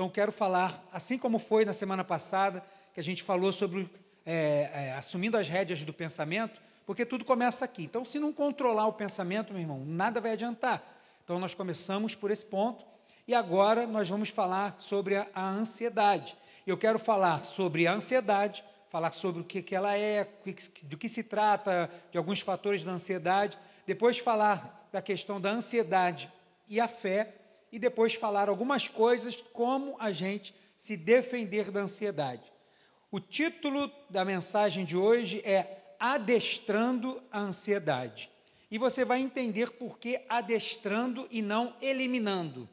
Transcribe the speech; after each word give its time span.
Então, 0.00 0.08
quero 0.08 0.32
falar, 0.32 0.82
assim 0.90 1.18
como 1.18 1.38
foi 1.38 1.66
na 1.66 1.74
semana 1.74 2.02
passada, 2.02 2.64
que 2.94 3.00
a 3.00 3.02
gente 3.02 3.22
falou 3.22 3.52
sobre 3.52 3.86
é, 4.24 4.70
é, 4.72 4.92
assumindo 4.92 5.36
as 5.36 5.46
rédeas 5.46 5.82
do 5.82 5.92
pensamento, 5.92 6.58
porque 6.86 7.04
tudo 7.04 7.22
começa 7.22 7.66
aqui. 7.66 7.82
Então, 7.82 8.02
se 8.02 8.18
não 8.18 8.32
controlar 8.32 8.86
o 8.86 8.94
pensamento, 8.94 9.52
meu 9.52 9.60
irmão, 9.60 9.84
nada 9.84 10.18
vai 10.18 10.32
adiantar. 10.32 10.82
Então, 11.22 11.38
nós 11.38 11.54
começamos 11.54 12.14
por 12.14 12.30
esse 12.30 12.46
ponto 12.46 12.82
e 13.28 13.34
agora 13.34 13.86
nós 13.86 14.08
vamos 14.08 14.30
falar 14.30 14.74
sobre 14.78 15.16
a, 15.16 15.26
a 15.34 15.50
ansiedade. 15.50 16.34
Eu 16.66 16.78
quero 16.78 16.98
falar 16.98 17.44
sobre 17.44 17.86
a 17.86 17.92
ansiedade, 17.92 18.64
falar 18.88 19.12
sobre 19.12 19.42
o 19.42 19.44
que, 19.44 19.60
que 19.60 19.76
ela 19.76 19.98
é, 19.98 20.26
do 20.84 20.96
que 20.96 21.10
se 21.10 21.22
trata, 21.22 21.90
de 22.10 22.16
alguns 22.16 22.40
fatores 22.40 22.82
da 22.82 22.92
ansiedade, 22.92 23.58
depois 23.86 24.18
falar 24.18 24.88
da 24.90 25.02
questão 25.02 25.38
da 25.38 25.50
ansiedade 25.50 26.32
e 26.66 26.80
a 26.80 26.88
fé, 26.88 27.34
e 27.72 27.78
depois 27.78 28.14
falar 28.14 28.48
algumas 28.48 28.88
coisas 28.88 29.42
como 29.52 29.96
a 29.98 30.12
gente 30.12 30.54
se 30.76 30.96
defender 30.96 31.70
da 31.70 31.80
ansiedade. 31.80 32.52
O 33.10 33.20
título 33.20 33.90
da 34.08 34.24
mensagem 34.24 34.84
de 34.84 34.96
hoje 34.96 35.40
é 35.44 35.94
Adestrando 35.98 37.22
a 37.30 37.40
Ansiedade. 37.40 38.30
E 38.70 38.78
você 38.78 39.04
vai 39.04 39.20
entender 39.20 39.72
por 39.72 39.98
que 39.98 40.20
adestrando 40.28 41.26
e 41.30 41.42
não 41.42 41.74
eliminando. 41.82 42.68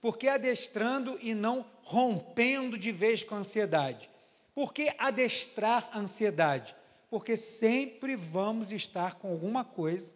Por 0.00 0.16
que 0.16 0.28
adestrando 0.28 1.18
e 1.20 1.34
não 1.34 1.64
rompendo 1.82 2.78
de 2.78 2.90
vez 2.90 3.22
com 3.22 3.34
a 3.34 3.38
ansiedade? 3.38 4.08
Por 4.54 4.72
que 4.72 4.92
adestrar 4.98 5.88
a 5.92 5.98
ansiedade? 5.98 6.74
Porque 7.08 7.36
sempre 7.36 8.16
vamos 8.16 8.72
estar 8.72 9.16
com 9.16 9.30
alguma 9.30 9.64
coisa, 9.64 10.14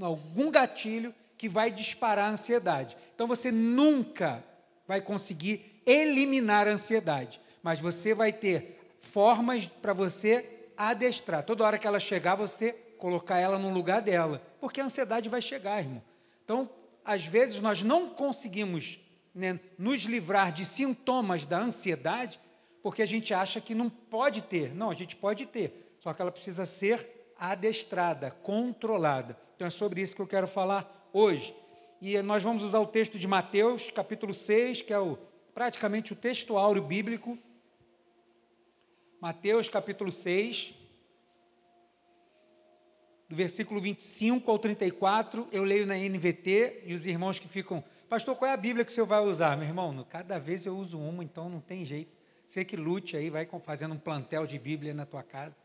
algum 0.00 0.50
gatilho 0.50 1.14
que 1.38 1.48
vai 1.48 1.70
disparar 1.70 2.26
a 2.26 2.32
ansiedade. 2.32 2.96
Então 3.14 3.28
você 3.28 3.52
nunca 3.52 4.44
vai 4.86 5.00
conseguir 5.00 5.80
eliminar 5.86 6.66
a 6.66 6.72
ansiedade, 6.72 7.40
mas 7.62 7.80
você 7.80 8.12
vai 8.12 8.32
ter 8.32 8.96
formas 8.98 9.66
para 9.66 9.92
você 9.92 10.44
adestrar. 10.76 11.44
Toda 11.44 11.64
hora 11.64 11.78
que 11.78 11.86
ela 11.86 12.00
chegar, 12.00 12.34
você 12.34 12.72
colocar 12.98 13.38
ela 13.38 13.58
no 13.58 13.72
lugar 13.72 14.02
dela, 14.02 14.42
porque 14.60 14.80
a 14.80 14.84
ansiedade 14.84 15.28
vai 15.28 15.40
chegar, 15.40 15.78
irmão. 15.80 16.02
Então, 16.44 16.68
às 17.04 17.24
vezes 17.24 17.60
nós 17.60 17.82
não 17.82 18.10
conseguimos 18.10 18.98
né, 19.34 19.60
nos 19.78 20.02
livrar 20.02 20.52
de 20.52 20.64
sintomas 20.64 21.44
da 21.44 21.58
ansiedade, 21.58 22.40
porque 22.82 23.02
a 23.02 23.06
gente 23.06 23.32
acha 23.32 23.60
que 23.60 23.74
não 23.74 23.88
pode 23.88 24.42
ter. 24.42 24.74
Não, 24.74 24.90
a 24.90 24.94
gente 24.94 25.14
pode 25.14 25.46
ter, 25.46 25.94
só 26.00 26.12
que 26.12 26.20
ela 26.20 26.32
precisa 26.32 26.66
ser 26.66 27.32
adestrada, 27.38 28.32
controlada. 28.42 29.38
Então 29.54 29.66
é 29.68 29.70
sobre 29.70 30.00
isso 30.00 30.16
que 30.16 30.22
eu 30.22 30.26
quero 30.26 30.48
falar 30.48 30.97
hoje. 31.12 31.54
E 32.00 32.20
nós 32.22 32.42
vamos 32.42 32.62
usar 32.62 32.80
o 32.80 32.86
texto 32.86 33.18
de 33.18 33.26
Mateus, 33.26 33.90
capítulo 33.90 34.32
6, 34.32 34.82
que 34.82 34.92
é 34.92 34.98
o, 34.98 35.18
praticamente 35.52 36.12
o 36.12 36.16
texto 36.16 36.56
áureo 36.56 36.82
bíblico. 36.82 37.36
Mateus, 39.20 39.68
capítulo 39.68 40.12
6, 40.12 40.74
do 43.28 43.34
versículo 43.34 43.80
25 43.80 44.50
ao 44.50 44.58
34, 44.58 45.48
eu 45.50 45.64
leio 45.64 45.86
na 45.86 45.96
NVT, 45.96 46.84
e 46.86 46.94
os 46.94 47.04
irmãos 47.04 47.38
que 47.38 47.48
ficam, 47.48 47.82
pastor, 48.08 48.36
qual 48.36 48.50
é 48.50 48.54
a 48.54 48.56
Bíblia 48.56 48.84
que 48.84 48.92
o 48.92 48.94
senhor 48.94 49.06
vai 49.06 49.20
usar? 49.20 49.56
Meu 49.56 49.66
irmão, 49.66 50.06
cada 50.08 50.38
vez 50.38 50.64
eu 50.64 50.76
uso 50.76 50.98
uma, 50.98 51.24
então 51.24 51.48
não 51.48 51.60
tem 51.60 51.84
jeito. 51.84 52.16
Você 52.46 52.64
que 52.64 52.76
lute 52.76 53.16
aí, 53.16 53.28
vai 53.28 53.46
fazendo 53.62 53.94
um 53.94 53.98
plantel 53.98 54.46
de 54.46 54.58
Bíblia 54.58 54.94
na 54.94 55.04
tua 55.04 55.22
casa. 55.22 55.56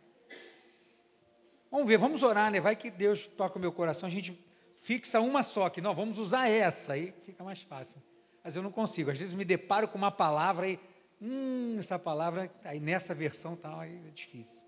Vamos 1.71 1.87
ver, 1.87 1.97
vamos 1.97 2.21
orar, 2.21 2.51
né? 2.51 2.59
Vai 2.59 2.75
que 2.75 2.91
Deus 2.91 3.25
toca 3.37 3.57
o 3.57 3.61
meu 3.61 3.71
coração, 3.71 4.07
a 4.07 4.11
gente 4.11 4.37
fixa 4.83 5.21
uma 5.21 5.41
só, 5.41 5.69
que 5.69 5.81
não, 5.81 5.95
vamos 5.95 6.19
usar 6.19 6.49
essa, 6.49 6.93
aí 6.93 7.13
fica 7.25 7.43
mais 7.43 7.61
fácil. 7.61 8.01
Mas 8.43 8.55
eu 8.55 8.61
não 8.61 8.71
consigo, 8.71 9.09
às 9.09 9.17
vezes 9.17 9.33
me 9.33 9.45
deparo 9.45 9.87
com 9.87 9.97
uma 9.97 10.11
palavra 10.11 10.67
e, 10.67 10.77
hum, 11.21 11.77
essa 11.79 11.97
palavra, 11.97 12.51
aí 12.65 12.79
nessa 12.79 13.15
versão 13.15 13.55
tal, 13.55 13.79
aí 13.79 13.97
é 14.07 14.11
difícil. 14.11 14.61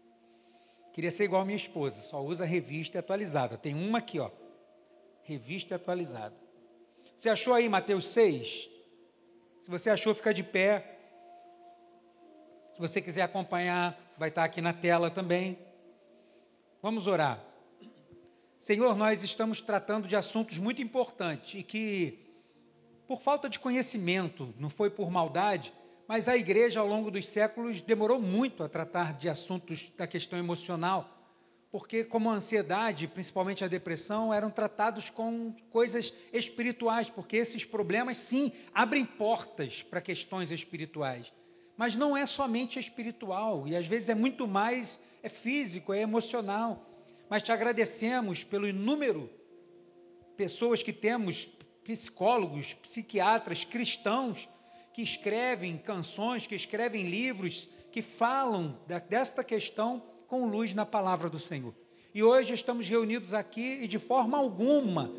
Queria 0.93 1.11
ser 1.11 1.25
igual 1.25 1.41
a 1.41 1.45
minha 1.45 1.57
esposa, 1.57 1.99
só 1.99 2.23
usa 2.23 2.45
revista 2.45 2.97
atualizada. 2.97 3.57
Tem 3.57 3.75
uma 3.75 3.97
aqui, 3.97 4.17
ó. 4.17 4.31
Revista 5.23 5.75
atualizada. 5.75 6.33
Você 7.17 7.27
achou 7.27 7.53
aí 7.53 7.67
Mateus 7.67 8.07
6? 8.07 8.69
Se 9.59 9.69
você 9.69 9.89
achou, 9.89 10.15
fica 10.15 10.33
de 10.33 10.43
pé. 10.43 10.97
Se 12.73 12.79
você 12.79 13.01
quiser 13.01 13.23
acompanhar, 13.23 13.99
vai 14.17 14.29
estar 14.29 14.45
aqui 14.45 14.61
na 14.61 14.71
tela 14.71 15.11
também. 15.11 15.59
Vamos 16.81 17.07
orar. 17.07 17.44
Senhor, 18.65 18.95
nós 18.95 19.21
estamos 19.21 19.61
tratando 19.61 20.07
de 20.07 20.15
assuntos 20.15 20.57
muito 20.57 20.81
importantes 20.81 21.53
e 21.53 21.61
que, 21.61 22.17
por 23.05 23.21
falta 23.21 23.47
de 23.47 23.59
conhecimento, 23.59 24.55
não 24.57 24.71
foi 24.71 24.89
por 24.89 25.11
maldade, 25.11 25.71
mas 26.07 26.27
a 26.27 26.35
igreja, 26.35 26.79
ao 26.79 26.87
longo 26.87 27.11
dos 27.11 27.29
séculos, 27.29 27.79
demorou 27.79 28.19
muito 28.19 28.63
a 28.63 28.67
tratar 28.67 29.13
de 29.13 29.29
assuntos 29.29 29.91
da 29.95 30.07
questão 30.07 30.39
emocional, 30.39 31.07
porque, 31.71 32.03
como 32.03 32.27
a 32.27 32.33
ansiedade, 32.33 33.07
principalmente 33.07 33.63
a 33.63 33.67
depressão, 33.67 34.33
eram 34.33 34.49
tratados 34.49 35.11
com 35.11 35.55
coisas 35.69 36.11
espirituais, 36.33 37.07
porque 37.07 37.37
esses 37.37 37.63
problemas, 37.63 38.17
sim, 38.17 38.51
abrem 38.73 39.05
portas 39.05 39.83
para 39.83 40.01
questões 40.01 40.49
espirituais. 40.49 41.31
Mas 41.77 41.95
não 41.95 42.17
é 42.17 42.25
somente 42.25 42.79
espiritual, 42.79 43.67
e 43.67 43.75
às 43.75 43.85
vezes 43.85 44.09
é 44.09 44.15
muito 44.15 44.47
mais, 44.47 44.99
é 45.21 45.29
físico, 45.29 45.93
é 45.93 46.01
emocional. 46.01 46.94
Mas 47.29 47.41
te 47.41 47.51
agradecemos 47.51 48.43
pelo 48.43 48.67
inúmero 48.67 49.29
pessoas 50.37 50.83
que 50.83 50.93
temos, 50.93 51.47
psicólogos, 51.83 52.73
psiquiatras, 52.73 53.63
cristãos, 53.63 54.47
que 54.93 55.01
escrevem 55.01 55.77
canções, 55.77 56.47
que 56.47 56.55
escrevem 56.55 57.09
livros, 57.09 57.67
que 57.91 58.01
falam 58.01 58.79
desta 59.09 59.43
questão 59.43 60.03
com 60.27 60.45
luz 60.45 60.73
na 60.73 60.85
palavra 60.85 61.29
do 61.29 61.39
Senhor. 61.39 61.73
E 62.13 62.23
hoje 62.23 62.53
estamos 62.53 62.87
reunidos 62.87 63.33
aqui 63.33 63.79
e 63.81 63.87
de 63.87 63.99
forma 63.99 64.37
alguma, 64.37 65.11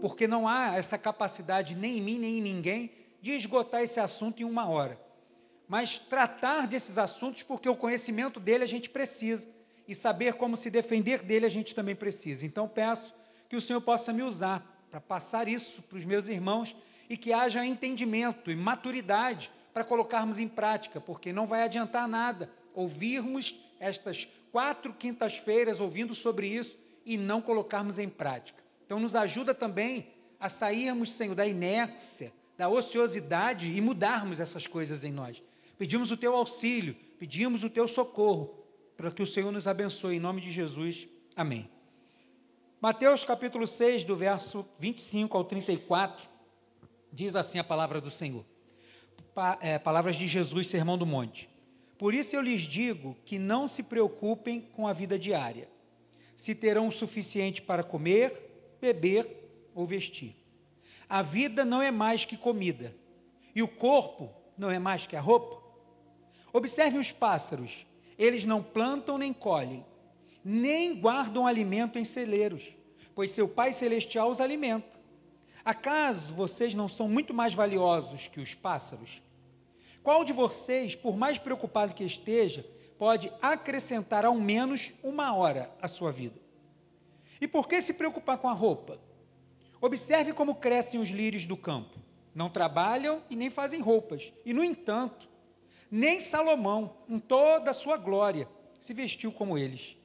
porque 0.00 0.26
não 0.26 0.46
há 0.46 0.76
essa 0.76 0.98
capacidade 0.98 1.74
nem 1.74 1.98
em 1.98 2.02
mim 2.02 2.18
nem 2.18 2.38
em 2.38 2.42
ninguém 2.42 2.90
de 3.22 3.32
esgotar 3.32 3.82
esse 3.82 3.98
assunto 3.98 4.42
em 4.42 4.44
uma 4.44 4.68
hora. 4.68 5.00
Mas 5.66 5.98
tratar 5.98 6.66
desses 6.66 6.98
assuntos 6.98 7.42
porque 7.42 7.68
o 7.68 7.76
conhecimento 7.76 8.38
dele 8.38 8.64
a 8.64 8.68
gente 8.68 8.90
precisa 8.90 9.48
e 9.86 9.94
saber 9.94 10.34
como 10.34 10.56
se 10.56 10.70
defender 10.70 11.22
dele 11.22 11.46
a 11.46 11.50
gente 11.50 11.74
também 11.74 11.94
precisa. 11.94 12.44
Então 12.44 12.68
peço 12.68 13.14
que 13.48 13.56
o 13.56 13.60
Senhor 13.60 13.80
possa 13.80 14.12
me 14.12 14.22
usar 14.22 14.86
para 14.90 15.00
passar 15.00 15.48
isso 15.48 15.82
para 15.82 15.98
os 15.98 16.04
meus 16.04 16.28
irmãos 16.28 16.74
e 17.08 17.16
que 17.16 17.32
haja 17.32 17.64
entendimento 17.64 18.50
e 18.50 18.56
maturidade 18.56 19.50
para 19.72 19.84
colocarmos 19.84 20.38
em 20.38 20.48
prática, 20.48 21.00
porque 21.00 21.32
não 21.32 21.46
vai 21.46 21.62
adiantar 21.62 22.08
nada 22.08 22.50
ouvirmos 22.74 23.54
estas 23.78 24.26
quatro 24.50 24.92
quintas-feiras 24.92 25.80
ouvindo 25.80 26.14
sobre 26.14 26.48
isso 26.48 26.78
e 27.04 27.16
não 27.16 27.40
colocarmos 27.40 27.98
em 27.98 28.08
prática. 28.08 28.62
Então, 28.84 28.98
nos 28.98 29.14
ajuda 29.14 29.54
também 29.54 30.08
a 30.40 30.48
sairmos, 30.48 31.12
Senhor, 31.12 31.34
da 31.34 31.46
inércia, 31.46 32.32
da 32.56 32.68
ociosidade 32.68 33.70
e 33.70 33.80
mudarmos 33.80 34.40
essas 34.40 34.66
coisas 34.66 35.04
em 35.04 35.12
nós. 35.12 35.42
Pedimos 35.78 36.10
o 36.10 36.16
teu 36.16 36.34
auxílio, 36.34 36.96
pedimos 37.18 37.64
o 37.64 37.70
teu 37.70 37.86
socorro, 37.86 38.65
para 38.96 39.10
que 39.10 39.22
o 39.22 39.26
Senhor 39.26 39.52
nos 39.52 39.66
abençoe. 39.66 40.16
Em 40.16 40.20
nome 40.20 40.40
de 40.40 40.50
Jesus. 40.50 41.08
Amém. 41.34 41.68
Mateus 42.80 43.24
capítulo 43.24 43.66
6, 43.66 44.04
do 44.04 44.16
verso 44.16 44.66
25 44.78 45.36
ao 45.36 45.44
34 45.44 46.36
Diz 47.16 47.34
assim 47.34 47.58
a 47.58 47.64
palavra 47.64 47.98
do 47.98 48.10
Senhor. 48.10 48.44
Pa, 49.34 49.58
é, 49.62 49.78
palavras 49.78 50.16
de 50.16 50.26
Jesus, 50.26 50.68
Sermão 50.68 50.98
do 50.98 51.06
Monte. 51.06 51.48
Por 51.98 52.12
isso 52.12 52.36
eu 52.36 52.42
lhes 52.42 52.60
digo 52.60 53.16
que 53.24 53.38
não 53.38 53.66
se 53.66 53.82
preocupem 53.82 54.60
com 54.60 54.86
a 54.86 54.92
vida 54.92 55.18
diária, 55.18 55.66
se 56.34 56.54
terão 56.54 56.88
o 56.88 56.92
suficiente 56.92 57.62
para 57.62 57.82
comer, 57.82 58.76
beber 58.78 59.26
ou 59.74 59.86
vestir. 59.86 60.36
A 61.08 61.22
vida 61.22 61.64
não 61.64 61.80
é 61.80 61.90
mais 61.90 62.26
que 62.26 62.36
comida, 62.36 62.94
e 63.54 63.62
o 63.62 63.68
corpo 63.68 64.30
não 64.58 64.70
é 64.70 64.78
mais 64.78 65.06
que 65.06 65.16
a 65.16 65.20
roupa. 65.20 65.62
Observe 66.52 66.98
os 66.98 67.12
pássaros, 67.12 67.86
eles 68.18 68.44
não 68.44 68.62
plantam 68.62 69.18
nem 69.18 69.32
colhem, 69.32 69.84
nem 70.44 70.94
guardam 70.98 71.46
alimento 71.46 71.98
em 71.98 72.04
celeiros, 72.04 72.74
pois 73.14 73.30
seu 73.30 73.48
Pai 73.48 73.72
Celestial 73.72 74.30
os 74.30 74.40
alimenta. 74.40 74.98
Acaso 75.64 76.34
vocês 76.34 76.74
não 76.74 76.88
são 76.88 77.08
muito 77.08 77.34
mais 77.34 77.52
valiosos 77.52 78.28
que 78.28 78.40
os 78.40 78.54
pássaros? 78.54 79.20
Qual 80.02 80.24
de 80.24 80.32
vocês, 80.32 80.94
por 80.94 81.16
mais 81.16 81.36
preocupado 81.36 81.92
que 81.92 82.04
esteja, 82.04 82.64
pode 82.96 83.32
acrescentar 83.42 84.24
ao 84.24 84.36
menos 84.36 84.92
uma 85.02 85.34
hora 85.34 85.68
à 85.82 85.88
sua 85.88 86.12
vida? 86.12 86.40
E 87.40 87.48
por 87.48 87.66
que 87.66 87.82
se 87.82 87.94
preocupar 87.94 88.38
com 88.38 88.48
a 88.48 88.52
roupa? 88.52 89.00
Observe 89.80 90.32
como 90.32 90.54
crescem 90.54 91.00
os 91.00 91.10
lírios 91.10 91.44
do 91.44 91.56
campo. 91.56 91.98
Não 92.34 92.48
trabalham 92.48 93.22
e 93.28 93.36
nem 93.36 93.50
fazem 93.50 93.80
roupas. 93.80 94.32
E, 94.44 94.54
no 94.54 94.62
entanto, 94.62 95.28
nem 95.90 96.20
Salomão, 96.20 96.96
em 97.08 97.18
toda 97.18 97.70
a 97.70 97.74
sua 97.74 97.96
glória, 97.96 98.48
se 98.80 98.92
vestiu 98.92 99.32
como 99.32 99.56
eles. 99.56 99.96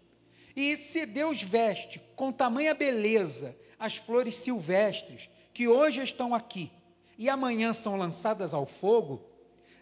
E 0.55 0.75
se 0.75 1.05
Deus 1.05 1.41
veste 1.41 2.01
com 2.15 2.31
tamanha 2.31 2.73
beleza 2.73 3.55
as 3.79 3.95
flores 3.95 4.35
silvestres, 4.35 5.29
que 5.53 5.67
hoje 5.67 6.01
estão 6.01 6.33
aqui 6.35 6.71
e 7.17 7.29
amanhã 7.29 7.73
são 7.73 7.97
lançadas 7.97 8.53
ao 8.53 8.65
fogo, 8.65 9.21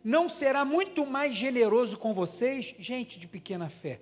não 0.03 0.29
será 0.29 0.63
muito 0.63 1.05
mais 1.05 1.35
generoso 1.35 1.97
com 1.97 2.13
vocês, 2.13 2.73
gente 2.79 3.19
de 3.19 3.27
pequena 3.27 3.69
fé? 3.69 3.99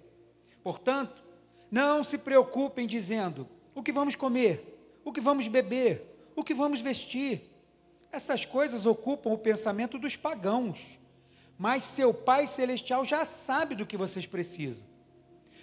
Portanto, 0.64 1.24
não 1.72 2.04
se 2.04 2.18
preocupem 2.18 2.86
dizendo: 2.88 3.48
o 3.74 3.82
que 3.82 3.92
vamos 3.92 4.16
comer, 4.16 5.00
o 5.04 5.12
que 5.12 5.22
vamos 5.22 5.48
beber, 5.48 6.32
o 6.36 6.44
que 6.44 6.54
vamos 6.54 6.82
vestir. 6.82 7.50
Essas 8.12 8.46
coisas 8.46 8.86
ocupam 8.86 9.32
o 9.32 9.38
pensamento 9.38 10.00
dos 10.00 10.16
pagãos, 10.16 11.00
mas 11.57 11.86
seu 11.86 12.13
Pai 12.13 12.48
Celestial 12.48 13.04
já 13.04 13.25
sabe 13.25 13.75
do 13.75 13.86
que 13.86 13.98
vocês 13.98 14.25
precisam. 14.25 14.86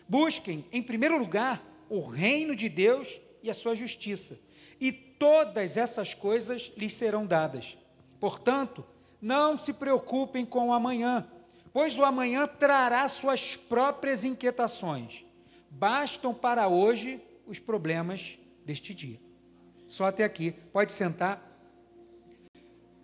Busquem, 0.09 0.65
em 0.73 0.83
primeiro 0.83 1.19
lugar, 1.19 1.63
o 1.89 2.01
reino 2.01 2.57
de 2.57 2.69
Deus 2.69 3.21
e 3.43 3.51
a 3.51 3.55
sua 3.55 3.75
justiça, 3.75 4.39
e 4.81 4.91
todas 4.93 5.77
essas 5.77 6.15
coisas 6.15 6.73
lhes 6.77 6.95
serão 6.95 7.25
dadas. 7.27 7.79
Portanto, 8.19 8.85
não 9.21 9.57
se 9.57 9.73
preocupem 9.73 10.45
com 10.45 10.69
o 10.69 10.73
amanhã, 10.73 11.27
pois 11.73 11.97
o 11.99 12.05
amanhã 12.05 12.47
trará 12.47 13.09
suas 13.09 13.57
próprias 13.57 14.25
inquietações. 14.25 15.25
Bastam 15.71 16.33
para 16.35 16.69
hoje 16.69 17.21
os 17.47 17.59
problemas 17.59 18.39
deste 18.65 18.95
dia. 18.95 19.21
Só 19.87 20.05
até 20.05 20.25
aqui. 20.25 20.53
Pode 20.73 20.93
sentar. 20.93 21.43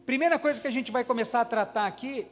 Primeira 0.06 0.38
coisa 0.38 0.60
que 0.60 0.66
a 0.66 0.70
gente 0.70 0.90
vai 0.90 1.04
começar 1.04 1.40
a 1.40 1.44
tratar 1.44 1.86
aqui, 1.86 2.26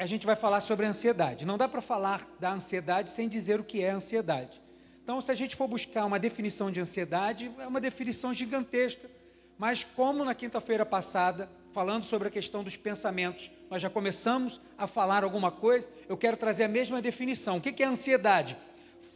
a 0.00 0.06
gente 0.06 0.24
vai 0.24 0.34
falar 0.34 0.62
sobre 0.62 0.86
ansiedade. 0.86 1.44
Não 1.44 1.58
dá 1.58 1.68
para 1.68 1.82
falar 1.82 2.26
da 2.40 2.50
ansiedade 2.50 3.10
sem 3.10 3.28
dizer 3.28 3.60
o 3.60 3.64
que 3.64 3.84
é 3.84 3.90
ansiedade. 3.90 4.58
Então, 5.04 5.20
se 5.20 5.30
a 5.30 5.34
gente 5.34 5.54
for 5.54 5.68
buscar 5.68 6.06
uma 6.06 6.18
definição 6.18 6.72
de 6.72 6.80
ansiedade, 6.80 7.50
é 7.58 7.66
uma 7.66 7.82
definição 7.82 8.32
gigantesca. 8.32 9.10
Mas, 9.58 9.84
como 9.84 10.24
na 10.24 10.34
quinta-feira 10.34 10.86
passada, 10.86 11.50
falando 11.70 12.04
sobre 12.04 12.28
a 12.28 12.30
questão 12.30 12.64
dos 12.64 12.78
pensamentos, 12.78 13.50
nós 13.68 13.82
já 13.82 13.90
começamos 13.90 14.58
a 14.78 14.86
falar 14.86 15.22
alguma 15.22 15.52
coisa, 15.52 15.86
eu 16.08 16.16
quero 16.16 16.38
trazer 16.38 16.64
a 16.64 16.68
mesma 16.68 17.02
definição. 17.02 17.58
O 17.58 17.60
que 17.60 17.82
é 17.82 17.86
ansiedade? 17.86 18.56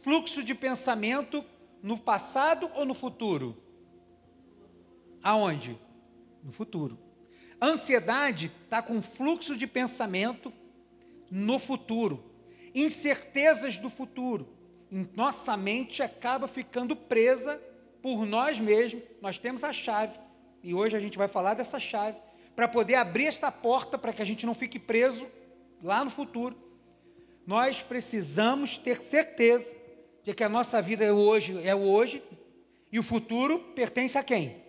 Fluxo 0.03 0.43
de 0.43 0.53
pensamento 0.53 1.43
no 1.81 1.97
passado 1.97 2.69
ou 2.75 2.85
no 2.85 2.93
futuro? 2.93 3.57
Aonde? 5.23 5.79
No 6.43 6.51
futuro. 6.51 6.99
Ansiedade 7.59 8.51
está 8.65 8.83
com 8.83 9.01
fluxo 9.01 9.57
de 9.57 9.65
pensamento 9.65 10.53
no 11.35 11.59
futuro, 11.59 12.23
incertezas 12.73 13.77
do 13.77 13.89
futuro 13.89 14.55
nossa 15.13 15.57
mente 15.57 16.01
acaba 16.01 16.47
ficando 16.47 16.95
presa 16.95 17.61
por 18.01 18.25
nós 18.25 18.57
mesmos. 18.57 19.03
Nós 19.21 19.37
temos 19.37 19.63
a 19.63 19.73
chave, 19.73 20.17
e 20.63 20.73
hoje 20.73 20.95
a 20.95 20.99
gente 20.99 21.17
vai 21.17 21.27
falar 21.27 21.53
dessa 21.53 21.77
chave, 21.77 22.17
para 22.55 22.69
poder 22.69 22.95
abrir 22.95 23.25
esta 23.25 23.51
porta 23.51 23.97
para 23.97 24.13
que 24.13 24.21
a 24.21 24.25
gente 24.25 24.45
não 24.45 24.53
fique 24.53 24.79
preso 24.79 25.27
lá 25.83 26.05
no 26.05 26.09
futuro. 26.09 26.55
Nós 27.45 27.81
precisamos 27.81 28.77
ter 28.77 29.03
certeza 29.03 29.75
de 30.23 30.33
que 30.33 30.43
a 30.43 30.49
nossa 30.49 30.81
vida 30.81 31.03
é 31.03 31.11
hoje, 31.11 31.59
é 31.67 31.75
hoje, 31.75 32.23
e 32.89 32.97
o 32.97 33.03
futuro 33.03 33.59
pertence 33.75 34.17
a 34.17 34.23
quem? 34.23 34.63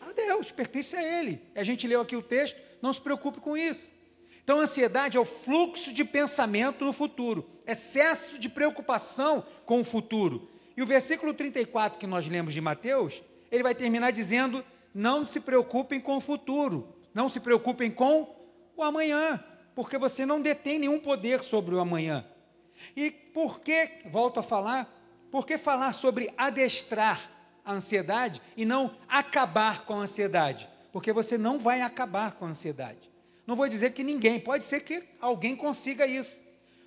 A 0.00 0.12
Deus, 0.12 0.52
pertence 0.52 0.96
a 0.96 1.02
Ele. 1.02 1.42
A 1.56 1.64
gente 1.64 1.88
leu 1.88 2.00
aqui 2.00 2.14
o 2.14 2.22
texto, 2.22 2.60
não 2.80 2.92
se 2.92 3.00
preocupe 3.00 3.40
com 3.40 3.56
isso. 3.56 3.90
Então, 4.44 4.60
ansiedade 4.60 5.16
é 5.16 5.20
o 5.20 5.24
fluxo 5.24 5.90
de 5.90 6.04
pensamento 6.04 6.84
no 6.84 6.92
futuro, 6.92 7.48
excesso 7.66 8.38
de 8.38 8.50
preocupação 8.50 9.42
com 9.64 9.80
o 9.80 9.84
futuro. 9.84 10.46
E 10.76 10.82
o 10.82 10.86
versículo 10.86 11.32
34 11.32 11.98
que 11.98 12.06
nós 12.06 12.28
lemos 12.28 12.52
de 12.52 12.60
Mateus, 12.60 13.22
ele 13.50 13.62
vai 13.62 13.74
terminar 13.74 14.10
dizendo: 14.10 14.62
Não 14.92 15.24
se 15.24 15.40
preocupem 15.40 15.98
com 15.98 16.18
o 16.18 16.20
futuro, 16.20 16.94
não 17.14 17.26
se 17.26 17.40
preocupem 17.40 17.90
com 17.90 18.36
o 18.76 18.82
amanhã, 18.82 19.42
porque 19.74 19.96
você 19.96 20.26
não 20.26 20.42
detém 20.42 20.78
nenhum 20.78 21.00
poder 21.00 21.42
sobre 21.42 21.74
o 21.74 21.80
amanhã. 21.80 22.22
E 22.94 23.10
por 23.10 23.60
que, 23.60 23.88
volto 24.10 24.40
a 24.40 24.42
falar, 24.42 24.92
por 25.30 25.46
que 25.46 25.56
falar 25.56 25.94
sobre 25.94 26.30
adestrar 26.36 27.30
a 27.64 27.72
ansiedade 27.72 28.42
e 28.58 28.66
não 28.66 28.94
acabar 29.08 29.86
com 29.86 29.94
a 29.94 30.02
ansiedade? 30.02 30.68
Porque 30.92 31.14
você 31.14 31.38
não 31.38 31.58
vai 31.58 31.80
acabar 31.80 32.32
com 32.32 32.44
a 32.44 32.48
ansiedade. 32.48 33.13
Não 33.46 33.56
vou 33.56 33.68
dizer 33.68 33.92
que 33.92 34.02
ninguém, 34.02 34.40
pode 34.40 34.64
ser 34.64 34.80
que 34.80 35.02
alguém 35.20 35.54
consiga 35.54 36.06
isso. 36.06 36.40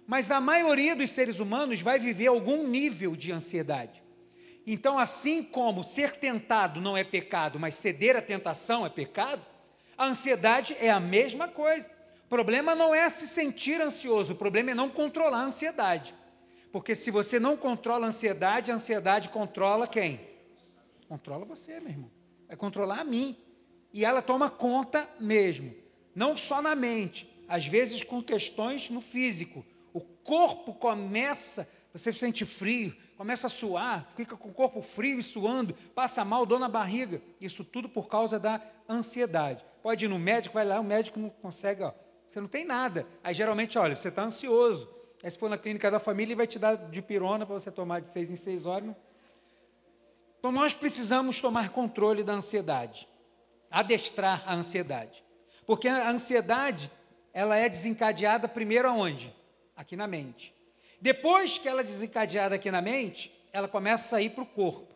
Mas 0.07 0.31
a 0.31 0.41
maioria 0.41 0.95
dos 0.95 1.11
seres 1.11 1.39
humanos 1.39 1.81
vai 1.81 1.99
viver 1.99 2.27
algum 2.27 2.67
nível 2.67 3.15
de 3.15 3.31
ansiedade. 3.31 4.01
Então, 4.65 4.97
assim 4.97 5.43
como 5.43 5.83
ser 5.83 6.13
tentado 6.13 6.81
não 6.81 6.97
é 6.97 7.03
pecado, 7.03 7.59
mas 7.59 7.75
ceder 7.75 8.15
à 8.15 8.21
tentação 8.21 8.85
é 8.85 8.89
pecado, 8.89 9.41
a 9.97 10.05
ansiedade 10.05 10.75
é 10.79 10.89
a 10.89 10.99
mesma 10.99 11.47
coisa. 11.47 11.89
O 12.25 12.27
problema 12.27 12.75
não 12.75 12.93
é 12.93 13.09
se 13.09 13.27
sentir 13.27 13.79
ansioso, 13.81 14.33
o 14.33 14.35
problema 14.35 14.71
é 14.71 14.73
não 14.73 14.89
controlar 14.89 15.39
a 15.39 15.45
ansiedade. 15.45 16.13
Porque 16.71 16.95
se 16.95 17.11
você 17.11 17.39
não 17.39 17.55
controla 17.55 18.05
a 18.05 18.09
ansiedade, 18.09 18.71
a 18.71 18.75
ansiedade 18.75 19.29
controla 19.29 19.87
quem? 19.87 20.19
Controla 21.07 21.45
você, 21.45 21.79
meu 21.79 21.91
irmão. 21.91 22.11
Vai 22.47 22.57
controlar 22.57 22.99
a 22.99 23.03
mim. 23.05 23.37
E 23.93 24.03
ela 24.03 24.21
toma 24.21 24.49
conta 24.49 25.09
mesmo 25.19 25.73
não 26.17 26.35
só 26.35 26.63
na 26.63 26.73
mente, 26.73 27.29
às 27.47 27.67
vezes 27.67 28.01
com 28.01 28.23
questões 28.23 28.89
no 28.89 29.01
físico. 29.01 29.63
O 29.93 30.01
corpo 30.01 30.73
começa, 30.73 31.69
você 31.93 32.11
se 32.11 32.17
sente 32.17 32.43
frio, 32.43 32.91
começa 33.15 33.45
a 33.45 33.49
suar, 33.51 34.09
fica 34.17 34.35
com 34.35 34.49
o 34.49 34.53
corpo 34.53 34.81
frio 34.81 35.19
e 35.19 35.23
suando, 35.23 35.75
passa 35.93 36.25
mal, 36.25 36.43
dor 36.43 36.59
na 36.59 36.67
barriga. 36.67 37.21
Isso 37.39 37.63
tudo 37.63 37.87
por 37.87 38.07
causa 38.07 38.39
da 38.39 38.59
ansiedade. 38.89 39.63
Pode 39.83 40.05
ir 40.05 40.07
no 40.07 40.17
médico, 40.17 40.55
vai 40.55 40.65
lá, 40.65 40.79
o 40.79 40.83
médico 40.83 41.19
não 41.19 41.29
consegue, 41.29 41.83
ó, 41.83 41.93
você 42.27 42.41
não 42.41 42.47
tem 42.47 42.65
nada. 42.65 43.05
Aí 43.23 43.35
geralmente, 43.35 43.77
olha, 43.77 43.95
você 43.95 44.07
está 44.07 44.23
ansioso. 44.23 44.89
Aí 45.23 45.29
se 45.29 45.37
for 45.37 45.51
na 45.51 45.57
clínica 45.57 45.91
da 45.91 45.99
família, 45.99 46.31
ele 46.31 46.37
vai 46.37 46.47
te 46.47 46.57
dar 46.57 46.77
de 46.77 46.99
pirona 46.99 47.45
para 47.45 47.59
você 47.59 47.69
tomar 47.69 48.01
de 48.01 48.07
seis 48.07 48.31
em 48.31 48.35
seis 48.35 48.65
horas. 48.65 48.89
Então 50.39 50.51
nós 50.51 50.73
precisamos 50.73 51.39
tomar 51.39 51.69
controle 51.69 52.23
da 52.23 52.33
ansiedade, 52.33 53.07
adestrar 53.69 54.41
a 54.47 54.55
ansiedade. 54.55 55.26
Porque 55.67 55.89
a 55.89 56.09
ansiedade, 56.09 56.89
ela 57.33 57.57
é 57.57 57.67
desencadeada 57.67 58.47
primeiro 58.47 58.87
aonde? 58.87 59.35
Aqui 59.75 59.97
na 59.97 60.07
mente. 60.07 60.55
Depois 61.01 61.57
que 61.57 61.67
ela 61.67 61.81
é 61.81 61.83
desencadeada 61.83 62.55
aqui 62.55 62.71
na 62.71 62.81
mente, 62.81 63.31
ela 63.51 63.67
começa 63.67 64.15
a 64.15 64.21
ir 64.21 64.31
para 64.31 64.43
o 64.43 64.47
corpo. 64.47 64.87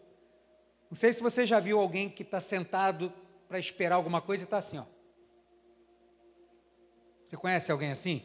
Não 0.89 0.95
sei 0.95 1.11
se 1.11 1.21
você 1.21 1.45
já 1.45 1.59
viu 1.59 1.77
alguém 1.77 2.09
que 2.09 2.23
está 2.23 2.39
sentado 2.39 3.13
para 3.47 3.59
esperar 3.59 3.95
alguma 3.95 4.21
coisa 4.21 4.43
e 4.43 4.45
está 4.45 4.57
assim, 4.57 4.79
ó. 4.79 4.85
Você 7.25 7.35
conhece 7.35 7.71
alguém 7.71 7.91
assim? 7.91 8.23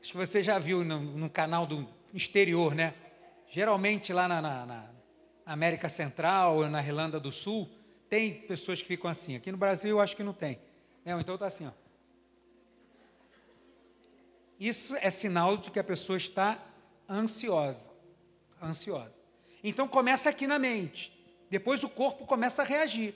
Acho 0.00 0.12
que 0.12 0.16
você 0.18 0.42
já 0.42 0.58
viu 0.58 0.84
no, 0.84 1.00
no 1.00 1.30
canal 1.30 1.66
do 1.66 1.88
exterior, 2.12 2.74
né? 2.74 2.94
Geralmente 3.48 4.12
lá 4.12 4.28
na, 4.28 4.42
na, 4.42 4.66
na 4.66 4.90
América 5.46 5.88
Central 5.88 6.56
ou 6.56 6.68
na 6.68 6.82
Irlanda 6.82 7.18
do 7.18 7.32
Sul, 7.32 7.68
tem 8.10 8.42
pessoas 8.42 8.82
que 8.82 8.88
ficam 8.88 9.10
assim. 9.10 9.36
Aqui 9.36 9.50
no 9.50 9.58
Brasil 9.58 9.90
eu 9.90 10.00
acho 10.00 10.14
que 10.14 10.22
não 10.22 10.34
tem. 10.34 10.58
Não, 11.06 11.20
então 11.20 11.36
está 11.36 11.46
assim, 11.46 11.64
ó. 11.64 11.70
Isso 14.58 14.96
é 14.96 15.08
sinal 15.08 15.56
de 15.56 15.70
que 15.70 15.78
a 15.78 15.84
pessoa 15.84 16.16
está 16.16 16.60
ansiosa. 17.08 17.92
Ansiosa. 18.60 19.14
Então 19.62 19.86
começa 19.86 20.28
aqui 20.28 20.48
na 20.48 20.58
mente. 20.58 21.16
Depois 21.48 21.84
o 21.84 21.88
corpo 21.88 22.26
começa 22.26 22.62
a 22.62 22.64
reagir 22.64 23.14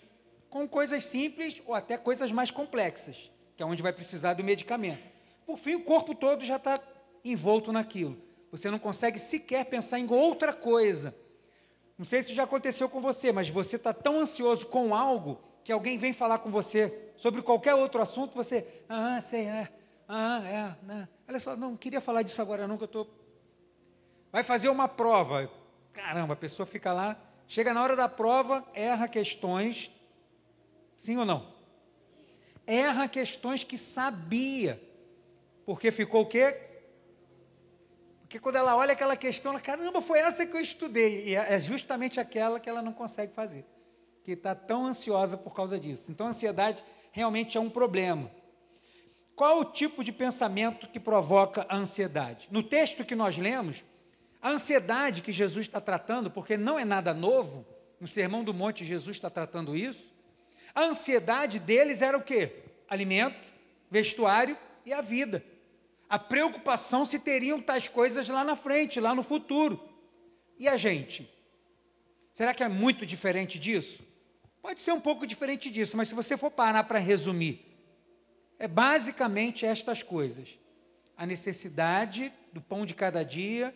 com 0.48 0.68
coisas 0.68 1.04
simples 1.04 1.60
ou 1.66 1.74
até 1.74 1.98
coisas 1.98 2.30
mais 2.30 2.52
complexas, 2.52 3.28
que 3.56 3.62
é 3.62 3.66
onde 3.66 3.82
vai 3.82 3.92
precisar 3.92 4.34
do 4.34 4.44
medicamento. 4.44 5.02
Por 5.44 5.58
fim, 5.58 5.74
o 5.74 5.82
corpo 5.82 6.14
todo 6.14 6.44
já 6.44 6.56
está 6.56 6.78
envolto 7.24 7.72
naquilo. 7.72 8.16
Você 8.52 8.70
não 8.70 8.78
consegue 8.78 9.18
sequer 9.18 9.64
pensar 9.64 9.98
em 9.98 10.08
outra 10.08 10.52
coisa. 10.52 11.12
Não 11.98 12.04
sei 12.04 12.22
se 12.22 12.34
já 12.34 12.44
aconteceu 12.44 12.88
com 12.88 13.00
você, 13.00 13.32
mas 13.32 13.50
você 13.50 13.74
está 13.74 13.92
tão 13.92 14.20
ansioso 14.20 14.66
com 14.66 14.94
algo 14.94 15.49
que 15.64 15.72
alguém 15.72 15.98
vem 15.98 16.12
falar 16.12 16.38
com 16.38 16.50
você 16.50 17.12
sobre 17.16 17.42
qualquer 17.42 17.74
outro 17.74 18.00
assunto, 18.00 18.34
você, 18.34 18.66
ah, 18.88 19.20
sei, 19.20 19.42
é, 19.46 19.68
ah, 20.08 20.42
é, 20.46 20.86
né? 20.86 21.08
olha 21.28 21.38
só, 21.38 21.56
não 21.56 21.76
queria 21.76 22.00
falar 22.00 22.22
disso 22.22 22.40
agora 22.40 22.66
não, 22.66 22.76
que 22.76 22.84
eu 22.84 22.86
estou... 22.86 23.08
Vai 24.32 24.42
fazer 24.42 24.68
uma 24.68 24.88
prova, 24.88 25.50
caramba, 25.92 26.34
a 26.34 26.36
pessoa 26.36 26.64
fica 26.64 26.92
lá, 26.92 27.20
chega 27.46 27.74
na 27.74 27.82
hora 27.82 27.94
da 27.94 28.08
prova, 28.08 28.64
erra 28.72 29.08
questões, 29.08 29.90
sim 30.96 31.16
ou 31.16 31.24
não? 31.24 31.52
Erra 32.66 33.08
questões 33.08 33.64
que 33.64 33.76
sabia, 33.76 34.80
porque 35.66 35.90
ficou 35.90 36.22
o 36.22 36.26
quê? 36.26 36.56
Porque 38.22 38.38
quando 38.38 38.56
ela 38.56 38.76
olha 38.76 38.92
aquela 38.92 39.16
questão, 39.16 39.52
ela, 39.52 39.60
caramba, 39.60 40.00
foi 40.00 40.20
essa 40.20 40.46
que 40.46 40.56
eu 40.56 40.60
estudei, 40.60 41.28
e 41.28 41.34
é 41.34 41.58
justamente 41.58 42.20
aquela 42.20 42.60
que 42.60 42.68
ela 42.68 42.80
não 42.80 42.92
consegue 42.92 43.34
fazer 43.34 43.64
que 44.24 44.32
está 44.32 44.54
tão 44.54 44.86
ansiosa 44.86 45.36
por 45.36 45.54
causa 45.54 45.78
disso. 45.78 46.10
Então, 46.10 46.26
a 46.26 46.30
ansiedade 46.30 46.84
realmente 47.12 47.56
é 47.56 47.60
um 47.60 47.70
problema. 47.70 48.30
Qual 49.34 49.60
o 49.60 49.64
tipo 49.64 50.04
de 50.04 50.12
pensamento 50.12 50.86
que 50.86 51.00
provoca 51.00 51.66
a 51.68 51.76
ansiedade? 51.76 52.46
No 52.50 52.62
texto 52.62 53.04
que 53.04 53.14
nós 53.14 53.38
lemos, 53.38 53.82
a 54.42 54.50
ansiedade 54.50 55.22
que 55.22 55.32
Jesus 55.32 55.66
está 55.66 55.80
tratando, 55.80 56.30
porque 56.30 56.56
não 56.56 56.78
é 56.78 56.84
nada 56.84 57.14
novo, 57.14 57.66
no 57.98 58.06
Sermão 58.06 58.44
do 58.44 58.52
Monte 58.54 58.84
Jesus 58.84 59.16
está 59.16 59.30
tratando 59.30 59.76
isso. 59.76 60.14
A 60.74 60.82
ansiedade 60.84 61.58
deles 61.58 62.02
era 62.02 62.16
o 62.16 62.22
quê? 62.22 62.64
Alimento, 62.88 63.52
vestuário 63.90 64.56
e 64.84 64.92
a 64.92 65.00
vida. 65.00 65.44
a 66.10 66.18
preocupação 66.18 67.04
se 67.04 67.20
teriam 67.20 67.60
tais 67.62 67.86
coisas 67.86 68.28
lá 68.28 68.42
na 68.42 68.56
frente, 68.56 68.98
lá 68.98 69.14
no 69.14 69.22
futuro. 69.22 69.80
E 70.58 70.66
a 70.66 70.76
gente? 70.76 71.32
Será 72.32 72.52
que 72.52 72.64
é 72.64 72.68
muito 72.68 73.06
diferente 73.06 73.60
disso? 73.60 74.02
Pode 74.62 74.82
ser 74.82 74.92
um 74.92 75.00
pouco 75.00 75.26
diferente 75.26 75.70
disso, 75.70 75.96
mas 75.96 76.08
se 76.08 76.14
você 76.14 76.36
for 76.36 76.50
parar 76.50 76.84
para 76.84 76.98
resumir, 76.98 77.64
é 78.58 78.68
basicamente 78.68 79.64
estas 79.64 80.02
coisas: 80.02 80.58
a 81.16 81.24
necessidade 81.24 82.32
do 82.52 82.60
pão 82.60 82.84
de 82.84 82.94
cada 82.94 83.24
dia 83.24 83.74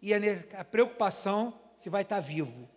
e 0.00 0.12
a, 0.14 0.18
a 0.58 0.64
preocupação 0.64 1.58
se 1.76 1.90
vai 1.90 2.02
estar 2.02 2.20
vivo. 2.20 2.68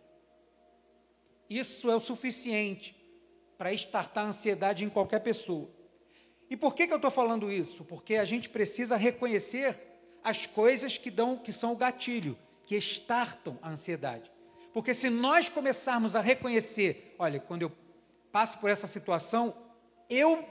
Isso 1.49 1.89
é 1.89 1.95
o 1.95 2.01
suficiente 2.01 2.95
para 3.57 3.71
estartar 3.71 4.25
a 4.25 4.29
ansiedade 4.29 4.83
em 4.83 4.89
qualquer 4.89 5.19
pessoa. 5.19 5.69
E 6.49 6.57
por 6.57 6.75
que, 6.75 6.87
que 6.87 6.93
eu 6.93 6.97
estou 6.97 7.11
falando 7.11 7.51
isso? 7.51 7.83
Porque 7.85 8.15
a 8.15 8.25
gente 8.25 8.49
precisa 8.49 8.95
reconhecer 8.95 9.79
as 10.23 10.45
coisas 10.45 10.97
que 10.97 11.09
dão, 11.09 11.37
que 11.37 11.53
são 11.53 11.73
o 11.73 11.77
gatilho, 11.77 12.37
que 12.63 12.75
estartam 12.75 13.57
a 13.61 13.69
ansiedade. 13.69 14.31
Porque 14.75 14.93
se 14.93 15.09
nós 15.09 15.47
começarmos 15.47 16.17
a 16.17 16.19
reconhecer, 16.19 17.15
olha, 17.17 17.39
quando 17.39 17.61
eu 17.61 17.71
passo 18.29 18.59
por 18.59 18.69
essa 18.69 18.85
situação, 18.85 19.55
eu 20.09 20.45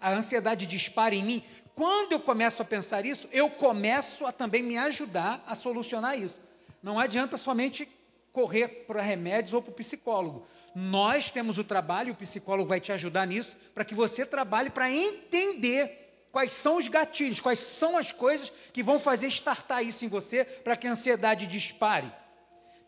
a 0.00 0.10
ansiedade 0.10 0.66
dispara 0.66 1.14
em 1.14 1.22
mim. 1.22 1.44
Quando 1.76 2.10
eu 2.10 2.18
começo 2.18 2.60
a 2.60 2.64
pensar 2.64 3.06
isso, 3.06 3.28
eu 3.30 3.48
começo 3.48 4.26
a 4.26 4.32
também 4.32 4.64
me 4.64 4.76
ajudar 4.76 5.44
a 5.46 5.54
solucionar 5.54 6.18
isso. 6.18 6.40
Não 6.82 6.98
adianta 6.98 7.36
somente 7.36 7.88
correr 8.32 8.66
para 8.88 9.00
remédios 9.00 9.52
ou 9.52 9.62
para 9.62 9.70
o 9.70 9.74
psicólogo. 9.74 10.44
Nós 10.74 11.30
temos 11.30 11.56
o 11.56 11.62
trabalho, 11.62 12.14
o 12.14 12.16
psicólogo 12.16 12.68
vai 12.68 12.80
te 12.80 12.90
ajudar 12.90 13.28
nisso, 13.28 13.56
para 13.72 13.84
que 13.84 13.94
você 13.94 14.26
trabalhe 14.26 14.70
para 14.70 14.90
entender 14.90 16.26
quais 16.32 16.52
são 16.52 16.78
os 16.78 16.88
gatilhos, 16.88 17.40
quais 17.40 17.60
são 17.60 17.96
as 17.96 18.10
coisas 18.10 18.52
que 18.72 18.82
vão 18.82 18.98
fazer 18.98 19.28
estartar 19.28 19.84
isso 19.84 20.04
em 20.04 20.08
você 20.08 20.44
para 20.44 20.76
que 20.76 20.88
a 20.88 20.90
ansiedade 20.90 21.46
dispare. 21.46 22.12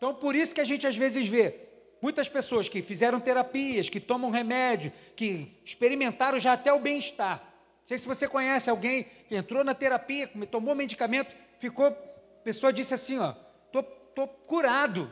Então, 0.01 0.15
por 0.15 0.35
isso 0.35 0.55
que 0.55 0.61
a 0.61 0.65
gente 0.65 0.87
às 0.87 0.97
vezes 0.97 1.27
vê 1.27 1.53
muitas 2.01 2.27
pessoas 2.27 2.67
que 2.67 2.81
fizeram 2.81 3.19
terapias, 3.19 3.87
que 3.87 3.99
tomam 3.99 4.31
remédio, 4.31 4.91
que 5.15 5.55
experimentaram 5.63 6.39
já 6.39 6.53
até 6.53 6.73
o 6.73 6.79
bem-estar. 6.79 7.37
Não 7.37 7.87
sei 7.87 7.99
se 7.99 8.07
você 8.07 8.27
conhece 8.27 8.67
alguém 8.67 9.03
que 9.29 9.35
entrou 9.35 9.63
na 9.63 9.75
terapia, 9.75 10.27
tomou 10.49 10.73
medicamento, 10.73 11.31
ficou, 11.59 11.85
a 11.85 12.43
pessoa 12.43 12.73
disse 12.73 12.95
assim, 12.95 13.19
ó, 13.19 13.33
tô, 13.71 13.83
tô 13.83 14.27
curado, 14.27 15.07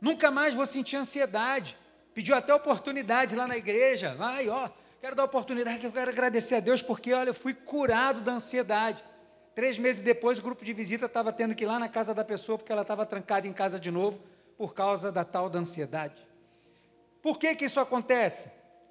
nunca 0.00 0.30
mais 0.30 0.54
vou 0.54 0.64
sentir 0.64 0.96
ansiedade. 0.96 1.76
Pediu 2.14 2.34
até 2.34 2.54
oportunidade 2.54 3.36
lá 3.36 3.46
na 3.46 3.58
igreja. 3.58 4.16
Ai, 4.18 4.48
ó, 4.48 4.70
quero 5.02 5.14
dar 5.14 5.24
oportunidade, 5.24 5.90
quero 5.90 6.10
agradecer 6.10 6.54
a 6.54 6.60
Deus 6.60 6.80
porque, 6.80 7.12
olha, 7.12 7.28
eu 7.28 7.34
fui 7.34 7.52
curado 7.52 8.22
da 8.22 8.32
ansiedade. 8.32 9.04
Três 9.54 9.78
meses 9.78 10.02
depois, 10.02 10.38
o 10.38 10.42
grupo 10.42 10.64
de 10.64 10.72
visita 10.72 11.06
estava 11.06 11.32
tendo 11.32 11.54
que 11.54 11.64
ir 11.64 11.66
lá 11.66 11.78
na 11.78 11.88
casa 11.88 12.12
da 12.12 12.24
pessoa 12.24 12.58
porque 12.58 12.72
ela 12.72 12.82
estava 12.82 13.06
trancada 13.06 13.46
em 13.46 13.52
casa 13.52 13.78
de 13.78 13.90
novo 13.90 14.20
por 14.58 14.74
causa 14.74 15.12
da 15.12 15.24
tal 15.24 15.48
da 15.48 15.60
ansiedade. 15.60 16.26
Por 17.22 17.38
que, 17.38 17.54
que 17.54 17.64
isso 17.64 17.78
acontece? 17.78 18.50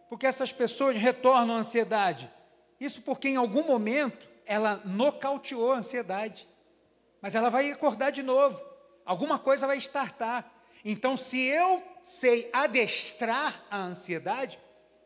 Porque 0.10 0.26
essas 0.26 0.52
pessoas 0.52 0.96
retornam 0.96 1.56
à 1.56 1.60
ansiedade. 1.60 2.32
Isso 2.80 3.02
porque 3.02 3.28
em 3.28 3.36
algum 3.36 3.64
momento 3.64 4.28
ela 4.46 4.82
nocauteou 4.86 5.74
a 5.74 5.78
ansiedade. 5.78 6.48
Mas 7.22 7.36
ela 7.36 7.50
vai 7.50 7.70
acordar 7.72 8.12
de 8.12 8.24
novo. 8.24 8.62
Alguma 9.06 9.38
coisa 9.38 9.68
vai 9.68 9.78
estartar. 9.78 10.52
Então, 10.86 11.16
se 11.16 11.40
eu 11.40 11.82
sei 12.02 12.50
adestrar 12.52 13.64
a 13.70 13.78
ansiedade, 13.78 14.60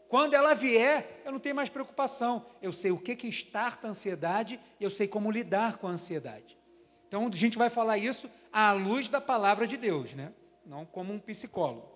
quando 0.10 0.34
ela 0.34 0.54
vier, 0.54 1.22
eu 1.26 1.32
não 1.32 1.40
tenho 1.40 1.56
mais 1.56 1.70
preocupação. 1.70 2.46
Eu 2.62 2.72
sei 2.72 2.92
o 2.92 2.98
que, 2.98 3.16
que 3.16 3.28
starta 3.28 3.88
a 3.88 3.90
ansiedade, 3.90 4.60
eu 4.80 4.90
sei 4.90 5.08
como 5.08 5.32
lidar 5.32 5.78
com 5.78 5.88
a 5.88 5.92
ansiedade. 5.92 6.58
Então, 7.08 7.28
a 7.28 7.36
gente 7.36 7.58
vai 7.58 7.70
falar 7.70 7.98
isso 7.98 8.30
à 8.52 8.72
luz 8.72 9.08
da 9.08 9.22
palavra 9.22 9.68
de 9.68 9.78
Deus, 9.78 10.14
né? 10.14 10.32
não 10.66 10.86
como 10.86 11.14
um 11.14 11.20
psicólogo. 11.20 11.90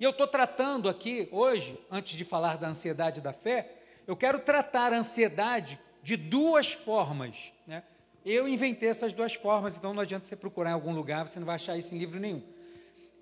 E 0.00 0.04
eu 0.04 0.10
estou 0.10 0.26
tratando 0.26 0.88
aqui, 0.88 1.28
hoje, 1.30 1.78
antes 1.90 2.16
de 2.16 2.24
falar 2.24 2.56
da 2.56 2.68
ansiedade 2.68 3.20
da 3.20 3.32
fé, 3.32 3.76
eu 4.06 4.16
quero 4.16 4.38
tratar 4.40 4.92
a 4.92 4.98
ansiedade 4.98 5.78
de 6.02 6.16
duas 6.16 6.72
formas. 6.72 7.52
Né? 7.66 7.82
Eu 8.24 8.48
inventei 8.48 8.88
essas 8.88 9.12
duas 9.12 9.34
formas, 9.34 9.76
então 9.76 9.92
não 9.92 10.02
adianta 10.02 10.24
você 10.24 10.36
procurar 10.36 10.70
em 10.70 10.74
algum 10.74 10.92
lugar, 10.92 11.26
você 11.26 11.38
não 11.38 11.46
vai 11.46 11.56
achar 11.56 11.76
isso 11.76 11.94
em 11.94 11.98
livro 11.98 12.18
nenhum 12.18 12.42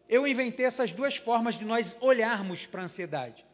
eu 0.09 0.26
inventei 0.26 0.67
essas 0.67 0.93
duas 0.93 1.17
formas 1.17 1.59
de 1.59 1.65
nós 1.65 1.97
olharmos 2.00 2.67
para 2.67 2.83
a 2.83 2.85
ansiedade. 2.85 3.45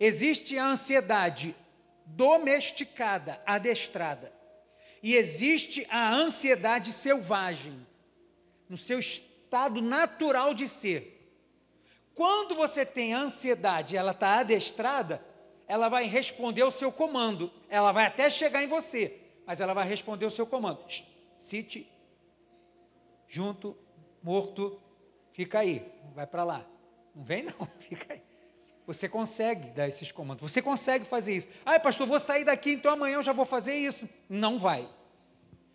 Existe 0.00 0.56
a 0.56 0.66
ansiedade 0.66 1.54
domesticada, 2.06 3.40
adestrada, 3.44 4.32
e 5.02 5.14
existe 5.14 5.86
a 5.90 6.10
ansiedade 6.10 6.90
selvagem, 6.90 7.86
no 8.66 8.78
seu 8.78 8.98
estado 8.98 9.82
natural 9.82 10.54
de 10.54 10.66
ser. 10.66 11.18
Quando 12.14 12.54
você 12.54 12.84
tem 12.86 13.12
ansiedade, 13.12 13.96
ela 13.96 14.12
está 14.12 14.38
adestrada, 14.40 15.22
ela 15.66 15.88
vai 15.88 16.04
responder 16.06 16.62
o 16.64 16.70
seu 16.70 16.90
comando. 16.90 17.52
Ela 17.68 17.92
vai 17.92 18.06
até 18.06 18.28
chegar 18.30 18.62
em 18.62 18.68
você, 18.68 19.20
mas 19.46 19.60
ela 19.60 19.74
vai 19.74 19.86
responder 19.86 20.26
o 20.26 20.30
seu 20.30 20.46
comando. 20.46 20.80
Cite, 21.38 21.90
junto, 23.28 23.76
morto, 24.22 24.80
fica 25.32 25.60
aí, 25.60 25.86
vai 26.14 26.26
para 26.26 26.42
lá. 26.42 26.66
Não 27.14 27.22
vem 27.22 27.42
não, 27.42 27.68
fica 27.80 28.14
aí. 28.14 28.29
Você 28.90 29.08
consegue 29.08 29.70
dar 29.70 29.86
esses 29.86 30.10
comandos, 30.10 30.42
você 30.42 30.60
consegue 30.60 31.04
fazer 31.04 31.36
isso. 31.36 31.46
Ah, 31.64 31.78
pastor, 31.78 32.08
vou 32.08 32.18
sair 32.18 32.42
daqui, 32.42 32.72
então 32.72 32.92
amanhã 32.92 33.18
eu 33.18 33.22
já 33.22 33.32
vou 33.32 33.44
fazer 33.44 33.76
isso. 33.76 34.08
Não 34.28 34.58
vai. 34.58 34.88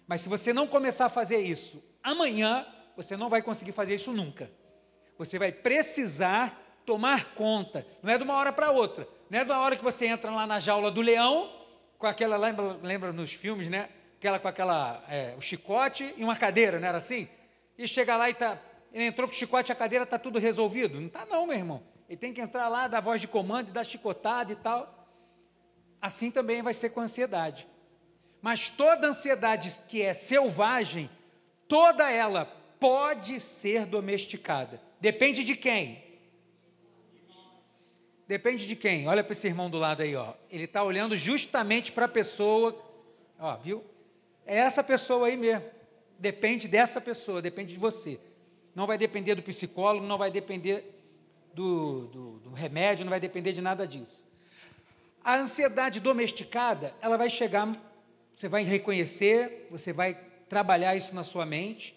Mas 0.06 0.20
se 0.20 0.28
você 0.28 0.52
não 0.52 0.68
começar 0.68 1.06
a 1.06 1.10
fazer 1.10 1.38
isso 1.38 1.82
amanhã, 2.04 2.68
você 2.94 3.16
não 3.16 3.30
vai 3.30 3.42
conseguir 3.42 3.72
fazer 3.72 3.96
isso 3.96 4.12
nunca. 4.12 4.52
Você 5.18 5.40
vai 5.40 5.50
precisar 5.50 6.62
tomar 6.86 7.34
conta. 7.36 7.88
Não 8.04 8.12
é 8.12 8.18
de 8.18 8.26
uma 8.26 8.34
hora 8.36 8.52
para 8.52 8.72
outra. 8.72 9.08
Não 9.30 9.40
é 9.40 9.46
de 9.46 9.50
uma 9.50 9.62
hora 9.62 9.78
que 9.78 9.84
você 9.84 10.08
entra 10.08 10.30
lá 10.30 10.46
na 10.46 10.60
jaula 10.60 10.92
do 10.92 11.00
leão, 11.00 11.50
com 11.98 12.08
aquela, 12.08 12.36
lembra, 12.36 12.78
lembra 12.84 13.14
nos 13.14 13.32
filmes, 13.32 13.70
né? 13.70 13.88
Aquela 14.18 14.40
com 14.40 14.50
aquela, 14.50 15.02
é, 15.08 15.34
o 15.38 15.42
chicote 15.42 16.14
e 16.18 16.24
uma 16.26 16.36
cadeira, 16.36 16.82
não 16.82 16.88
era 16.90 16.98
assim? 16.98 17.30
E 17.78 17.88
chega 17.88 18.18
lá 18.18 18.28
e 18.28 18.34
está 18.34 18.60
ele 18.92 19.06
entrou 19.06 19.26
com 19.28 19.34
o 19.34 19.38
chicote 19.38 19.72
a 19.72 19.76
cadeira, 19.76 20.04
está 20.04 20.20
tudo 20.20 20.38
resolvido? 20.38 21.00
Não 21.00 21.08
está 21.08 21.26
não, 21.26 21.48
meu 21.48 21.58
irmão. 21.58 21.95
Ele 22.08 22.18
tem 22.18 22.34
que 22.34 22.42
entrar 22.42 22.68
lá, 22.68 22.88
dar 22.88 23.00
voz 23.00 23.20
de 23.20 23.28
comando, 23.28 23.72
dar 23.72 23.84
chicotada 23.84 24.52
e 24.52 24.56
tal. 24.56 25.08
Assim 26.02 26.30
também 26.30 26.62
vai 26.62 26.74
ser 26.74 26.90
com 26.90 27.00
a 27.00 27.04
ansiedade. 27.04 27.68
Mas 28.42 28.70
toda 28.70 29.08
ansiedade 29.08 29.80
que 29.90 30.02
é 30.02 30.14
selvagem, 30.14 31.10
toda 31.68 32.12
ela 32.12 32.46
pode 32.80 33.40
ser 33.40 33.86
domesticada. 33.86 34.80
Depende 35.00 35.44
de 35.44 35.56
quem? 35.56 36.04
Depende 38.28 38.68
de 38.68 38.76
quem? 38.76 39.08
Olha 39.08 39.24
para 39.24 39.34
esse 39.34 39.48
irmão 39.48 39.70
do 39.70 39.78
lado 39.78 40.02
aí, 40.02 40.16
ó. 40.16 40.34
Ele 40.50 40.66
está 40.66 40.84
olhando 40.84 41.18
justamente 41.18 41.92
para 41.92 42.06
a 42.06 42.10
pessoa, 42.10 42.76
ó, 43.40 43.56
viu? 43.58 43.84
É 44.46 44.58
essa 44.58 44.84
pessoa 44.84 45.28
aí 45.28 45.38
mesmo. 45.38 45.66
Depende 46.18 46.68
dessa 46.68 47.02
pessoa, 47.02 47.42
depende 47.42 47.74
de 47.74 47.80
você 47.80 48.20
não 48.76 48.86
vai 48.86 48.98
depender 48.98 49.36
do 49.36 49.42
psicólogo, 49.42 50.06
não 50.06 50.18
vai 50.18 50.30
depender 50.30 50.95
do, 51.56 52.08
do, 52.08 52.40
do 52.40 52.50
remédio, 52.52 53.06
não 53.06 53.10
vai 53.10 53.20
depender 53.20 53.54
de 53.54 53.62
nada 53.62 53.88
disso. 53.88 54.26
A 55.24 55.38
ansiedade 55.38 56.00
domesticada, 56.00 56.94
ela 57.02 57.18
vai 57.18 57.30
chegar, 57.30 57.72
você 58.34 58.50
vai 58.50 58.64
reconhecer, 58.64 59.68
você 59.72 59.94
vai 59.94 60.14
trabalhar 60.50 60.96
isso 60.96 61.16
na 61.16 61.24
sua 61.24 61.46
mente 61.46 61.96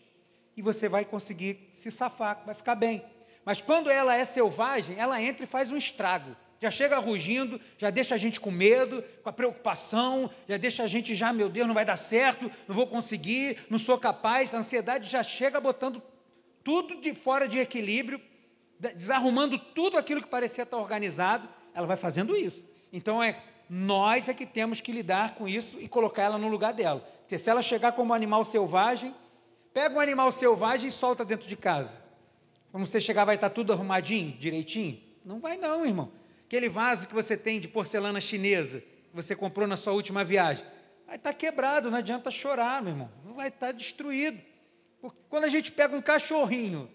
e 0.57 0.63
você 0.63 0.89
vai 0.89 1.05
conseguir 1.05 1.69
se 1.73 1.91
safar, 1.91 2.43
vai 2.47 2.55
ficar 2.55 2.77
bem. 2.77 3.05
Mas 3.45 3.61
quando 3.61 3.91
ela 3.91 4.17
é 4.17 4.25
selvagem, 4.25 4.97
ela 4.99 5.21
entra 5.21 5.45
e 5.45 5.47
faz 5.47 5.71
um 5.71 5.77
estrago. 5.77 6.37
Já 6.61 6.71
chega 6.71 6.99
rugindo, 6.99 7.61
já 7.77 7.91
deixa 7.91 8.15
a 8.15 8.19
gente 8.19 8.41
com 8.41 8.51
medo, 8.51 9.03
com 9.23 9.29
a 9.29 9.33
preocupação, 9.33 10.31
já 10.49 10.57
deixa 10.57 10.83
a 10.83 10.87
gente 10.87 11.15
já, 11.15 11.33
meu 11.33 11.49
Deus, 11.49 11.67
não 11.67 11.75
vai 11.75 11.85
dar 11.85 11.97
certo, 11.97 12.51
não 12.67 12.75
vou 12.75 12.87
conseguir, 12.87 13.59
não 13.69 13.79
sou 13.79 13.99
capaz. 13.99 14.55
A 14.55 14.59
ansiedade 14.59 15.09
já 15.09 15.23
chega 15.23 15.61
botando 15.61 16.03
tudo 16.65 17.01
de 17.01 17.15
fora 17.15 17.47
de 17.47 17.59
equilíbrio, 17.59 18.21
desarrumando 18.79 19.59
tudo 19.59 19.99
aquilo 19.99 20.23
que 20.23 20.29
parecia 20.29 20.65
estar 20.65 20.77
organizado, 20.77 21.49
ela 21.75 21.87
vai 21.87 21.97
fazendo 21.97 22.37
isso. 22.37 22.67
Então 22.93 23.23
é 23.23 23.43
nós 23.69 24.29
é 24.29 24.35
que 24.35 24.47
temos 24.47 24.81
que 24.81 24.93
lidar 24.93 25.35
com 25.35 25.47
isso 25.47 25.79
e 25.81 25.89
colocar 25.89 26.23
ela 26.23 26.39
no 26.39 26.49
lugar 26.49 26.73
dela. 26.73 27.01
Porque 27.21 27.39
se 27.39 27.51
ela 27.51 27.61
chegar 27.61 27.93
como 27.93 28.15
animal 28.15 28.45
selvagem, 28.45 29.15
pega 29.75 29.95
um 29.95 30.01
animal 30.01 30.33
selvagem 30.33 30.89
e 30.89 30.93
solta 30.93 31.25
dentro 31.25 31.47
de 31.47 31.57
casa. 31.57 32.03
Quando 32.73 32.87
você 32.87 33.01
chegar, 33.01 33.25
vai 33.25 33.35
estar 33.35 33.51
tudo 33.51 33.73
arrumadinho, 33.73 34.33
direitinho? 34.39 35.01
Não 35.25 35.41
vai, 35.41 35.57
não, 35.57 35.85
irmão. 35.85 36.11
Aquele 36.47 36.69
vaso 36.69 37.07
que 37.07 37.15
você 37.15 37.37
tem 37.37 37.61
de 37.61 37.69
porcelana 37.69 38.21
chinesa, 38.21 38.81
que 38.81 39.15
você 39.15 39.37
comprou 39.37 39.67
na 39.67 39.77
sua 39.77 39.93
última 39.93 40.25
viagem, 40.25 40.65
vai 41.07 41.17
estar 41.17 41.35
quebrado, 41.35 41.91
não 41.91 41.99
adianta 41.99 42.31
chorar, 42.31 42.81
meu 42.81 42.93
irmão. 42.93 43.11
Não 43.25 43.35
vai 43.35 43.49
estar 43.49 43.73
destruído. 43.73 44.41
Porque 45.01 45.19
quando 45.29 45.45
a 45.45 45.49
gente 45.49 45.71
pega 45.71 45.95
um 45.95 46.01
cachorrinho, 46.01 46.91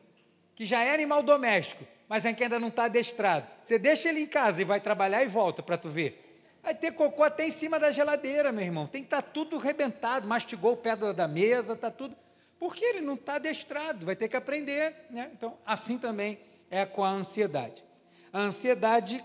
que 0.56 0.66
já 0.66 0.84
é 0.84 0.94
animal 0.94 1.24
doméstico, 1.24 1.86
mas 2.08 2.26
ainda 2.26 2.60
não 2.60 2.68
está 2.68 2.86
adestrado, 2.86 3.48
você 3.64 3.80
deixa 3.80 4.10
ele 4.10 4.22
em 4.22 4.28
casa 4.28 4.62
e 4.62 4.66
vai 4.66 4.80
trabalhar 4.80 5.24
e 5.24 5.28
volta 5.28 5.64
para 5.64 5.78
tu 5.78 5.90
ver. 5.90 6.20
Vai 6.64 6.74
ter 6.74 6.94
cocô 6.94 7.24
até 7.24 7.46
em 7.46 7.52
cima 7.52 7.78
da 7.78 7.92
geladeira, 7.92 8.52
meu 8.52 8.64
irmão. 8.64 8.88
Tem 8.88 9.02
que 9.02 9.08
estar 9.08 9.22
tá 9.22 9.30
tudo 9.34 9.58
rebentado, 9.58 10.26
mastigou 10.26 10.74
o 10.74 10.78
pé 10.78 10.96
da 10.96 11.28
mesa, 11.28 11.74
está 11.74 11.92
tudo. 11.92 12.16
Porque 12.58 12.86
ele 12.86 13.02
não 13.02 13.16
está 13.16 13.36
adestrado, 13.36 14.06
vai 14.06 14.16
ter 14.16 14.30
que 14.30 14.38
aprender. 14.38 14.96
Né? 15.10 15.30
Então, 15.34 15.58
assim 15.66 15.98
também 15.98 16.40
é 16.72 16.86
com 16.86 17.04
a 17.04 17.10
ansiedade. 17.10 17.84
A 18.32 18.40
ansiedade 18.40 19.22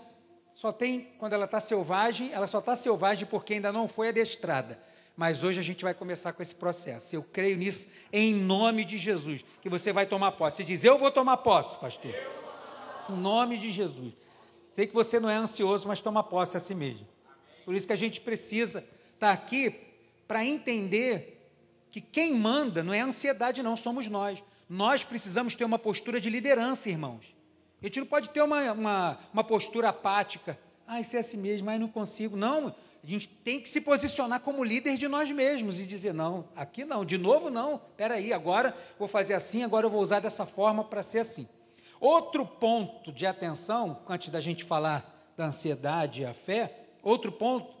só 0.51 0.73
tem, 0.73 1.13
quando 1.17 1.31
ela 1.31 1.45
está 1.45 1.61
selvagem, 1.61 2.29
ela 2.33 2.45
só 2.45 2.59
está 2.59 2.75
selvagem 2.75 3.25
porque 3.25 3.53
ainda 3.53 3.71
não 3.71 3.87
foi 3.87 4.09
adestrada. 4.09 4.77
Mas 5.19 5.43
hoje 5.43 5.59
a 5.59 5.61
gente 5.61 5.83
vai 5.83 5.93
começar 5.93 6.31
com 6.31 6.41
esse 6.41 6.55
processo. 6.55 7.13
Eu 7.13 7.21
creio 7.21 7.57
nisso 7.57 7.89
em 8.09 8.33
nome 8.33 8.85
de 8.85 8.97
Jesus, 8.97 9.43
que 9.61 9.67
você 9.67 9.91
vai 9.91 10.05
tomar 10.05 10.31
posse. 10.31 10.55
Você 10.55 10.63
diz, 10.63 10.81
eu 10.85 10.97
vou 10.97 11.11
tomar 11.11 11.35
posse, 11.35 11.77
pastor. 11.77 12.15
Em 13.09 13.17
nome 13.17 13.57
de 13.57 13.69
Jesus. 13.69 14.13
Sei 14.71 14.87
que 14.87 14.93
você 14.93 15.19
não 15.19 15.29
é 15.29 15.35
ansioso, 15.35 15.89
mas 15.89 15.99
toma 15.99 16.23
posse 16.23 16.55
a 16.55 16.59
si 16.61 16.73
mesmo. 16.73 17.05
Por 17.65 17.75
isso 17.75 17.85
que 17.85 17.91
a 17.91 17.97
gente 17.97 18.21
precisa 18.21 18.79
estar 18.79 19.27
tá 19.27 19.33
aqui 19.33 19.75
para 20.25 20.45
entender 20.45 21.51
que 21.91 21.99
quem 21.99 22.33
manda 22.35 22.81
não 22.81 22.93
é 22.93 23.01
a 23.01 23.05
ansiedade, 23.05 23.61
não, 23.61 23.75
somos 23.75 24.07
nós. 24.07 24.41
Nós 24.69 25.03
precisamos 25.03 25.53
ter 25.53 25.65
uma 25.65 25.77
postura 25.77 26.21
de 26.21 26.29
liderança, 26.29 26.89
irmãos. 26.89 27.35
A 27.81 27.85
gente 27.87 27.99
não 27.99 28.07
pode 28.07 28.29
ter 28.29 28.41
uma, 28.41 28.71
uma, 28.71 29.19
uma 29.33 29.43
postura 29.43 29.89
apática. 29.89 30.57
Ah, 30.87 31.01
isso 31.01 31.17
é 31.17 31.19
assim 31.19 31.35
mesmo, 31.35 31.65
mas 31.65 31.77
não 31.77 31.89
consigo. 31.89 32.37
Não, 32.37 32.73
a 33.03 33.07
gente 33.07 33.27
tem 33.27 33.59
que 33.59 33.69
se 33.69 33.81
posicionar 33.81 34.41
como 34.41 34.63
líder 34.63 34.97
de 34.97 35.07
nós 35.07 35.31
mesmos 35.31 35.79
e 35.79 35.87
dizer: 35.87 36.13
não, 36.13 36.47
aqui 36.55 36.85
não, 36.85 37.05
de 37.05 37.17
novo 37.17 37.49
não, 37.49 37.81
aí, 37.97 38.33
agora 38.33 38.75
vou 38.97 39.07
fazer 39.07 39.33
assim, 39.33 39.63
agora 39.63 39.85
eu 39.85 39.89
vou 39.89 40.01
usar 40.01 40.19
dessa 40.19 40.45
forma 40.45 40.83
para 40.83 41.01
ser 41.01 41.19
assim. 41.19 41.47
Outro 41.99 42.45
ponto 42.45 43.11
de 43.11 43.25
atenção, 43.25 44.01
antes 44.07 44.29
da 44.29 44.39
gente 44.39 44.63
falar 44.63 45.33
da 45.35 45.45
ansiedade 45.45 46.21
e 46.21 46.25
a 46.25 46.33
fé, 46.33 46.87
outro 47.01 47.31
ponto 47.31 47.77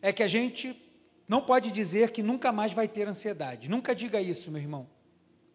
é 0.00 0.12
que 0.12 0.22
a 0.22 0.28
gente 0.28 0.80
não 1.26 1.40
pode 1.40 1.70
dizer 1.70 2.10
que 2.10 2.22
nunca 2.22 2.52
mais 2.52 2.72
vai 2.72 2.88
ter 2.88 3.08
ansiedade. 3.08 3.68
Nunca 3.68 3.94
diga 3.94 4.20
isso, 4.20 4.50
meu 4.50 4.60
irmão. 4.60 4.88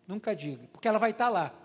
Nunca 0.07 0.35
diga, 0.35 0.67
porque 0.71 0.87
ela 0.87 0.99
vai 0.99 1.11
estar 1.11 1.25
tá 1.25 1.31
lá 1.31 1.63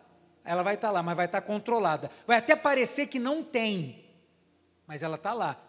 ela 0.49 0.63
vai 0.63 0.77
estar 0.77 0.89
tá 0.89 0.93
lá, 0.93 1.03
mas 1.03 1.15
vai 1.15 1.27
estar 1.27 1.43
tá 1.43 1.47
controlada. 1.47 2.11
Vai 2.27 2.39
até 2.39 2.57
parecer 2.57 3.07
que 3.07 3.19
não 3.19 3.45
tem, 3.45 4.03
mas 4.87 5.03
ela 5.03 5.17
está 5.17 5.35
lá. 5.35 5.61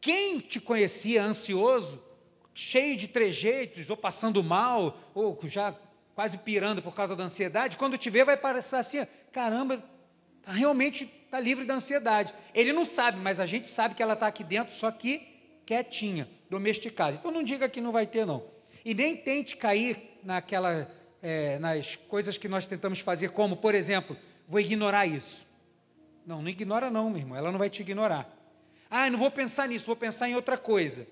Quem 0.00 0.38
te 0.40 0.60
conhecia 0.60 1.22
ansioso, 1.22 2.02
cheio 2.54 2.96
de 2.96 3.08
trejeitos, 3.08 3.88
ou 3.90 3.96
passando 3.96 4.42
mal, 4.42 4.98
ou 5.14 5.38
já 5.44 5.74
quase 6.14 6.38
pirando 6.38 6.80
por 6.80 6.94
causa 6.94 7.14
da 7.14 7.24
ansiedade, 7.24 7.76
quando 7.76 7.98
te 7.98 8.08
vê 8.08 8.24
vai 8.24 8.36
parecer 8.36 8.76
assim, 8.76 9.06
caramba, 9.30 9.82
tá, 10.42 10.52
realmente 10.52 11.04
está 11.24 11.38
livre 11.38 11.66
da 11.66 11.74
ansiedade. 11.74 12.32
Ele 12.54 12.72
não 12.72 12.86
sabe, 12.86 13.18
mas 13.18 13.38
a 13.38 13.46
gente 13.46 13.68
sabe 13.68 13.94
que 13.94 14.02
ela 14.02 14.14
está 14.14 14.26
aqui 14.26 14.42
dentro, 14.42 14.74
só 14.74 14.90
que 14.90 15.20
quietinha, 15.66 16.26
domesticada. 16.48 17.16
Então 17.16 17.30
não 17.30 17.42
diga 17.42 17.68
que 17.68 17.80
não 17.80 17.92
vai 17.92 18.06
ter, 18.06 18.24
não. 18.24 18.42
E 18.84 18.94
nem 18.94 19.16
tente 19.16 19.56
cair 19.56 20.18
naquela 20.22 20.90
é, 21.22 21.58
nas 21.58 21.96
coisas 21.96 22.38
que 22.38 22.48
nós 22.48 22.66
tentamos 22.66 23.00
fazer, 23.00 23.30
como, 23.30 23.56
por 23.56 23.74
exemplo, 23.74 24.16
vou 24.48 24.60
ignorar 24.60 25.06
isso. 25.06 25.46
Não, 26.24 26.40
não 26.40 26.48
ignora 26.48 26.90
não, 26.90 27.10
meu 27.10 27.18
irmão, 27.18 27.36
ela 27.36 27.50
não 27.50 27.58
vai 27.58 27.68
te 27.68 27.82
ignorar. 27.82 28.32
Ah, 28.90 29.10
não 29.10 29.18
vou 29.18 29.30
pensar 29.30 29.68
nisso, 29.68 29.86
vou 29.86 29.96
pensar 29.96 30.28
em 30.28 30.34
outra 30.34 30.56
coisa. 30.56 31.06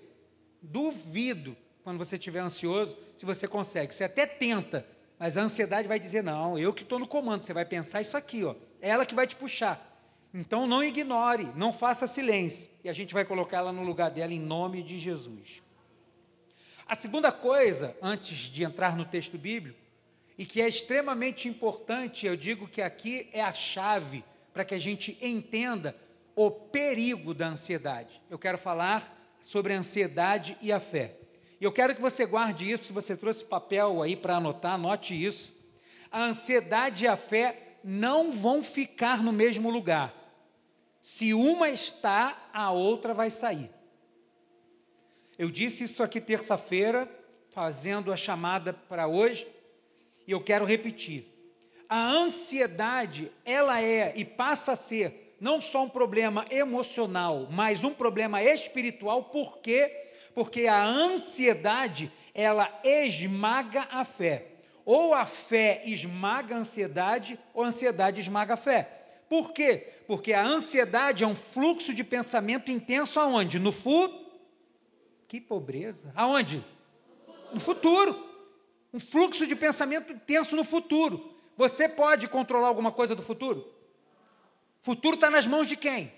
Duvido, 0.63 1.57
quando 1.83 1.99
você 1.99 2.17
estiver 2.17 2.41
ansioso, 2.41 2.97
se 3.19 3.27
você 3.27 3.47
consegue. 3.47 3.95
Você 3.95 4.05
até 4.05 4.27
tenta, 4.27 4.87
mas 5.19 5.37
a 5.37 5.43
ansiedade 5.43 5.89
vai 5.89 5.99
dizer, 5.99 6.23
não, 6.23 6.59
eu 6.59 6.73
que 6.73 6.83
estou 6.83 6.99
no 6.99 7.07
comando, 7.07 7.45
você 7.45 7.53
vai 7.53 7.65
pensar 7.65 8.01
isso 8.01 8.17
aqui, 8.17 8.45
ó. 8.45 8.55
É 8.81 8.91
ela 8.91 9.07
que 9.07 9.15
vai 9.15 9.27
te 9.27 9.37
puxar. 9.37 9.91
Então 10.33 10.67
não 10.67 10.83
ignore, 10.83 11.49
não 11.55 11.73
faça 11.73 12.07
silêncio. 12.07 12.69
E 12.83 12.89
a 12.89 12.93
gente 12.93 13.15
vai 13.15 13.25
colocar 13.25 13.59
ela 13.59 13.73
no 13.73 13.83
lugar 13.83 14.11
dela 14.11 14.33
em 14.33 14.41
nome 14.41 14.83
de 14.83 14.99
Jesus. 14.99 15.63
A 16.87 16.95
segunda 16.95 17.33
coisa, 17.33 17.97
antes 18.03 18.37
de 18.39 18.63
entrar 18.63 18.97
no 18.97 19.05
texto 19.05 19.39
bíblico, 19.39 19.79
e 20.37 20.45
que 20.45 20.61
é 20.61 20.69
extremamente 20.69 21.49
importante, 21.49 22.27
eu 22.27 22.37
digo 22.37 22.67
que 22.67 22.83
aqui 22.83 23.29
é 23.33 23.41
a 23.41 23.55
chave 23.55 24.25
para 24.53 24.65
que 24.65 24.75
a 24.75 24.79
gente 24.79 25.17
entenda 25.21 25.97
o 26.35 26.51
perigo 26.51 27.35
da 27.35 27.49
ansiedade. 27.49 28.23
Eu 28.29 28.39
quero 28.39 28.59
falar 28.59 29.37
sobre 29.41 29.73
a 29.73 29.79
ansiedade 29.79 30.57
e 30.61 30.73
a 30.73 30.81
fé. 30.81 31.17
E 31.61 31.65
eu 31.65 31.73
quero 31.73 31.95
que 31.95 32.01
você 32.01 32.27
guarde 32.27 32.71
isso, 32.71 32.85
se 32.85 32.93
você 32.93 33.17
trouxe 33.17 33.45
papel 33.45 34.03
aí 34.03 34.17
para 34.17 34.37
anotar, 34.37 34.75
anote 34.75 35.15
isso. 35.15 35.55
A 36.11 36.25
ansiedade 36.25 37.05
e 37.05 37.09
a 37.09 37.17
fé 37.17 37.79
não 37.83 38.33
vão 38.33 38.63
ficar 38.63 39.23
no 39.23 39.33
mesmo 39.33 39.71
lugar. 39.71 40.15
Se 41.03 41.35
uma 41.35 41.69
está, 41.69 42.49
a 42.53 42.73
outra 42.73 43.13
vai 43.13 43.31
sair. 43.31 43.71
Eu 45.39 45.51
disse 45.51 45.85
isso 45.85 46.03
aqui 46.03 46.21
terça-feira, 46.21 47.09
fazendo 47.51 48.13
a 48.13 48.17
chamada 48.17 48.73
para 48.73 49.07
hoje, 49.07 49.47
e 50.27 50.33
eu 50.33 50.43
quero 50.43 50.65
repetir. 50.65 51.27
A 51.89 52.11
ansiedade, 52.11 53.31
ela 53.45 53.83
é 53.83 54.13
e 54.17 54.25
passa 54.25 54.73
a 54.73 54.77
ser 54.77 55.24
não 55.41 55.61
só 55.61 55.85
um 55.85 55.89
problema 55.89 56.45
emocional, 56.51 57.49
mas 57.51 57.85
um 57.85 57.93
problema 57.93 58.43
espiritual, 58.43 59.25
por 59.25 59.59
quê? 59.59 59.91
Porque 60.35 60.67
a 60.67 60.85
ansiedade, 60.85 62.11
ela 62.35 62.69
esmaga 62.83 63.87
a 63.91 64.05
fé. 64.05 64.49
Ou 64.85 65.15
a 65.15 65.25
fé 65.25 65.83
esmaga 65.85 66.57
a 66.57 66.59
ansiedade, 66.59 67.39
ou 67.53 67.63
a 67.63 67.69
ansiedade 67.69 68.21
esmaga 68.21 68.55
a 68.55 68.57
fé. 68.57 68.89
Por 69.29 69.53
quê? 69.53 69.89
Porque 70.07 70.33
a 70.33 70.45
ansiedade 70.45 71.25
é 71.25 71.27
um 71.27 71.35
fluxo 71.35 71.95
de 71.95 72.05
pensamento 72.05 72.71
intenso 72.71 73.19
aonde? 73.19 73.59
No 73.59 73.73
futuro. 73.73 74.25
Que 75.27 75.41
pobreza. 75.41 76.13
Aonde? 76.15 76.63
No 77.53 77.59
futuro 77.59 78.35
um 78.95 79.01
fluxo 79.01 79.45
de 79.45 79.57
pensamento 79.57 80.13
intenso 80.13 80.55
no 80.55 80.63
futuro. 80.63 81.35
Você 81.57 81.89
pode 81.89 82.29
controlar 82.29 82.69
alguma 82.69 82.93
coisa 82.93 83.17
do 83.17 83.23
futuro? 83.23 83.74
Futuro 84.85 85.15
está 85.15 85.31
nas 85.31 85.47
mãos 85.47 85.67
de 85.67 85.79
quem? 85.79 86.13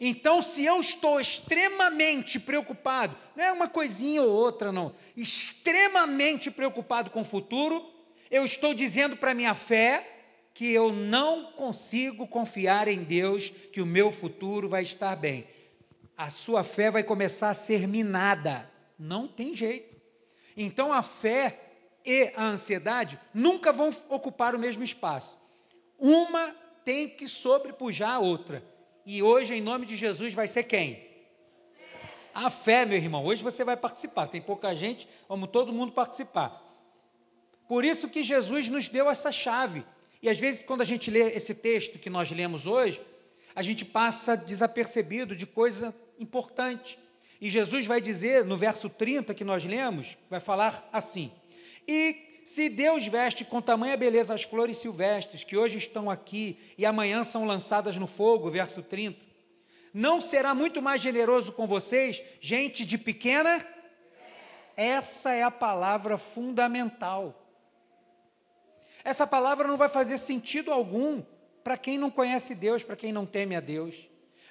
Então, 0.00 0.40
se 0.40 0.64
eu 0.64 0.80
estou 0.80 1.20
extremamente 1.20 2.40
preocupado, 2.40 3.14
não 3.36 3.44
é 3.44 3.52
uma 3.52 3.68
coisinha 3.68 4.22
ou 4.22 4.30
outra, 4.30 4.72
não, 4.72 4.94
extremamente 5.14 6.50
preocupado 6.50 7.10
com 7.10 7.20
o 7.20 7.24
futuro, 7.24 7.86
eu 8.30 8.42
estou 8.42 8.72
dizendo 8.72 9.18
para 9.18 9.34
minha 9.34 9.54
fé 9.54 10.02
que 10.54 10.72
eu 10.72 10.90
não 10.90 11.52
consigo 11.52 12.26
confiar 12.26 12.88
em 12.88 13.04
Deus, 13.04 13.50
que 13.70 13.82
o 13.82 13.86
meu 13.86 14.10
futuro 14.10 14.66
vai 14.66 14.82
estar 14.82 15.14
bem. 15.14 15.46
A 16.16 16.30
sua 16.30 16.64
fé 16.64 16.90
vai 16.90 17.04
começar 17.04 17.50
a 17.50 17.54
ser 17.54 17.86
minada. 17.86 18.66
Não 18.98 19.28
tem 19.28 19.54
jeito. 19.54 19.94
Então, 20.56 20.90
a 20.90 21.02
fé 21.02 21.60
e 22.02 22.32
a 22.34 22.44
ansiedade 22.46 23.20
nunca 23.34 23.74
vão 23.74 23.94
ocupar 24.08 24.54
o 24.54 24.58
mesmo 24.58 24.82
espaço. 24.82 25.36
Uma 25.98 26.54
tem 26.88 27.06
que 27.06 27.28
sobrepujar 27.28 28.12
a 28.12 28.18
outra. 28.18 28.64
E 29.04 29.22
hoje, 29.22 29.52
em 29.52 29.60
nome 29.60 29.84
de 29.84 29.94
Jesus, 29.94 30.32
vai 30.32 30.48
ser 30.48 30.62
quem? 30.62 31.06
A 32.32 32.48
fé, 32.48 32.86
meu 32.86 32.96
irmão. 32.96 33.26
Hoje 33.26 33.42
você 33.42 33.62
vai 33.62 33.76
participar. 33.76 34.28
Tem 34.28 34.40
pouca 34.40 34.74
gente, 34.74 35.06
vamos 35.28 35.50
todo 35.50 35.70
mundo 35.70 35.92
participar. 35.92 36.64
Por 37.68 37.84
isso 37.84 38.08
que 38.08 38.22
Jesus 38.22 38.70
nos 38.70 38.88
deu 38.88 39.10
essa 39.10 39.30
chave. 39.30 39.84
E 40.22 40.30
às 40.30 40.38
vezes, 40.38 40.62
quando 40.62 40.80
a 40.80 40.84
gente 40.86 41.10
lê 41.10 41.24
esse 41.34 41.54
texto 41.54 41.98
que 41.98 42.08
nós 42.08 42.30
lemos 42.30 42.66
hoje, 42.66 42.98
a 43.54 43.60
gente 43.60 43.84
passa 43.84 44.34
desapercebido 44.34 45.36
de 45.36 45.44
coisa 45.44 45.94
importante. 46.18 46.98
E 47.38 47.50
Jesus 47.50 47.86
vai 47.86 48.00
dizer 48.00 48.46
no 48.46 48.56
verso 48.56 48.88
30 48.88 49.34
que 49.34 49.44
nós 49.44 49.62
lemos, 49.62 50.16
vai 50.30 50.40
falar 50.40 50.88
assim: 50.90 51.30
e 51.86 52.27
se 52.48 52.70
Deus 52.70 53.06
veste 53.06 53.44
com 53.44 53.60
tamanha 53.60 53.94
beleza 53.94 54.32
as 54.34 54.42
flores 54.42 54.78
silvestres, 54.78 55.44
que 55.44 55.54
hoje 55.54 55.76
estão 55.76 56.10
aqui 56.10 56.58
e 56.78 56.86
amanhã 56.86 57.22
são 57.22 57.44
lançadas 57.44 57.98
no 57.98 58.06
fogo, 58.06 58.50
verso 58.50 58.82
30, 58.82 59.22
não 59.92 60.18
será 60.18 60.54
muito 60.54 60.80
mais 60.80 61.02
generoso 61.02 61.52
com 61.52 61.66
vocês, 61.66 62.22
gente 62.40 62.86
de 62.86 62.96
pequena? 62.96 63.62
Essa 64.74 65.34
é 65.34 65.42
a 65.42 65.50
palavra 65.50 66.16
fundamental. 66.16 67.38
Essa 69.04 69.26
palavra 69.26 69.68
não 69.68 69.76
vai 69.76 69.90
fazer 69.90 70.16
sentido 70.16 70.72
algum 70.72 71.22
para 71.62 71.76
quem 71.76 71.98
não 71.98 72.10
conhece 72.10 72.54
Deus, 72.54 72.82
para 72.82 72.96
quem 72.96 73.12
não 73.12 73.26
teme 73.26 73.56
a 73.56 73.60
Deus. 73.60 73.94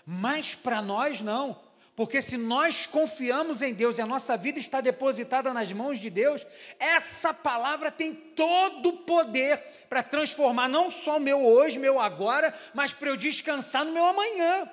Mas 0.05 0.53
para 0.53 0.83
nós 0.83 1.19
não. 1.19 1.59
Porque 1.97 2.21
se 2.21 2.37
nós 2.37 2.85
confiamos 2.85 3.63
em 3.63 3.73
Deus 3.73 3.97
e 3.97 4.01
a 4.03 4.05
nossa 4.05 4.37
vida 4.37 4.59
está 4.59 4.79
depositada 4.79 5.51
nas 5.51 5.73
mãos 5.73 5.99
de 5.99 6.11
Deus, 6.11 6.45
essa 6.77 7.33
palavra 7.33 7.89
tem 7.89 8.13
todo 8.13 8.89
o 8.89 8.97
poder 8.97 9.57
para 9.89 10.03
transformar 10.03 10.69
não 10.69 10.91
só 10.91 11.17
o 11.17 11.19
meu 11.19 11.43
hoje, 11.43 11.79
meu 11.79 11.99
agora, 11.99 12.53
mas 12.71 12.93
para 12.93 13.09
eu 13.09 13.17
descansar 13.17 13.83
no 13.83 13.93
meu 13.93 14.05
amanhã. 14.05 14.69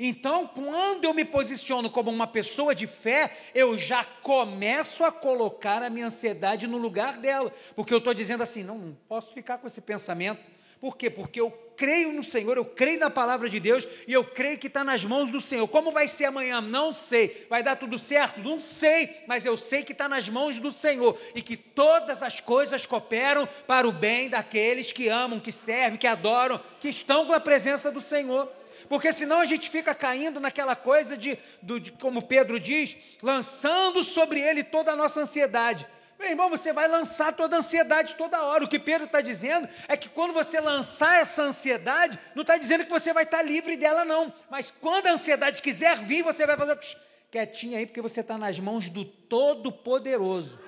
Então, 0.00 0.46
quando 0.46 1.04
eu 1.04 1.12
me 1.12 1.26
posiciono 1.26 1.90
como 1.90 2.10
uma 2.10 2.26
pessoa 2.26 2.74
de 2.74 2.86
fé, 2.86 3.36
eu 3.54 3.78
já 3.78 4.02
começo 4.02 5.04
a 5.04 5.12
colocar 5.12 5.82
a 5.82 5.90
minha 5.90 6.06
ansiedade 6.06 6.66
no 6.66 6.78
lugar 6.78 7.18
dela, 7.18 7.52
porque 7.76 7.92
eu 7.92 7.98
estou 7.98 8.14
dizendo 8.14 8.42
assim: 8.42 8.62
não, 8.62 8.78
não 8.78 8.96
posso 9.06 9.34
ficar 9.34 9.58
com 9.58 9.66
esse 9.66 9.82
pensamento, 9.82 10.42
Por 10.84 10.98
quê? 10.98 11.08
Porque 11.08 11.40
eu 11.40 11.50
creio 11.78 12.12
no 12.12 12.22
Senhor, 12.22 12.58
eu 12.58 12.64
creio 12.66 13.00
na 13.00 13.08
palavra 13.08 13.48
de 13.48 13.58
Deus 13.58 13.88
e 14.06 14.12
eu 14.12 14.22
creio 14.22 14.58
que 14.58 14.66
está 14.66 14.84
nas 14.84 15.02
mãos 15.02 15.30
do 15.30 15.40
Senhor. 15.40 15.66
Como 15.66 15.90
vai 15.90 16.06
ser 16.06 16.26
amanhã? 16.26 16.60
Não 16.60 16.92
sei. 16.92 17.46
Vai 17.48 17.62
dar 17.62 17.76
tudo 17.76 17.98
certo? 17.98 18.38
Não 18.40 18.58
sei. 18.58 19.22
Mas 19.26 19.46
eu 19.46 19.56
sei 19.56 19.82
que 19.82 19.92
está 19.92 20.10
nas 20.10 20.28
mãos 20.28 20.58
do 20.58 20.70
Senhor 20.70 21.18
e 21.34 21.40
que 21.40 21.56
todas 21.56 22.22
as 22.22 22.38
coisas 22.38 22.84
cooperam 22.84 23.48
para 23.66 23.88
o 23.88 23.92
bem 23.92 24.28
daqueles 24.28 24.92
que 24.92 25.08
amam, 25.08 25.40
que 25.40 25.50
servem, 25.50 25.98
que 25.98 26.06
adoram, 26.06 26.60
que 26.82 26.90
estão 26.90 27.24
com 27.24 27.32
a 27.32 27.40
presença 27.40 27.90
do 27.90 28.02
Senhor. 28.02 28.46
Porque 28.86 29.10
senão 29.10 29.40
a 29.40 29.46
gente 29.46 29.70
fica 29.70 29.94
caindo 29.94 30.38
naquela 30.38 30.76
coisa 30.76 31.16
de, 31.16 31.38
de 31.62 31.92
como 31.92 32.20
Pedro 32.20 32.60
diz, 32.60 32.94
lançando 33.22 34.04
sobre 34.04 34.38
ele 34.38 34.62
toda 34.62 34.92
a 34.92 34.96
nossa 34.96 35.22
ansiedade. 35.22 35.86
Meu 36.18 36.28
irmão, 36.28 36.48
você 36.48 36.72
vai 36.72 36.88
lançar 36.88 37.32
toda 37.32 37.56
a 37.56 37.58
ansiedade 37.58 38.14
toda 38.14 38.42
hora. 38.42 38.64
O 38.64 38.68
que 38.68 38.78
Pedro 38.78 39.06
está 39.06 39.20
dizendo 39.20 39.68
é 39.88 39.96
que 39.96 40.08
quando 40.08 40.32
você 40.32 40.60
lançar 40.60 41.20
essa 41.20 41.42
ansiedade, 41.42 42.18
não 42.34 42.42
está 42.42 42.56
dizendo 42.56 42.84
que 42.84 42.90
você 42.90 43.12
vai 43.12 43.24
estar 43.24 43.38
tá 43.38 43.42
livre 43.42 43.76
dela, 43.76 44.04
não. 44.04 44.32
Mas 44.50 44.70
quando 44.70 45.06
a 45.06 45.12
ansiedade 45.12 45.60
quiser 45.60 45.98
vir, 45.98 46.22
você 46.22 46.46
vai 46.46 46.56
fazer 46.56 46.76
psh, 46.76 46.96
quietinho 47.30 47.76
aí, 47.76 47.86
porque 47.86 48.00
você 48.00 48.20
está 48.20 48.38
nas 48.38 48.60
mãos 48.60 48.88
do 48.88 49.04
Todo-Poderoso. 49.04 50.60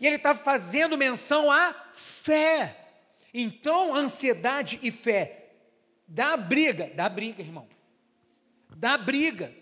E 0.00 0.06
ele 0.06 0.16
está 0.16 0.34
fazendo 0.34 0.98
menção 0.98 1.50
à 1.50 1.74
fé. 1.92 2.76
Então, 3.32 3.94
ansiedade 3.94 4.78
e 4.82 4.90
fé 4.90 5.44
dá 6.06 6.36
briga, 6.36 6.90
dá 6.94 7.08
briga, 7.08 7.42
irmão. 7.42 7.66
Dá 8.76 8.96
briga. 8.98 9.52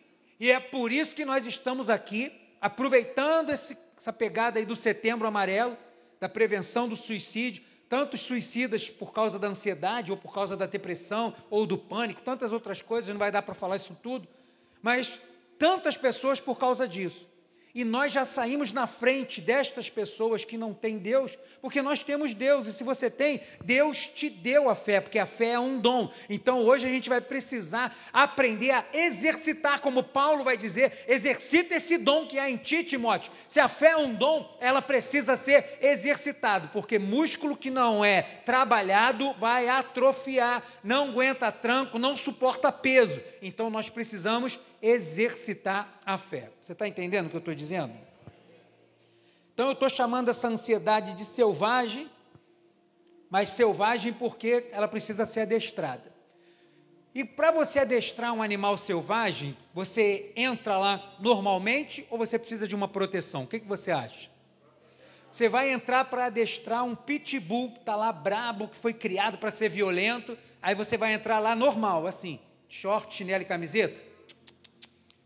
E 0.40 0.50
é 0.50 0.58
por 0.58 0.90
isso 0.90 1.14
que 1.14 1.24
nós 1.24 1.46
estamos 1.46 1.88
aqui, 1.88 2.32
aproveitando 2.60 3.50
esse 3.50 3.76
essa 4.02 4.12
pegada 4.12 4.58
aí 4.58 4.66
do 4.66 4.74
setembro 4.74 5.28
amarelo, 5.28 5.78
da 6.18 6.28
prevenção 6.28 6.88
do 6.88 6.96
suicídio, 6.96 7.62
tantos 7.88 8.20
suicidas 8.22 8.90
por 8.90 9.12
causa 9.12 9.38
da 9.38 9.46
ansiedade, 9.46 10.10
ou 10.10 10.16
por 10.16 10.34
causa 10.34 10.56
da 10.56 10.66
depressão, 10.66 11.32
ou 11.48 11.64
do 11.64 11.78
pânico, 11.78 12.20
tantas 12.20 12.50
outras 12.50 12.82
coisas, 12.82 13.10
não 13.10 13.18
vai 13.18 13.30
dar 13.30 13.42
para 13.42 13.54
falar 13.54 13.76
isso 13.76 13.96
tudo, 14.02 14.26
mas 14.82 15.20
tantas 15.56 15.96
pessoas 15.96 16.40
por 16.40 16.58
causa 16.58 16.88
disso. 16.88 17.28
E 17.74 17.84
nós 17.84 18.12
já 18.12 18.26
saímos 18.26 18.70
na 18.70 18.86
frente 18.86 19.40
destas 19.40 19.88
pessoas 19.88 20.44
que 20.44 20.58
não 20.58 20.74
têm 20.74 20.98
Deus, 20.98 21.38
porque 21.62 21.80
nós 21.80 22.02
temos 22.02 22.34
Deus, 22.34 22.66
e 22.66 22.72
se 22.72 22.84
você 22.84 23.08
tem, 23.08 23.40
Deus 23.64 24.06
te 24.06 24.28
deu 24.28 24.68
a 24.68 24.74
fé, 24.74 25.00
porque 25.00 25.18
a 25.18 25.24
fé 25.24 25.52
é 25.52 25.58
um 25.58 25.80
dom. 25.80 26.12
Então 26.28 26.64
hoje 26.64 26.84
a 26.84 26.90
gente 26.90 27.08
vai 27.08 27.22
precisar 27.22 27.96
aprender 28.12 28.72
a 28.72 28.84
exercitar, 28.92 29.80
como 29.80 30.02
Paulo 30.02 30.44
vai 30.44 30.54
dizer, 30.54 31.04
exercita 31.08 31.76
esse 31.76 31.96
dom 31.96 32.26
que 32.26 32.38
há 32.38 32.50
em 32.50 32.58
ti, 32.58 32.84
Timóteo. 32.84 33.32
Se 33.48 33.58
a 33.58 33.70
fé 33.70 33.92
é 33.92 33.96
um 33.96 34.12
dom, 34.14 34.54
ela 34.60 34.82
precisa 34.82 35.34
ser 35.34 35.78
exercitado, 35.80 36.68
porque 36.74 36.98
músculo 36.98 37.56
que 37.56 37.70
não 37.70 38.04
é 38.04 38.20
trabalhado 38.44 39.32
vai 39.38 39.70
atrofiar, 39.70 40.62
não 40.84 41.08
aguenta 41.08 41.50
tranco, 41.50 41.98
não 41.98 42.14
suporta 42.16 42.70
peso. 42.70 43.18
Então 43.40 43.70
nós 43.70 43.88
precisamos 43.88 44.58
exercitar 44.82 46.00
a 46.04 46.18
fé. 46.18 46.50
Você 46.60 46.72
está 46.72 46.88
entendendo 46.88 47.26
o 47.26 47.30
que 47.30 47.36
eu 47.36 47.38
estou 47.38 47.54
dizendo? 47.54 47.94
Então 49.54 49.66
eu 49.66 49.72
estou 49.72 49.88
chamando 49.88 50.28
essa 50.28 50.48
ansiedade 50.48 51.14
de 51.14 51.24
selvagem, 51.24 52.10
mas 53.30 53.50
selvagem 53.50 54.12
porque 54.12 54.66
ela 54.72 54.88
precisa 54.88 55.24
ser 55.24 55.42
adestrada. 55.42 56.12
E 57.14 57.24
para 57.24 57.50
você 57.50 57.78
adestrar 57.78 58.32
um 58.32 58.42
animal 58.42 58.76
selvagem, 58.76 59.56
você 59.72 60.32
entra 60.34 60.78
lá 60.78 61.14
normalmente 61.20 62.06
ou 62.10 62.18
você 62.18 62.38
precisa 62.38 62.66
de 62.66 62.74
uma 62.74 62.88
proteção? 62.88 63.44
O 63.44 63.46
que, 63.46 63.60
que 63.60 63.68
você 63.68 63.92
acha? 63.92 64.30
Você 65.30 65.48
vai 65.48 65.70
entrar 65.70 66.06
para 66.06 66.26
adestrar 66.26 66.84
um 66.84 66.94
pitbull 66.94 67.70
que 67.70 67.80
está 67.80 67.94
lá 67.96 68.12
brabo, 68.12 68.68
que 68.68 68.76
foi 68.76 68.92
criado 68.92 69.38
para 69.38 69.50
ser 69.50 69.68
violento, 69.68 70.36
aí 70.60 70.74
você 70.74 70.96
vai 70.96 71.12
entrar 71.12 71.38
lá 71.38 71.54
normal, 71.54 72.06
assim, 72.06 72.40
short, 72.68 73.14
chinelo 73.14 73.42
e 73.42 73.46
camiseta? 73.46 74.11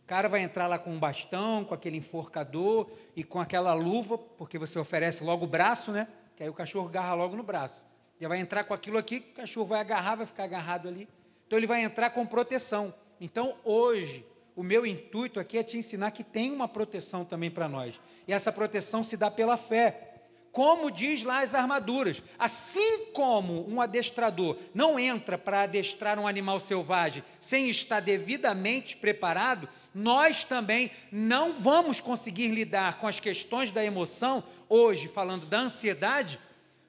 Cara 0.06 0.28
vai 0.28 0.40
entrar 0.42 0.68
lá 0.68 0.78
com 0.78 0.90
um 0.90 0.98
bastão, 0.98 1.64
com 1.64 1.74
aquele 1.74 1.96
enforcador 1.96 2.88
e 3.16 3.24
com 3.24 3.40
aquela 3.40 3.74
luva, 3.74 4.16
porque 4.16 4.56
você 4.56 4.78
oferece 4.78 5.24
logo 5.24 5.44
o 5.44 5.48
braço, 5.48 5.90
né? 5.90 6.06
Que 6.36 6.44
aí 6.44 6.48
o 6.48 6.54
cachorro 6.54 6.88
agarra 6.88 7.14
logo 7.14 7.34
no 7.34 7.42
braço. 7.42 7.84
Já 8.20 8.28
vai 8.28 8.38
entrar 8.38 8.62
com 8.64 8.72
aquilo 8.72 8.98
aqui, 8.98 9.16
o 9.32 9.34
cachorro 9.34 9.66
vai 9.66 9.80
agarrar, 9.80 10.16
vai 10.16 10.26
ficar 10.26 10.44
agarrado 10.44 10.86
ali. 10.86 11.08
Então 11.46 11.58
ele 11.58 11.66
vai 11.66 11.82
entrar 11.82 12.10
com 12.10 12.24
proteção. 12.24 12.94
Então 13.20 13.56
hoje, 13.64 14.24
o 14.54 14.62
meu 14.62 14.86
intuito 14.86 15.40
aqui 15.40 15.58
é 15.58 15.62
te 15.64 15.76
ensinar 15.76 16.12
que 16.12 16.22
tem 16.22 16.52
uma 16.52 16.68
proteção 16.68 17.24
também 17.24 17.50
para 17.50 17.68
nós. 17.68 18.00
E 18.28 18.32
essa 18.32 18.52
proteção 18.52 19.02
se 19.02 19.16
dá 19.16 19.30
pela 19.30 19.56
fé 19.56 20.15
como 20.56 20.90
diz 20.90 21.22
lá 21.22 21.42
as 21.42 21.54
armaduras. 21.54 22.22
Assim 22.38 23.08
como 23.12 23.70
um 23.70 23.78
adestrador 23.78 24.56
não 24.72 24.98
entra 24.98 25.36
para 25.36 25.60
adestrar 25.60 26.18
um 26.18 26.26
animal 26.26 26.58
selvagem 26.58 27.22
sem 27.38 27.68
estar 27.68 28.00
devidamente 28.00 28.96
preparado, 28.96 29.68
nós 29.94 30.44
também 30.44 30.90
não 31.12 31.52
vamos 31.52 32.00
conseguir 32.00 32.48
lidar 32.48 32.98
com 32.98 33.06
as 33.06 33.20
questões 33.20 33.70
da 33.70 33.84
emoção, 33.84 34.42
hoje 34.66 35.08
falando 35.08 35.44
da 35.44 35.58
ansiedade, 35.58 36.40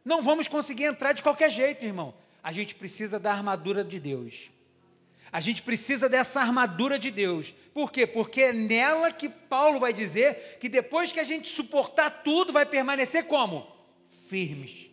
não 0.06 0.24
vamos 0.24 0.48
conseguir 0.48 0.86
entrar 0.86 1.12
de 1.12 1.22
qualquer 1.22 1.52
jeito, 1.52 1.84
irmão. 1.84 2.14
A 2.42 2.54
gente 2.54 2.74
precisa 2.74 3.20
da 3.20 3.34
armadura 3.34 3.84
de 3.84 4.00
Deus. 4.00 4.50
A 5.32 5.40
gente 5.40 5.62
precisa 5.62 6.08
dessa 6.08 6.42
armadura 6.42 6.98
de 6.98 7.12
Deus. 7.12 7.54
Por 7.74 7.92
quê? 7.92 8.08
Porque 8.08 8.42
é 8.42 8.54
nela 8.54 9.12
que 9.12 9.28
Paulo 9.28 9.80
vai 9.80 9.92
dizer 9.92 10.58
que 10.60 10.70
depois 10.70 11.12
que 11.12 11.20
a 11.20 11.24
gente 11.24 11.50
suportar 11.50 12.10
tudo, 12.24 12.54
vai 12.54 12.66
permanecer 12.66 13.26
como? 13.26 13.68
Firmes. 14.30 14.90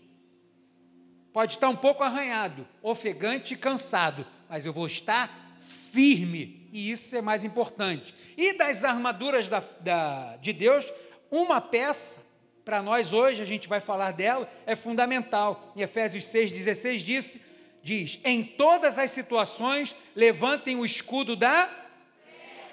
Pode 1.32 1.54
estar 1.54 1.68
um 1.68 1.76
pouco 1.76 2.02
arranhado, 2.02 2.66
ofegante 2.82 3.54
e 3.54 3.56
cansado, 3.56 4.26
mas 4.48 4.64
eu 4.64 4.72
vou 4.72 4.86
estar 4.86 5.56
firme. 5.92 6.68
E 6.72 6.90
isso 6.90 7.16
é 7.16 7.22
mais 7.22 7.44
importante. 7.44 8.14
E 8.36 8.56
das 8.56 8.84
armaduras 8.84 9.48
da, 9.48 9.62
da, 9.80 10.36
de 10.36 10.52
Deus, 10.52 10.92
uma 11.30 11.60
peça, 11.60 12.22
para 12.64 12.80
nós 12.82 13.12
hoje, 13.12 13.42
a 13.42 13.44
gente 13.44 13.68
vai 13.68 13.80
falar 13.80 14.12
dela, 14.12 14.50
é 14.66 14.74
fundamental. 14.74 15.72
Em 15.76 15.82
Efésios 15.82 16.24
6,16 16.24 16.98
disse 16.98 17.40
diz: 17.84 18.18
em 18.24 18.42
todas 18.42 18.98
as 18.98 19.10
situações, 19.12 19.94
levantem 20.16 20.74
o 20.74 20.84
escudo 20.84 21.36
da 21.36 21.70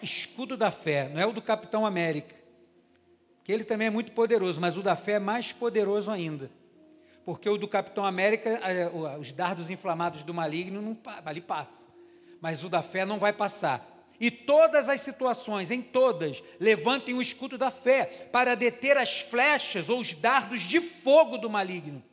escudo 0.02 0.58
da 0.58 0.72
fé, 0.72 1.10
não 1.14 1.22
é 1.22 1.26
o 1.28 1.32
do 1.32 1.44
Capitão 1.44 1.86
América, 1.86 2.34
que 3.44 3.52
ele 3.52 3.64
também 3.64 3.86
é 3.86 3.92
muito 3.92 4.14
poderoso, 4.14 4.60
mas 4.60 4.76
o 4.76 4.82
da 4.82 4.96
fé 4.96 5.14
é 5.14 5.20
mais 5.20 5.52
poderoso 5.52 6.10
ainda. 6.10 6.50
Porque 7.24 7.48
o 7.48 7.56
do 7.56 7.68
Capitão 7.68 8.04
América, 8.04 8.50
é, 8.50 8.90
os 9.20 9.32
dardos 9.32 9.70
inflamados 9.70 10.24
do 10.24 10.34
maligno 10.34 10.82
não 10.82 10.98
ali 11.24 11.40
passa, 11.40 11.86
mas 12.40 12.64
o 12.64 12.70
da 12.70 12.82
fé 12.82 13.06
não 13.06 13.20
vai 13.20 13.32
passar. 13.32 13.88
E 14.20 14.32
todas 14.32 14.90
as 14.90 15.02
situações, 15.02 15.70
em 15.70 15.84
todas, 15.84 16.42
levantem 16.60 17.14
o 17.14 17.22
escudo 17.22 17.60
da 17.60 17.70
fé 17.70 18.06
para 18.32 18.56
deter 18.56 18.98
as 18.98 19.22
flechas 19.22 19.88
ou 19.88 20.00
os 20.00 20.14
dardos 20.14 20.62
de 20.62 20.80
fogo 20.80 21.38
do 21.38 21.50
maligno. 21.50 22.04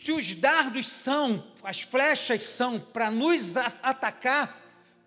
Se 0.00 0.12
os 0.12 0.32
dardos 0.34 0.86
são, 0.86 1.44
as 1.62 1.82
flechas 1.82 2.44
são 2.44 2.78
para 2.78 3.10
nos 3.10 3.56
atacar, 3.56 4.56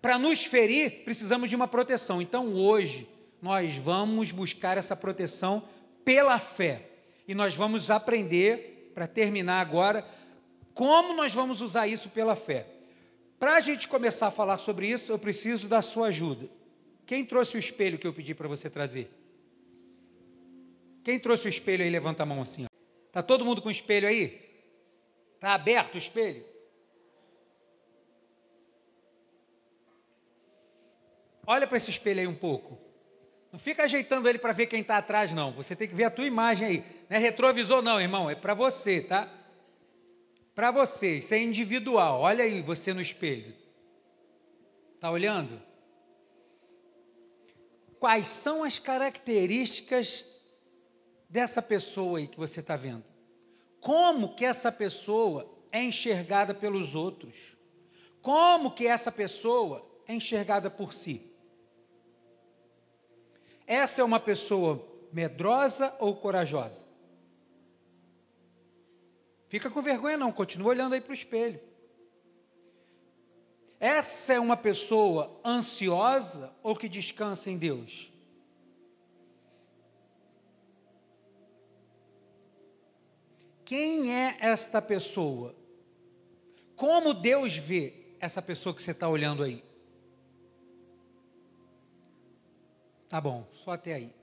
para 0.02 0.18
nos 0.18 0.44
ferir, 0.44 1.02
precisamos 1.04 1.48
de 1.48 1.56
uma 1.56 1.66
proteção. 1.66 2.20
Então 2.20 2.54
hoje 2.54 3.08
nós 3.40 3.74
vamos 3.76 4.30
buscar 4.30 4.76
essa 4.76 4.94
proteção 4.94 5.66
pela 6.04 6.38
fé. 6.38 6.90
E 7.26 7.34
nós 7.34 7.54
vamos 7.54 7.90
aprender, 7.90 8.90
para 8.94 9.06
terminar 9.06 9.60
agora, 9.60 10.06
como 10.74 11.14
nós 11.14 11.32
vamos 11.32 11.62
usar 11.62 11.86
isso 11.86 12.10
pela 12.10 12.36
fé. 12.36 12.66
Para 13.38 13.56
a 13.56 13.60
gente 13.60 13.88
começar 13.88 14.26
a 14.26 14.30
falar 14.30 14.58
sobre 14.58 14.88
isso, 14.88 15.10
eu 15.10 15.18
preciso 15.18 15.68
da 15.68 15.80
sua 15.80 16.08
ajuda. 16.08 16.48
Quem 17.06 17.24
trouxe 17.24 17.56
o 17.56 17.58
espelho 17.58 17.98
que 17.98 18.06
eu 18.06 18.12
pedi 18.12 18.34
para 18.34 18.46
você 18.46 18.68
trazer? 18.68 19.10
Quem 21.02 21.18
trouxe 21.18 21.46
o 21.46 21.48
espelho 21.48 21.82
aí? 21.82 21.90
Levanta 21.90 22.22
a 22.22 22.26
mão 22.26 22.42
assim. 22.42 22.66
Está 23.08 23.22
todo 23.22 23.44
mundo 23.44 23.62
com 23.62 23.68
o 23.68 23.72
espelho 23.72 24.06
aí? 24.06 24.41
Está 25.42 25.54
aberto 25.54 25.96
o 25.96 25.98
espelho? 25.98 26.44
Olha 31.44 31.66
para 31.66 31.76
esse 31.76 31.90
espelho 31.90 32.20
aí 32.20 32.28
um 32.28 32.34
pouco. 32.34 32.78
Não 33.50 33.58
fica 33.58 33.82
ajeitando 33.82 34.28
ele 34.28 34.38
para 34.38 34.52
ver 34.52 34.66
quem 34.66 34.82
está 34.82 34.98
atrás, 34.98 35.32
não. 35.32 35.50
Você 35.54 35.74
tem 35.74 35.88
que 35.88 35.96
ver 35.96 36.04
a 36.04 36.12
tua 36.12 36.26
imagem 36.26 36.66
aí. 36.68 36.84
Não 37.10 37.16
é 37.16 37.18
retrovisor, 37.18 37.82
não, 37.82 38.00
irmão. 38.00 38.30
É 38.30 38.36
para 38.36 38.54
você, 38.54 39.00
tá? 39.00 39.28
Para 40.54 40.70
você. 40.70 41.18
Isso 41.18 41.34
é 41.34 41.38
individual. 41.38 42.20
Olha 42.20 42.44
aí 42.44 42.62
você 42.62 42.94
no 42.94 43.00
espelho. 43.00 43.52
Está 44.94 45.10
olhando? 45.10 45.60
Quais 47.98 48.28
são 48.28 48.62
as 48.62 48.78
características 48.78 50.24
dessa 51.28 51.60
pessoa 51.60 52.20
aí 52.20 52.28
que 52.28 52.38
você 52.38 52.60
está 52.60 52.76
vendo? 52.76 53.11
Como 53.82 54.36
que 54.36 54.44
essa 54.44 54.70
pessoa 54.70 55.52
é 55.72 55.82
enxergada 55.82 56.54
pelos 56.54 56.94
outros? 56.94 57.34
Como 58.22 58.70
que 58.70 58.86
essa 58.86 59.10
pessoa 59.10 59.84
é 60.06 60.14
enxergada 60.14 60.70
por 60.70 60.94
si? 60.94 61.28
Essa 63.66 64.00
é 64.00 64.04
uma 64.04 64.20
pessoa 64.20 64.88
medrosa 65.12 65.92
ou 65.98 66.14
corajosa? 66.14 66.86
Fica 69.48 69.68
com 69.68 69.82
vergonha 69.82 70.16
não, 70.16 70.30
continua 70.30 70.70
olhando 70.70 70.92
aí 70.92 71.00
para 71.00 71.10
o 71.10 71.14
espelho. 71.14 71.60
Essa 73.80 74.34
é 74.34 74.38
uma 74.38 74.56
pessoa 74.56 75.40
ansiosa 75.44 76.54
ou 76.62 76.76
que 76.76 76.88
descansa 76.88 77.50
em 77.50 77.58
Deus? 77.58 78.11
Quem 83.72 84.14
é 84.14 84.36
esta 84.38 84.82
pessoa? 84.82 85.56
Como 86.76 87.14
Deus 87.14 87.56
vê 87.56 87.94
essa 88.20 88.42
pessoa 88.42 88.74
que 88.74 88.82
você 88.82 88.90
está 88.90 89.08
olhando 89.08 89.42
aí? 89.42 89.64
Tá 93.08 93.18
bom, 93.18 93.48
só 93.50 93.70
até 93.70 93.94
aí. 93.94 94.14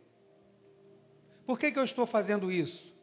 Por 1.47 1.57
que, 1.57 1.71
que 1.71 1.79
eu 1.79 1.83
estou 1.83 2.05
fazendo 2.05 2.51
isso? 2.51 2.95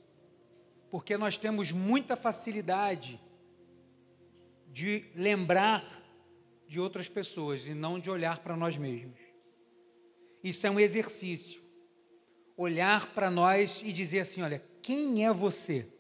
Porque 0.89 1.17
nós 1.17 1.37
temos 1.37 1.73
muita 1.73 2.15
facilidade 2.15 3.21
de 4.69 5.05
lembrar 5.17 5.83
de 6.69 6.79
outras 6.79 7.09
pessoas 7.09 7.67
e 7.67 7.75
não 7.75 7.99
de 7.99 8.09
olhar 8.09 8.39
para 8.39 8.57
nós 8.57 8.77
mesmos. 8.77 9.19
Isso 10.45 10.65
é 10.65 10.71
um 10.71 10.79
exercício. 10.79 11.61
Olhar 12.57 13.13
para 13.15 13.33
nós 13.33 13.83
e 13.83 13.93
dizer 13.93 14.21
assim: 14.21 14.43
olha, 14.43 14.65
quem 14.81 15.27
é 15.27 15.33
você? 15.33 15.96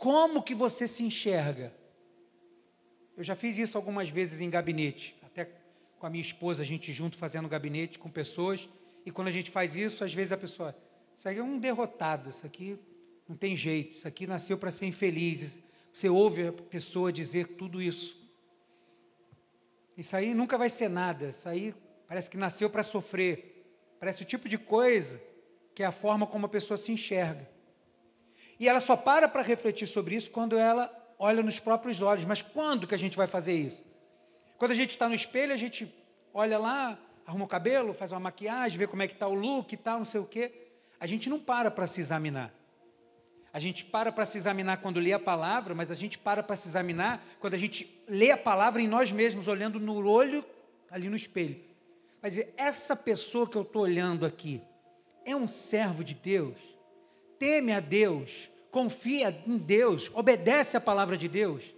Como 0.00 0.42
que 0.42 0.54
você 0.54 0.88
se 0.88 1.02
enxerga? 1.02 1.70
Eu 3.14 3.22
já 3.22 3.36
fiz 3.36 3.58
isso 3.58 3.76
algumas 3.76 4.08
vezes 4.08 4.40
em 4.40 4.48
gabinete, 4.48 5.14
até 5.22 5.44
com 5.98 6.06
a 6.06 6.08
minha 6.08 6.22
esposa, 6.22 6.62
a 6.62 6.64
gente 6.64 6.90
junto 6.90 7.18
fazendo 7.18 7.46
gabinete 7.46 7.98
com 7.98 8.10
pessoas, 8.10 8.66
e 9.04 9.10
quando 9.10 9.28
a 9.28 9.30
gente 9.30 9.50
faz 9.50 9.76
isso, 9.76 10.02
às 10.02 10.14
vezes 10.14 10.32
a 10.32 10.38
pessoa, 10.38 10.74
isso 11.14 11.28
aqui 11.28 11.38
é 11.38 11.42
um 11.42 11.58
derrotado, 11.58 12.30
isso 12.30 12.46
aqui 12.46 12.78
não 13.28 13.36
tem 13.36 13.54
jeito, 13.54 13.92
isso 13.92 14.08
aqui 14.08 14.26
nasceu 14.26 14.56
para 14.56 14.70
ser 14.70 14.86
infeliz. 14.86 15.60
Você 15.92 16.08
ouve 16.08 16.46
a 16.46 16.52
pessoa 16.54 17.12
dizer 17.12 17.48
tudo 17.58 17.82
isso. 17.82 18.18
Isso 19.98 20.16
aí 20.16 20.32
nunca 20.32 20.56
vai 20.56 20.70
ser 20.70 20.88
nada, 20.88 21.28
isso 21.28 21.46
aí 21.46 21.74
parece 22.08 22.30
que 22.30 22.38
nasceu 22.38 22.70
para 22.70 22.82
sofrer. 22.82 23.66
Parece 23.98 24.22
o 24.22 24.24
tipo 24.24 24.48
de 24.48 24.56
coisa 24.56 25.20
que 25.74 25.82
é 25.82 25.86
a 25.86 25.92
forma 25.92 26.26
como 26.26 26.46
a 26.46 26.48
pessoa 26.48 26.78
se 26.78 26.90
enxerga. 26.90 27.46
E 28.60 28.68
ela 28.68 28.78
só 28.78 28.94
para 28.94 29.26
para 29.26 29.40
refletir 29.40 29.86
sobre 29.86 30.14
isso 30.14 30.30
quando 30.30 30.58
ela 30.58 30.94
olha 31.18 31.42
nos 31.42 31.58
próprios 31.58 32.02
olhos. 32.02 32.26
Mas 32.26 32.42
quando 32.42 32.86
que 32.86 32.94
a 32.94 32.98
gente 32.98 33.16
vai 33.16 33.26
fazer 33.26 33.54
isso? 33.54 33.82
Quando 34.58 34.72
a 34.72 34.74
gente 34.74 34.90
está 34.90 35.08
no 35.08 35.14
espelho, 35.14 35.54
a 35.54 35.56
gente 35.56 35.90
olha 36.34 36.58
lá, 36.58 36.98
arruma 37.26 37.46
o 37.46 37.48
cabelo, 37.48 37.94
faz 37.94 38.12
uma 38.12 38.20
maquiagem, 38.20 38.78
vê 38.78 38.86
como 38.86 39.02
é 39.02 39.08
que 39.08 39.14
está 39.14 39.26
o 39.26 39.34
look 39.34 39.72
e 39.72 39.76
tal, 39.78 39.96
não 39.96 40.04
sei 40.04 40.20
o 40.20 40.26
quê. 40.26 40.52
A 41.00 41.06
gente 41.06 41.30
não 41.30 41.40
para 41.40 41.70
para 41.70 41.86
se 41.86 42.00
examinar. 42.00 42.52
A 43.50 43.58
gente 43.58 43.86
para 43.86 44.12
para 44.12 44.26
se 44.26 44.36
examinar 44.36 44.76
quando 44.76 45.00
lê 45.00 45.14
a 45.14 45.18
palavra, 45.18 45.74
mas 45.74 45.90
a 45.90 45.94
gente 45.94 46.18
para 46.18 46.42
para 46.42 46.54
se 46.54 46.68
examinar 46.68 47.24
quando 47.40 47.54
a 47.54 47.58
gente 47.58 48.02
lê 48.06 48.30
a 48.30 48.36
palavra 48.36 48.82
em 48.82 48.86
nós 48.86 49.10
mesmos, 49.10 49.48
olhando 49.48 49.80
no 49.80 50.06
olho, 50.06 50.44
ali 50.90 51.08
no 51.08 51.16
espelho. 51.16 51.58
Dizer, 52.22 52.52
essa 52.58 52.94
pessoa 52.94 53.48
que 53.48 53.56
eu 53.56 53.62
estou 53.62 53.82
olhando 53.82 54.26
aqui 54.26 54.60
é 55.24 55.34
um 55.34 55.48
servo 55.48 56.04
de 56.04 56.12
Deus? 56.12 56.58
Teme 57.38 57.72
a 57.72 57.80
Deus? 57.80 58.49
Confia 58.70 59.42
em 59.46 59.58
Deus? 59.58 60.10
Obedece 60.14 60.76
a 60.76 60.80
palavra 60.80 61.16
de 61.16 61.28
Deus? 61.28 61.74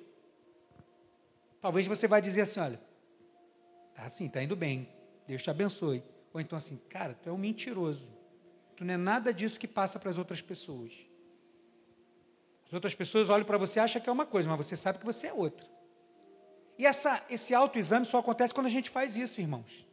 Talvez 1.61 1.87
você 1.87 2.09
vai 2.09 2.21
dizer 2.21 2.43
assim, 2.43 2.61
olha, 2.61 2.81
tá 3.95 4.05
assim, 4.05 4.29
tá 4.29 4.43
indo 4.43 4.57
bem, 4.57 4.89
Deus 5.27 5.43
te 5.43 5.51
abençoe. 5.51 6.03
Ou 6.35 6.41
então 6.41 6.57
assim, 6.57 6.77
cara, 6.89 7.15
tu 7.15 7.29
é 7.29 7.33
um 7.33 7.39
mentiroso. 7.39 8.11
Tu 8.77 8.85
não 8.85 8.95
é 8.95 8.97
nada 8.97 9.33
disso 9.33 9.61
que 9.61 9.69
passa 9.69 9.99
para 9.99 10.11
as 10.11 10.19
outras 10.19 10.43
pessoas. 10.43 10.93
As 12.67 12.73
outras 12.73 12.95
pessoas 12.95 13.29
olham 13.29 13.45
para 13.45 13.59
você 13.59 13.79
e 13.79 13.83
acham 13.83 14.01
que 14.01 14.09
é 14.09 14.13
uma 14.13 14.27
coisa, 14.27 14.49
mas 14.49 14.67
você 14.67 14.77
sabe 14.77 14.99
que 14.99 15.05
você 15.05 15.29
é 15.29 15.33
outra. 15.33 15.67
E 16.79 16.87
essa, 16.87 17.23
esse 17.31 17.55
autoexame 17.55 18.07
só 18.07 18.19
acontece 18.19 18.53
quando 18.53 18.67
a 18.67 18.71
gente 18.71 18.91
faz 18.91 19.17
isso, 19.17 19.41
irmãos. 19.41 19.87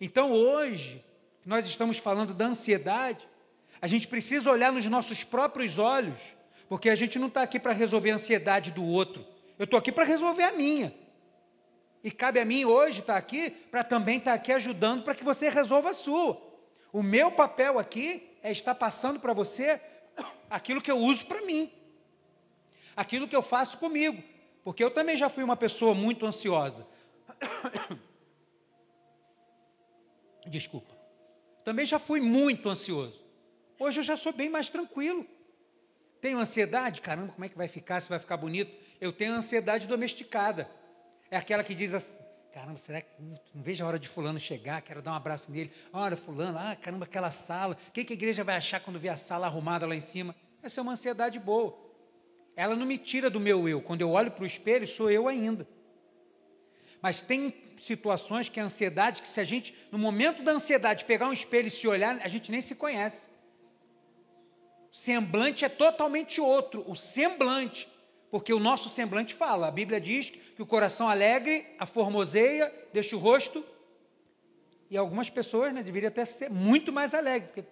Então 0.00 0.32
hoje, 0.32 1.04
nós 1.44 1.66
estamos 1.66 1.98
falando 1.98 2.32
da 2.32 2.46
ansiedade, 2.46 3.28
a 3.80 3.86
gente 3.86 4.06
precisa 4.06 4.50
olhar 4.50 4.72
nos 4.72 4.84
nossos 4.86 5.24
próprios 5.24 5.78
olhos, 5.78 6.20
porque 6.68 6.90
a 6.90 6.94
gente 6.94 7.18
não 7.18 7.28
está 7.28 7.42
aqui 7.42 7.58
para 7.58 7.72
resolver 7.72 8.10
a 8.10 8.14
ansiedade 8.14 8.70
do 8.70 8.84
outro. 8.84 9.26
Eu 9.58 9.64
estou 9.64 9.78
aqui 9.78 9.90
para 9.90 10.04
resolver 10.04 10.44
a 10.44 10.52
minha. 10.52 10.94
E 12.02 12.10
cabe 12.10 12.40
a 12.40 12.44
mim 12.44 12.64
hoje 12.64 13.00
estar 13.00 13.14
tá 13.14 13.18
aqui 13.18 13.50
para 13.50 13.84
também 13.84 14.18
estar 14.18 14.32
tá 14.32 14.36
aqui 14.36 14.52
ajudando 14.52 15.02
para 15.02 15.14
que 15.14 15.24
você 15.24 15.48
resolva 15.48 15.90
a 15.90 15.94
sua. 15.94 16.40
O 16.92 17.02
meu 17.02 17.30
papel 17.30 17.78
aqui 17.78 18.28
é 18.42 18.50
estar 18.50 18.74
passando 18.74 19.20
para 19.20 19.32
você 19.32 19.80
aquilo 20.48 20.80
que 20.80 20.90
eu 20.90 20.98
uso 20.98 21.26
para 21.26 21.42
mim, 21.42 21.70
aquilo 22.96 23.28
que 23.28 23.36
eu 23.36 23.42
faço 23.42 23.78
comigo, 23.78 24.22
porque 24.64 24.82
eu 24.82 24.90
também 24.90 25.16
já 25.16 25.28
fui 25.28 25.44
uma 25.44 25.56
pessoa 25.56 25.94
muito 25.94 26.26
ansiosa. 26.26 26.86
Desculpa. 30.46 30.98
Também 31.64 31.86
já 31.86 31.98
fui 31.98 32.20
muito 32.20 32.68
ansioso. 32.68 33.19
Hoje 33.80 34.00
eu 34.00 34.04
já 34.04 34.14
sou 34.14 34.30
bem 34.30 34.50
mais 34.50 34.68
tranquilo. 34.68 35.26
Tenho 36.20 36.38
ansiedade? 36.38 37.00
Caramba, 37.00 37.32
como 37.32 37.46
é 37.46 37.48
que 37.48 37.56
vai 37.56 37.66
ficar? 37.66 37.98
Se 38.00 38.10
vai 38.10 38.18
ficar 38.18 38.36
bonito? 38.36 38.70
Eu 39.00 39.10
tenho 39.10 39.32
ansiedade 39.32 39.86
domesticada. 39.86 40.70
É 41.30 41.38
aquela 41.38 41.64
que 41.64 41.74
diz 41.74 41.94
assim: 41.94 42.18
caramba, 42.52 42.76
será 42.76 43.00
que 43.00 43.08
não 43.54 43.62
vejo 43.62 43.82
a 43.82 43.86
hora 43.86 43.98
de 43.98 44.06
fulano 44.06 44.38
chegar? 44.38 44.82
Quero 44.82 45.00
dar 45.00 45.12
um 45.12 45.14
abraço 45.14 45.50
nele. 45.50 45.72
Olha, 45.94 46.14
fulano, 46.14 46.58
ah, 46.58 46.76
caramba, 46.76 47.06
aquela 47.06 47.30
sala. 47.30 47.74
O 47.88 47.92
que, 47.92 48.04
que 48.04 48.12
a 48.12 48.16
igreja 48.16 48.44
vai 48.44 48.56
achar 48.56 48.80
quando 48.80 49.00
ver 49.00 49.08
a 49.08 49.16
sala 49.16 49.46
arrumada 49.46 49.86
lá 49.86 49.96
em 49.96 50.00
cima? 50.02 50.36
Essa 50.62 50.78
é 50.78 50.82
uma 50.82 50.92
ansiedade 50.92 51.38
boa. 51.38 51.74
Ela 52.54 52.76
não 52.76 52.84
me 52.84 52.98
tira 52.98 53.30
do 53.30 53.40
meu 53.40 53.66
eu. 53.66 53.80
Quando 53.80 54.02
eu 54.02 54.10
olho 54.10 54.30
para 54.30 54.44
o 54.44 54.46
espelho, 54.46 54.86
sou 54.86 55.10
eu 55.10 55.26
ainda. 55.26 55.66
Mas 57.00 57.22
tem 57.22 57.54
situações 57.78 58.50
que 58.50 58.60
a 58.60 58.64
ansiedade, 58.64 59.22
que 59.22 59.28
se 59.28 59.40
a 59.40 59.44
gente, 59.44 59.74
no 59.90 59.96
momento 59.96 60.42
da 60.42 60.52
ansiedade, 60.52 61.06
pegar 61.06 61.28
um 61.28 61.32
espelho 61.32 61.68
e 61.68 61.70
se 61.70 61.88
olhar, 61.88 62.20
a 62.22 62.28
gente 62.28 62.50
nem 62.50 62.60
se 62.60 62.74
conhece 62.74 63.30
semblante 64.90 65.64
é 65.64 65.68
totalmente 65.68 66.40
outro, 66.40 66.84
o 66.86 66.94
semblante, 66.94 67.88
porque 68.30 68.52
o 68.52 68.58
nosso 68.58 68.88
semblante 68.88 69.34
fala, 69.34 69.68
a 69.68 69.70
Bíblia 69.70 70.00
diz 70.00 70.30
que 70.30 70.62
o 70.62 70.66
coração 70.66 71.08
alegre, 71.08 71.66
a 71.78 71.86
formoseia, 71.86 72.72
deixa 72.92 73.16
o 73.16 73.18
rosto, 73.18 73.64
e 74.90 74.96
algumas 74.96 75.30
pessoas 75.30 75.72
né, 75.72 75.82
deveriam 75.82 76.08
até 76.08 76.24
ser 76.24 76.50
muito 76.50 76.92
mais 76.92 77.14
alegre, 77.14 77.48
porque 77.48 77.64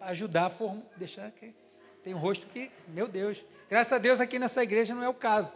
ajudar 0.00 0.46
a 0.46 0.50
form... 0.50 0.80
deixar 0.96 1.30
que 1.30 1.54
tem 2.02 2.14
um 2.14 2.18
rosto 2.18 2.46
que, 2.48 2.70
meu 2.88 3.06
Deus, 3.06 3.42
graças 3.68 3.92
a 3.92 3.98
Deus 3.98 4.20
aqui 4.20 4.38
nessa 4.38 4.62
igreja 4.62 4.94
não 4.94 5.02
é 5.02 5.08
o 5.08 5.14
caso. 5.14 5.54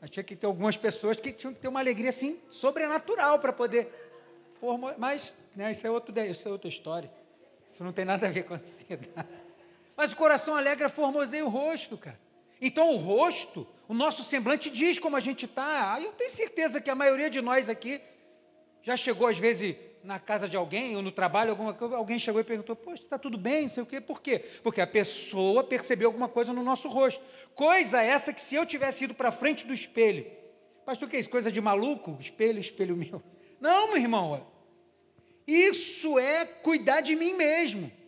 Mas 0.00 0.10
tinha 0.10 0.22
que 0.22 0.34
ter 0.34 0.46
algumas 0.46 0.76
pessoas 0.76 1.18
que 1.18 1.32
tinham 1.32 1.52
que 1.52 1.60
ter 1.60 1.68
uma 1.68 1.80
alegria 1.80 2.08
assim 2.08 2.40
sobrenatural 2.48 3.38
para 3.38 3.52
poder 3.52 3.88
formar, 4.54 4.94
mas 4.98 5.34
né, 5.54 5.70
isso 5.70 5.86
é 5.86 5.90
outro, 5.90 6.18
isso 6.20 6.48
é 6.48 6.50
outra 6.50 6.68
história. 6.68 7.10
Isso 7.66 7.82
não 7.84 7.92
tem 7.92 8.04
nada 8.04 8.26
a 8.26 8.30
ver 8.30 8.44
com 8.44 8.54
a 8.54 8.56
ansiedade. 8.56 9.41
Mas 10.02 10.10
o 10.10 10.16
coração 10.16 10.56
alegre 10.56 10.88
formoseia 10.88 11.46
o 11.46 11.48
rosto, 11.48 11.96
cara. 11.96 12.18
Então 12.60 12.92
o 12.92 12.96
rosto, 12.96 13.64
o 13.86 13.94
nosso 13.94 14.24
semblante 14.24 14.68
diz 14.68 14.98
como 14.98 15.14
a 15.14 15.20
gente 15.20 15.44
está. 15.44 15.94
Aí 15.94 16.04
eu 16.04 16.10
tenho 16.10 16.28
certeza 16.28 16.80
que 16.80 16.90
a 16.90 16.94
maioria 16.96 17.30
de 17.30 17.40
nós 17.40 17.70
aqui 17.70 18.00
já 18.82 18.96
chegou 18.96 19.28
às 19.28 19.38
vezes 19.38 19.76
na 20.02 20.18
casa 20.18 20.48
de 20.48 20.56
alguém 20.56 20.96
ou 20.96 21.02
no 21.02 21.12
trabalho, 21.12 21.50
alguma 21.50 21.76
alguém 21.96 22.18
chegou 22.18 22.40
e 22.40 22.44
perguntou: 22.44 22.74
Poxa, 22.74 23.04
está 23.04 23.16
tudo 23.16 23.38
bem? 23.38 23.66
Não 23.66 23.74
sei 23.74 23.82
o 23.84 23.86
quê. 23.86 24.00
Por 24.00 24.20
quê? 24.20 24.44
Porque 24.64 24.80
a 24.80 24.88
pessoa 24.88 25.62
percebeu 25.62 26.08
alguma 26.08 26.28
coisa 26.28 26.52
no 26.52 26.64
nosso 26.64 26.88
rosto. 26.88 27.22
Coisa 27.54 28.02
essa 28.02 28.32
que 28.32 28.40
se 28.40 28.56
eu 28.56 28.66
tivesse 28.66 29.04
ido 29.04 29.14
para 29.14 29.30
frente 29.30 29.64
do 29.64 29.72
espelho, 29.72 30.26
pastor, 30.84 31.06
o 31.06 31.10
que 31.12 31.16
é 31.16 31.20
isso? 31.20 31.30
Coisa 31.30 31.52
de 31.52 31.60
maluco? 31.60 32.16
Espelho, 32.18 32.58
espelho 32.58 32.96
meu. 32.96 33.22
Não, 33.60 33.86
meu 33.86 33.98
irmão. 33.98 34.44
Isso 35.46 36.18
é 36.18 36.44
cuidar 36.44 37.02
de 37.02 37.14
mim 37.14 37.34
mesmo 37.34 38.01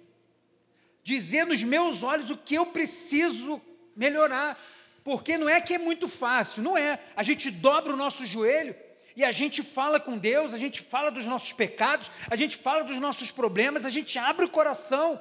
dizer 1.05 1.47
nos 1.47 1.63
meus 1.63 2.03
olhos 2.03 2.31
o 2.31 2.37
que 2.37 2.55
eu 2.55 2.67
preciso 2.67 3.61
melhorar. 3.95 4.59
Porque 5.05 5.37
não 5.37 5.49
é 5.49 5.61
que 5.61 5.75
é 5.75 5.79
muito 5.79 6.09
fácil, 6.09 6.63
não 6.63 6.77
é. 6.77 6.99
A 7.15 7.23
gente 7.23 7.51
dobra 7.51 7.93
o 7.93 7.97
nosso 7.97 8.27
joelho 8.27 8.75
e 9.15 9.23
a 9.23 9.31
gente 9.31 9.63
fala 9.63 10.01
com 10.01 10.17
Deus, 10.17 10.55
a 10.55 10.59
gente 10.59 10.81
fala 10.81 11.11
dos 11.11 11.27
nossos 11.27 11.53
pecados, 11.53 12.11
a 12.29 12.35
gente 12.35 12.57
fala 12.57 12.83
dos 12.83 12.99
nossos 12.99 13.31
problemas, 13.31 13.85
a 13.85 13.91
gente 13.91 14.19
abre 14.19 14.47
o 14.47 14.49
coração. 14.49 15.21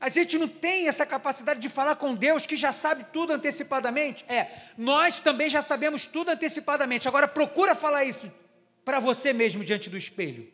A 0.00 0.08
gente 0.08 0.38
não 0.38 0.48
tem 0.48 0.88
essa 0.88 1.06
capacidade 1.06 1.60
de 1.60 1.68
falar 1.68 1.96
com 1.96 2.14
Deus 2.14 2.44
que 2.46 2.56
já 2.56 2.72
sabe 2.72 3.04
tudo 3.12 3.32
antecipadamente. 3.32 4.24
É, 4.28 4.50
nós 4.76 5.20
também 5.20 5.48
já 5.50 5.62
sabemos 5.62 6.06
tudo 6.06 6.30
antecipadamente. 6.30 7.08
Agora 7.08 7.28
procura 7.28 7.74
falar 7.74 8.04
isso 8.04 8.30
para 8.84 9.00
você 9.00 9.32
mesmo 9.32 9.64
diante 9.64 9.88
do 9.88 9.96
espelho. 9.96 10.50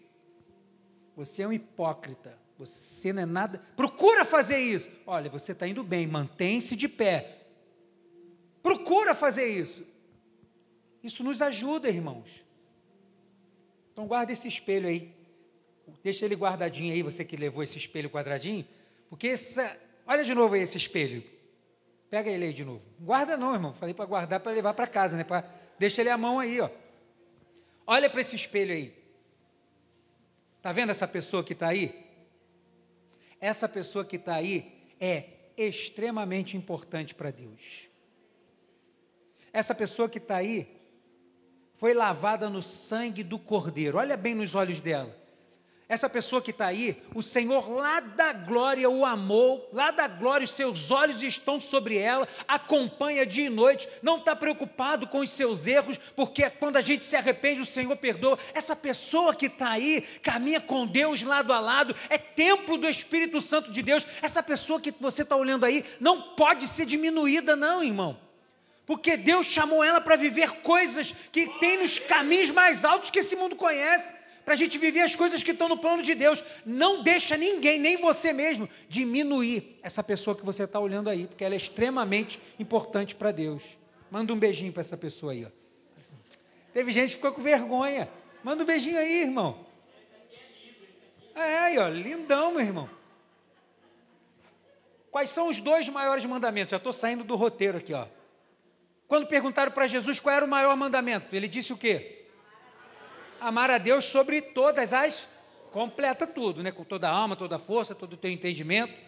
Você 1.17 1.43
é 1.43 1.47
um 1.47 1.53
hipócrita. 1.53 2.37
Você 2.65 3.13
não 3.13 3.23
é 3.23 3.27
nada. 3.27 3.59
Procura 3.77 4.25
fazer 4.25 4.59
isso. 4.59 4.89
Olha, 5.05 5.29
você 5.29 5.51
está 5.51 5.67
indo 5.67 5.83
bem, 5.83 6.07
mantém-se 6.07 6.77
de 6.77 6.89
pé. 6.89 7.39
Procura 8.63 9.15
fazer 9.15 9.47
isso. 9.47 9.85
Isso 11.03 11.25
nos 11.25 11.43
ajuda, 11.43 11.89
irmãos. 11.89 12.31
Então 13.93 14.07
guarda 14.07 14.33
esse 14.33 14.47
espelho 14.47 14.87
aí. 14.87 15.13
Deixa 16.05 16.25
ele 16.25 16.37
guardadinho 16.37 16.93
aí, 16.93 17.03
você 17.03 17.25
que 17.25 17.37
levou 17.37 17.65
esse 17.65 17.77
espelho 17.77 18.09
quadradinho. 18.09 18.65
Porque 19.11 19.27
essa, 19.27 19.77
olha 20.07 20.23
de 20.23 20.33
novo 20.33 20.55
aí 20.55 20.63
esse 20.63 20.77
espelho. 20.77 21.25
Pega 22.09 22.31
ele 22.31 22.45
aí 22.45 22.53
de 22.53 22.65
novo. 22.65 22.83
Guarda 23.01 23.37
não, 23.37 23.53
irmão. 23.53 23.75
Falei 23.75 23.95
para 23.95 24.05
guardar 24.05 24.39
para 24.39 24.53
levar 24.53 24.75
para 24.75 24.87
casa, 24.87 25.17
né? 25.17 25.25
Pra... 25.25 25.45
Deixa 25.81 26.01
ele 26.01 26.11
a 26.11 26.17
mão 26.17 26.39
aí, 26.39 26.61
ó. 26.61 26.71
Olha 27.85 28.09
para 28.09 28.21
esse 28.21 28.37
espelho 28.37 28.73
aí. 28.73 28.95
Tá 30.63 30.73
vendo 30.73 30.91
essa 30.91 31.09
pessoa 31.09 31.43
que 31.43 31.55
está 31.55 31.69
aí? 31.69 32.12
Essa 33.43 33.69
pessoa 33.69 34.05
que 34.05 34.15
está 34.15 34.37
aí 34.37 34.73
é 35.01 35.25
extremamente 35.57 36.57
importante 36.57 37.13
para 37.13 37.33
Deus. 37.33 37.89
Essa 39.53 39.75
pessoa 39.75 40.09
que 40.09 40.19
está 40.19 40.37
aí 40.37 40.81
foi 41.75 41.93
lavada 41.93 42.49
no 42.49 42.63
sangue 42.63 43.25
do 43.25 43.41
Cordeiro. 43.41 43.99
Olha 43.99 44.17
bem 44.17 44.33
nos 44.33 44.55
olhos 44.55 44.81
dela. 44.81 45.21
Essa 45.93 46.09
pessoa 46.09 46.41
que 46.41 46.53
está 46.53 46.69
aí, 46.69 46.97
o 47.15 47.21
Senhor 47.21 47.69
lá 47.69 48.01
da 48.01 48.33
glória 48.33 48.89
o 48.89 49.05
amou, 49.05 49.69
lá 49.75 49.91
da 49.91 50.09
glória 50.09 50.43
os 50.43 50.53
seus 50.53 50.91
olhos 50.91 51.23
estão 51.23 51.61
sobre 51.61 51.99
ela, 51.99 52.27
acompanha 52.49 53.27
dia 53.27 53.45
e 53.45 53.51
noite, 53.51 53.87
não 54.01 54.17
está 54.17 54.35
preocupado 54.35 55.07
com 55.07 55.19
os 55.19 55.29
seus 55.29 55.67
erros, 55.67 56.01
porque 56.17 56.49
quando 56.49 56.79
a 56.79 56.81
gente 56.81 57.05
se 57.05 57.15
arrepende, 57.15 57.61
o 57.61 57.67
Senhor 57.67 57.95
perdoa. 57.95 58.39
Essa 58.55 58.75
pessoa 58.75 59.35
que 59.35 59.45
está 59.45 59.69
aí, 59.69 60.01
caminha 60.23 60.63
com 60.63 60.87
Deus 60.87 61.23
lado 61.23 61.53
a 61.53 61.61
lado, 61.61 61.95
é 62.09 62.17
templo 62.17 62.79
do 62.79 62.89
Espírito 62.89 63.39
Santo 63.43 63.71
de 63.71 63.83
Deus. 63.83 64.07
Essa 64.23 64.43
pessoa 64.43 64.81
que 64.81 64.95
você 64.99 65.25
está 65.25 65.37
olhando 65.37 65.67
aí 65.67 65.85
não 66.01 66.23
pode 66.23 66.69
ser 66.69 66.87
diminuída, 66.87 67.55
não, 67.55 67.85
irmão. 67.85 68.19
Porque 68.87 69.15
Deus 69.15 69.47
chamou 69.47 69.85
ela 69.85 70.01
para 70.01 70.17
viver 70.17 70.53
coisas 70.63 71.15
que 71.31 71.47
tem 71.61 71.77
nos 71.77 71.99
caminhos 71.99 72.51
mais 72.51 72.83
altos 72.83 73.11
que 73.11 73.19
esse 73.19 73.37
mundo 73.37 73.57
conhece 73.57 74.22
para 74.45 74.55
a 74.55 74.57
gente 74.57 74.79
viver 74.79 75.01
as 75.01 75.15
coisas 75.15 75.43
que 75.43 75.53
estão 75.53 75.69
no 75.69 75.77
plano 75.77 76.03
de 76.03 76.15
Deus. 76.15 76.43
Não 76.65 77.03
deixa 77.03 77.37
ninguém, 77.37 77.79
nem 77.79 78.01
você 78.01 78.33
mesmo, 78.33 78.69
diminuir 78.89 79.79
essa 79.83 80.03
pessoa 80.03 80.37
que 80.37 80.45
você 80.45 80.65
está 80.65 80.81
olhando 80.81 81.09
aí, 81.09 81.27
porque 81.27 81.45
ela 81.45 81.55
é 81.55 81.57
extremamente 81.57 82.41
importante 82.59 83.15
para 83.15 83.31
Deus. 83.31 83.63
Manda 84.11 84.33
um 84.33 84.39
beijinho 84.39 84.73
para 84.73 84.81
essa 84.81 84.97
pessoa 84.97 85.33
aí. 85.33 85.45
Ó. 85.45 85.49
Teve 86.73 86.93
gente 86.93 87.11
que 87.11 87.17
ficou 87.17 87.33
com 87.33 87.43
vergonha. 87.43 88.09
Manda 88.43 88.63
um 88.63 88.67
beijinho 88.67 88.99
aí, 88.99 89.23
irmão. 89.23 89.65
É, 91.35 91.59
aí, 91.59 91.79
ó, 91.79 91.89
lindão, 91.89 92.53
meu 92.53 92.61
irmão. 92.61 92.91
Quais 95.11 95.31
são 95.31 95.49
os 95.49 95.61
dois 95.61 95.89
maiores 95.89 96.25
mandamentos? 96.25 96.71
Já 96.71 96.79
estou 96.79 96.93
saindo 96.93 97.23
do 97.23 97.37
roteiro 97.37 97.79
aqui, 97.79 97.93
ó. 97.93 98.07
Quando 99.07 99.27
perguntaram 99.27 99.71
para 99.71 99.87
Jesus 99.87 100.19
qual 100.19 100.35
era 100.35 100.45
o 100.45 100.49
maior 100.49 100.75
mandamento, 100.75 101.37
ele 101.37 101.47
disse 101.47 101.73
o 101.73 101.77
quê? 101.77 102.22
Amar 103.43 103.71
a 103.71 103.79
Deus 103.79 104.05
sobre 104.05 104.41
todas 104.41 104.93
as. 104.93 105.29
Completa 105.71 106.27
tudo, 106.27 106.63
né? 106.63 106.71
Com 106.71 106.85
toda 106.85 107.09
a 107.09 107.11
alma, 107.11 107.35
toda 107.35 107.57
a 107.57 107.59
força, 107.59 107.95
todo 107.95 108.13
o 108.15 108.17
teu 108.17 108.31
entendimento. 108.31 109.01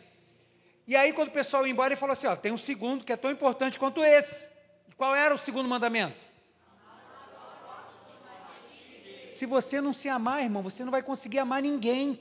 E 0.86 0.94
aí, 0.96 1.12
quando 1.12 1.28
o 1.28 1.32
pessoal 1.32 1.66
ia 1.66 1.72
embora, 1.72 1.92
ele 1.92 2.00
falou 2.00 2.12
assim: 2.12 2.26
ó, 2.26 2.36
tem 2.36 2.52
um 2.52 2.58
segundo 2.58 3.04
que 3.04 3.12
é 3.12 3.16
tão 3.16 3.30
importante 3.30 3.78
quanto 3.78 4.02
esse. 4.02 4.50
Qual 4.96 5.14
era 5.14 5.34
o 5.34 5.38
segundo 5.38 5.68
mandamento? 5.68 6.16
Se 9.30 9.46
você 9.46 9.80
não 9.80 9.92
se 9.92 10.08
amar, 10.08 10.42
irmão, 10.42 10.62
você 10.62 10.84
não 10.84 10.92
vai 10.92 11.02
conseguir 11.02 11.40
amar 11.40 11.60
ninguém. 11.60 12.20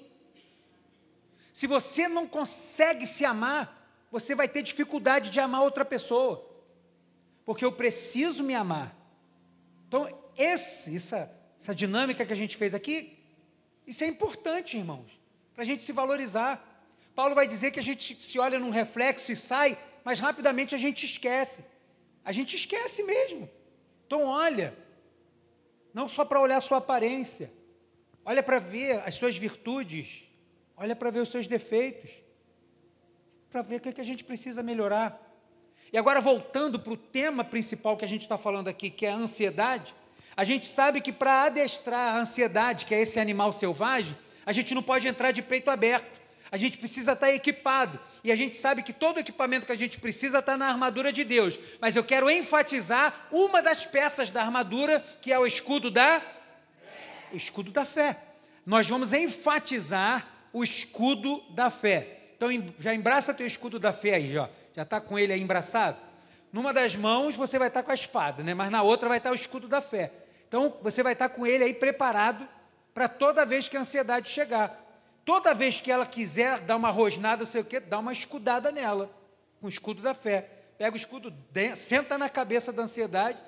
Se 1.54 1.67
você 1.67 2.08
não 2.08 2.28
consegue 2.28 3.06
se 3.06 3.23
amar, 3.23 3.88
você 4.12 4.34
vai 4.34 4.47
ter 4.47 4.63
dificuldade 4.63 5.30
de 5.30 5.39
amar 5.39 5.62
outra 5.62 5.86
pessoa. 5.86 6.43
Porque 7.45 7.63
eu 7.63 7.71
preciso 7.71 8.43
me 8.43 8.56
amar. 8.56 8.95
Então, 9.88 10.10
esse, 10.36 10.95
essa, 10.95 11.32
essa 11.63 11.73
dinâmica 11.73 12.26
que 12.26 12.34
a 12.34 12.36
gente 12.36 12.58
fez 12.58 12.76
aqui, 12.76 13.17
isso 13.88 14.04
é 14.04 14.08
importante, 14.08 14.76
irmãos, 14.76 15.10
para 15.54 15.63
a 15.63 15.65
gente 15.65 15.82
se 15.82 15.93
valorizar. 15.93 16.54
Paulo 17.15 17.34
vai 17.34 17.47
dizer 17.47 17.71
que 17.71 17.80
a 17.80 17.88
gente 17.89 18.21
se 18.21 18.38
olha 18.38 18.60
num 18.60 18.69
reflexo 18.69 19.32
e 19.32 19.36
sai, 19.36 19.78
mas 20.04 20.19
rapidamente 20.19 20.76
a 20.76 20.78
gente 20.78 21.06
esquece. 21.06 21.63
A 22.26 22.34
gente 22.34 22.58
esquece 22.58 23.02
mesmo. 23.04 23.49
Então, 24.06 24.23
olha, 24.26 24.78
não 25.93 26.10
só 26.10 26.26
para 26.26 26.41
olhar 26.41 26.58
a 26.58 26.67
sua 26.69 26.80
aparência, 26.80 27.49
olha 28.26 28.43
para 28.43 28.60
ver 28.60 29.02
as 29.08 29.15
suas 29.15 29.38
virtudes, 29.38 30.26
olha 30.76 30.97
para 30.97 31.12
ver 31.12 31.21
os 31.21 31.30
seus 31.30 31.47
defeitos, 31.47 32.12
para 33.49 33.62
ver 33.62 33.78
o 33.78 33.80
que, 33.80 33.88
é 33.88 33.93
que 33.93 34.02
a 34.02 34.10
gente 34.12 34.26
precisa 34.26 34.62
melhorar. 34.62 35.17
E 35.93 35.97
agora, 35.97 36.19
voltando 36.19 36.78
para 36.78 36.91
o 36.91 36.97
tema 36.97 37.41
principal 37.41 37.95
que 37.95 38.04
a 38.04 38.08
gente 38.13 38.23
está 38.23 38.38
falando 38.38 38.67
aqui, 38.67 38.89
que 38.89 39.06
é 39.06 39.12
a 39.12 39.15
ansiedade, 39.15 39.95
a 40.36 40.43
gente 40.43 40.65
sabe 40.65 41.02
que 41.02 41.12
para 41.12 41.43
adestrar 41.43 42.15
a 42.15 42.19
ansiedade, 42.19 42.86
que 42.86 42.96
é 42.96 43.02
esse 43.02 43.19
animal 43.19 43.54
selvagem, 43.54 44.17
a 44.46 44.52
gente 44.52 44.74
não 44.74 44.82
pode 44.82 45.08
entrar 45.08 45.32
de 45.32 45.41
peito 45.41 45.69
aberto. 45.69 46.22
A 46.52 46.58
gente 46.58 46.78
precisa 46.78 47.13
estar 47.13 47.34
equipado. 47.34 48.00
E 48.24 48.32
a 48.32 48.36
gente 48.36 48.56
sabe 48.56 48.84
que 48.84 48.93
todo 48.93 49.19
equipamento 49.19 49.65
que 49.65 49.72
a 49.72 49.78
gente 49.78 50.00
precisa 50.00 50.39
está 50.39 50.56
na 50.56 50.67
armadura 50.67 51.12
de 51.12 51.24
Deus. 51.24 51.60
Mas 51.82 51.96
eu 51.96 52.04
quero 52.04 52.30
enfatizar 52.30 53.28
uma 53.32 53.62
das 53.62 53.86
peças 53.86 54.30
da 54.30 54.41
armadura, 54.41 55.04
que 55.22 55.32
é 55.34 55.39
o 55.39 55.48
escudo 55.48 55.89
da 55.89 56.22
escudo 57.34 57.72
da 57.72 57.86
fé. 57.86 58.17
Nós 58.65 58.88
vamos 58.88 59.13
enfatizar 59.13 60.28
o 60.54 60.63
escudo 60.63 61.43
da 61.50 61.72
fé. 61.72 62.19
Então 62.38 62.50
já 62.80 62.93
embraça 62.93 63.34
teu 63.34 63.48
escudo 63.48 63.80
da 63.80 63.91
fé 63.91 64.15
aí, 64.15 64.38
ó. 64.38 64.48
Já 64.76 64.84
está 64.84 65.02
com 65.02 65.17
ele 65.17 65.34
aí 65.34 65.41
embraçado? 65.41 65.98
Numa 66.52 66.72
das 66.72 66.96
mãos 66.96 67.36
você 67.36 67.58
vai 67.58 67.69
estar 67.69 67.82
com 67.82 67.91
a 67.91 67.96
espada, 67.96 68.43
né? 68.43 68.54
Mas 68.54 68.69
na 68.69 68.84
outra 68.84 69.10
vai 69.10 69.17
estar 69.17 69.32
o 69.32 69.36
escudo 69.36 69.67
da 69.67 69.82
fé. 69.82 70.12
Então, 70.54 70.72
você 70.84 71.02
vai 71.02 71.13
estar 71.13 71.30
com 71.30 71.48
ele 71.48 71.63
aí 71.63 71.74
preparado 71.74 72.48
para 72.94 73.10
toda 73.10 73.44
vez 73.44 73.68
que 73.68 73.76
a 73.76 73.80
ansiedade 73.80 74.30
chegar. 74.30 74.80
Toda 75.26 75.52
vez 75.52 75.82
que 75.82 75.92
ela 75.92 76.06
quiser 76.06 76.60
dar 76.60 76.76
uma 76.76 76.92
rosnada, 76.92 77.44
sei 77.44 77.62
o 77.62 77.66
quê, 77.66 77.80
dá 77.80 77.98
uma 77.98 78.13
escudada 78.13 78.72
nela, 78.72 79.10
com 79.60 79.66
o 79.66 79.70
escudo 79.70 80.04
da 80.04 80.13
fé. 80.13 80.48
Pega 80.78 80.94
o 80.94 80.96
escudo, 80.96 81.34
senta 81.76 82.20
na 82.20 82.30
cabeça 82.30 82.72
da 82.72 82.84
ansiedade, 82.84 83.42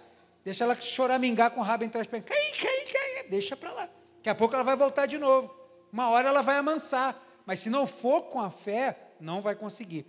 deixa 0.43 0.63
ela 0.63 0.73
choramingar 0.73 1.51
com 1.51 1.59
o 1.59 1.63
rabo 1.63 1.83
entre 1.83 2.01
as 2.01 2.07
pernas. 2.07 2.27
Cai, 2.27 2.51
cai, 2.59 2.85
cai, 2.91 3.29
deixa 3.29 3.55
para 3.55 3.71
lá. 3.71 3.89
Daqui 4.15 4.29
a 4.29 4.33
pouco 4.33 4.55
ela 4.55 4.63
vai 4.63 4.75
voltar 4.75 5.05
de 5.05 5.19
novo. 5.19 5.55
Uma 5.93 6.09
hora 6.09 6.29
ela 6.29 6.41
vai 6.41 6.57
amansar. 6.57 7.21
Mas 7.45 7.59
se 7.59 7.69
não 7.69 7.85
for 7.85 8.23
com 8.23 8.41
a 8.41 8.49
fé, 8.49 8.97
não 9.19 9.41
vai 9.41 9.53
conseguir. 9.53 10.07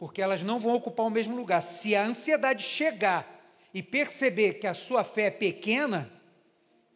Porque 0.00 0.20
elas 0.20 0.42
não 0.42 0.58
vão 0.58 0.74
ocupar 0.74 1.06
o 1.06 1.10
mesmo 1.10 1.36
lugar. 1.36 1.62
Se 1.62 1.94
a 1.94 2.04
ansiedade 2.04 2.64
chegar 2.64 3.24
e 3.72 3.80
perceber 3.80 4.54
que 4.54 4.66
a 4.66 4.74
sua 4.74 5.04
fé 5.04 5.26
é 5.26 5.30
pequena, 5.30 6.10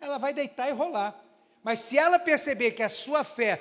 ela 0.00 0.18
vai 0.18 0.32
deitar 0.32 0.68
e 0.68 0.72
rolar. 0.72 1.18
Mas 1.62 1.80
se 1.80 1.98
ela 1.98 2.18
perceber 2.18 2.72
que 2.72 2.82
a 2.82 2.88
sua 2.88 3.24
fé 3.24 3.60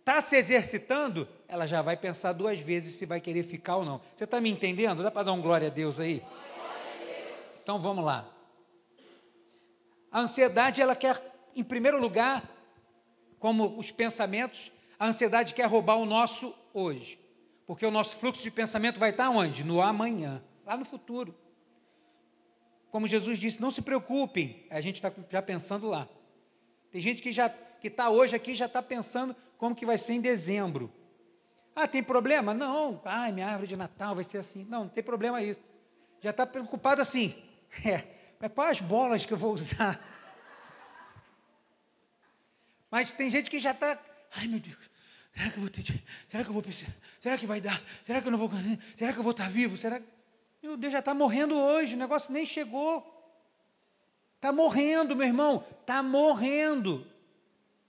está 0.00 0.20
se 0.20 0.36
exercitando, 0.36 1.26
ela 1.48 1.66
já 1.66 1.82
vai 1.82 1.96
pensar 1.96 2.32
duas 2.32 2.60
vezes 2.60 2.94
se 2.94 3.06
vai 3.06 3.20
querer 3.20 3.42
ficar 3.42 3.76
ou 3.76 3.84
não. 3.84 4.00
Você 4.14 4.24
está 4.24 4.40
me 4.40 4.50
entendendo? 4.50 5.02
Dá 5.02 5.10
para 5.10 5.24
dar 5.24 5.32
um 5.32 5.40
glória 5.40 5.68
a 5.68 5.70
Deus 5.70 5.98
aí? 5.98 6.22
Então 7.62 7.78
vamos 7.78 8.04
lá. 8.04 8.28
A 10.12 10.20
ansiedade, 10.20 10.80
ela 10.80 10.94
quer, 10.94 11.20
em 11.56 11.64
primeiro 11.64 11.98
lugar, 11.98 12.42
como 13.38 13.78
os 13.78 13.90
pensamentos, 13.90 14.70
a 14.98 15.06
ansiedade 15.06 15.54
quer 15.54 15.66
roubar 15.66 15.96
o 15.96 16.04
nosso 16.04 16.54
hoje. 16.72 17.18
Porque 17.66 17.84
o 17.84 17.90
nosso 17.90 18.16
fluxo 18.16 18.42
de 18.42 18.50
pensamento 18.50 19.00
vai 19.00 19.10
estar 19.10 19.30
onde? 19.30 19.64
No 19.64 19.80
amanhã, 19.80 20.42
lá 20.64 20.76
no 20.76 20.84
futuro. 20.84 21.34
Como 22.94 23.08
Jesus 23.08 23.40
disse, 23.40 23.60
não 23.60 23.72
se 23.72 23.82
preocupem, 23.82 24.64
a 24.70 24.80
gente 24.80 24.94
está 24.94 25.12
já 25.28 25.42
pensando 25.42 25.88
lá. 25.88 26.08
Tem 26.92 27.00
gente 27.00 27.20
que 27.20 27.32
já 27.32 27.48
que 27.48 27.88
está 27.88 28.08
hoje 28.08 28.36
aqui 28.36 28.54
já 28.54 28.66
está 28.66 28.80
pensando 28.80 29.34
como 29.58 29.74
que 29.74 29.84
vai 29.84 29.98
ser 29.98 30.12
em 30.12 30.20
dezembro. 30.20 30.94
Ah, 31.74 31.88
tem 31.88 32.04
problema? 32.04 32.54
Não. 32.54 33.02
Ah, 33.04 33.32
minha 33.32 33.48
árvore 33.48 33.66
de 33.66 33.74
Natal 33.74 34.14
vai 34.14 34.22
ser 34.22 34.38
assim. 34.38 34.64
Não, 34.70 34.84
não 34.84 34.88
tem 34.88 35.02
problema 35.02 35.42
isso. 35.42 35.60
Já 36.20 36.30
está 36.30 36.46
preocupado 36.46 37.02
assim. 37.02 37.34
É, 37.84 38.04
mas 38.38 38.52
quais 38.52 38.80
bolas 38.80 39.26
que 39.26 39.32
eu 39.32 39.38
vou 39.38 39.52
usar? 39.52 40.00
Mas 42.88 43.10
tem 43.10 43.28
gente 43.28 43.50
que 43.50 43.58
já 43.58 43.72
está. 43.72 43.98
Ai, 44.36 44.46
meu 44.46 44.60
Deus. 44.60 44.78
Será 45.34 45.50
que 45.50 45.56
eu 45.56 45.62
vou 45.62 45.68
ter. 45.68 46.04
Será 46.28 46.44
que 46.44 46.50
eu 46.50 46.54
vou 46.54 46.62
precisar? 46.62 46.92
Será 47.18 47.36
que 47.36 47.44
vai 47.44 47.60
dar? 47.60 47.82
Será 48.04 48.22
que 48.22 48.28
eu 48.28 48.30
não 48.30 48.38
vou. 48.38 48.48
Será 48.94 49.12
que 49.12 49.18
eu 49.18 49.24
vou 49.24 49.32
estar 49.32 49.50
vivo? 49.50 49.76
Será 49.76 49.98
que. 49.98 50.06
Meu 50.64 50.78
Deus, 50.78 50.94
já 50.94 51.00
está 51.00 51.12
morrendo 51.12 51.54
hoje, 51.54 51.94
o 51.94 51.98
negócio 51.98 52.32
nem 52.32 52.46
chegou. 52.46 53.04
Está 54.36 54.50
morrendo, 54.50 55.14
meu 55.14 55.26
irmão, 55.26 55.62
está 55.78 56.02
morrendo. 56.02 57.06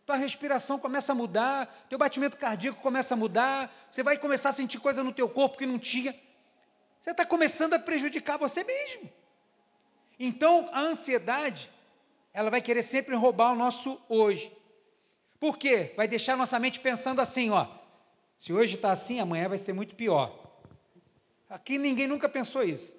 Tua 0.06 0.18
respiração 0.18 0.78
começa 0.78 1.14
a 1.14 1.16
mudar, 1.16 1.74
teu 1.88 1.98
batimento 1.98 2.36
cardíaco 2.36 2.82
começa 2.82 3.14
a 3.14 3.18
mudar, 3.18 3.74
você 3.90 4.04
vai 4.04 4.18
começar 4.18 4.50
a 4.50 4.52
sentir 4.52 4.80
coisa 4.80 5.06
no 5.06 5.14
teu 5.14 5.30
corpo 5.30 5.58
que 5.58 5.66
não 5.66 5.80
tinha. 5.80 6.14
Você 7.00 7.12
está 7.12 7.26
começando 7.26 7.76
a 7.76 7.80
prejudicar 7.80 8.38
você 8.38 8.62
mesmo. 8.66 9.10
Então, 10.20 10.70
a 10.74 10.82
ansiedade, 10.82 11.70
ela 12.34 12.52
vai 12.52 12.62
querer 12.62 12.84
sempre 12.84 13.16
roubar 13.16 13.54
o 13.54 13.56
nosso 13.56 13.98
hoje. 14.10 14.52
Por 15.40 15.58
quê? 15.58 15.94
Vai 15.96 16.10
deixar 16.10 16.36
nossa 16.36 16.60
mente 16.60 16.82
pensando 16.82 17.22
assim, 17.22 17.52
ó. 17.52 17.68
Se 18.38 18.52
hoje 18.52 18.76
está 18.76 18.92
assim, 18.92 19.22
amanhã 19.22 19.48
vai 19.48 19.58
ser 19.58 19.72
muito 19.72 19.96
pior. 19.96 20.45
Aqui 21.50 21.78
ninguém 21.78 22.08
nunca 22.08 22.28
pensou 22.28 22.64
isso. 22.64 22.98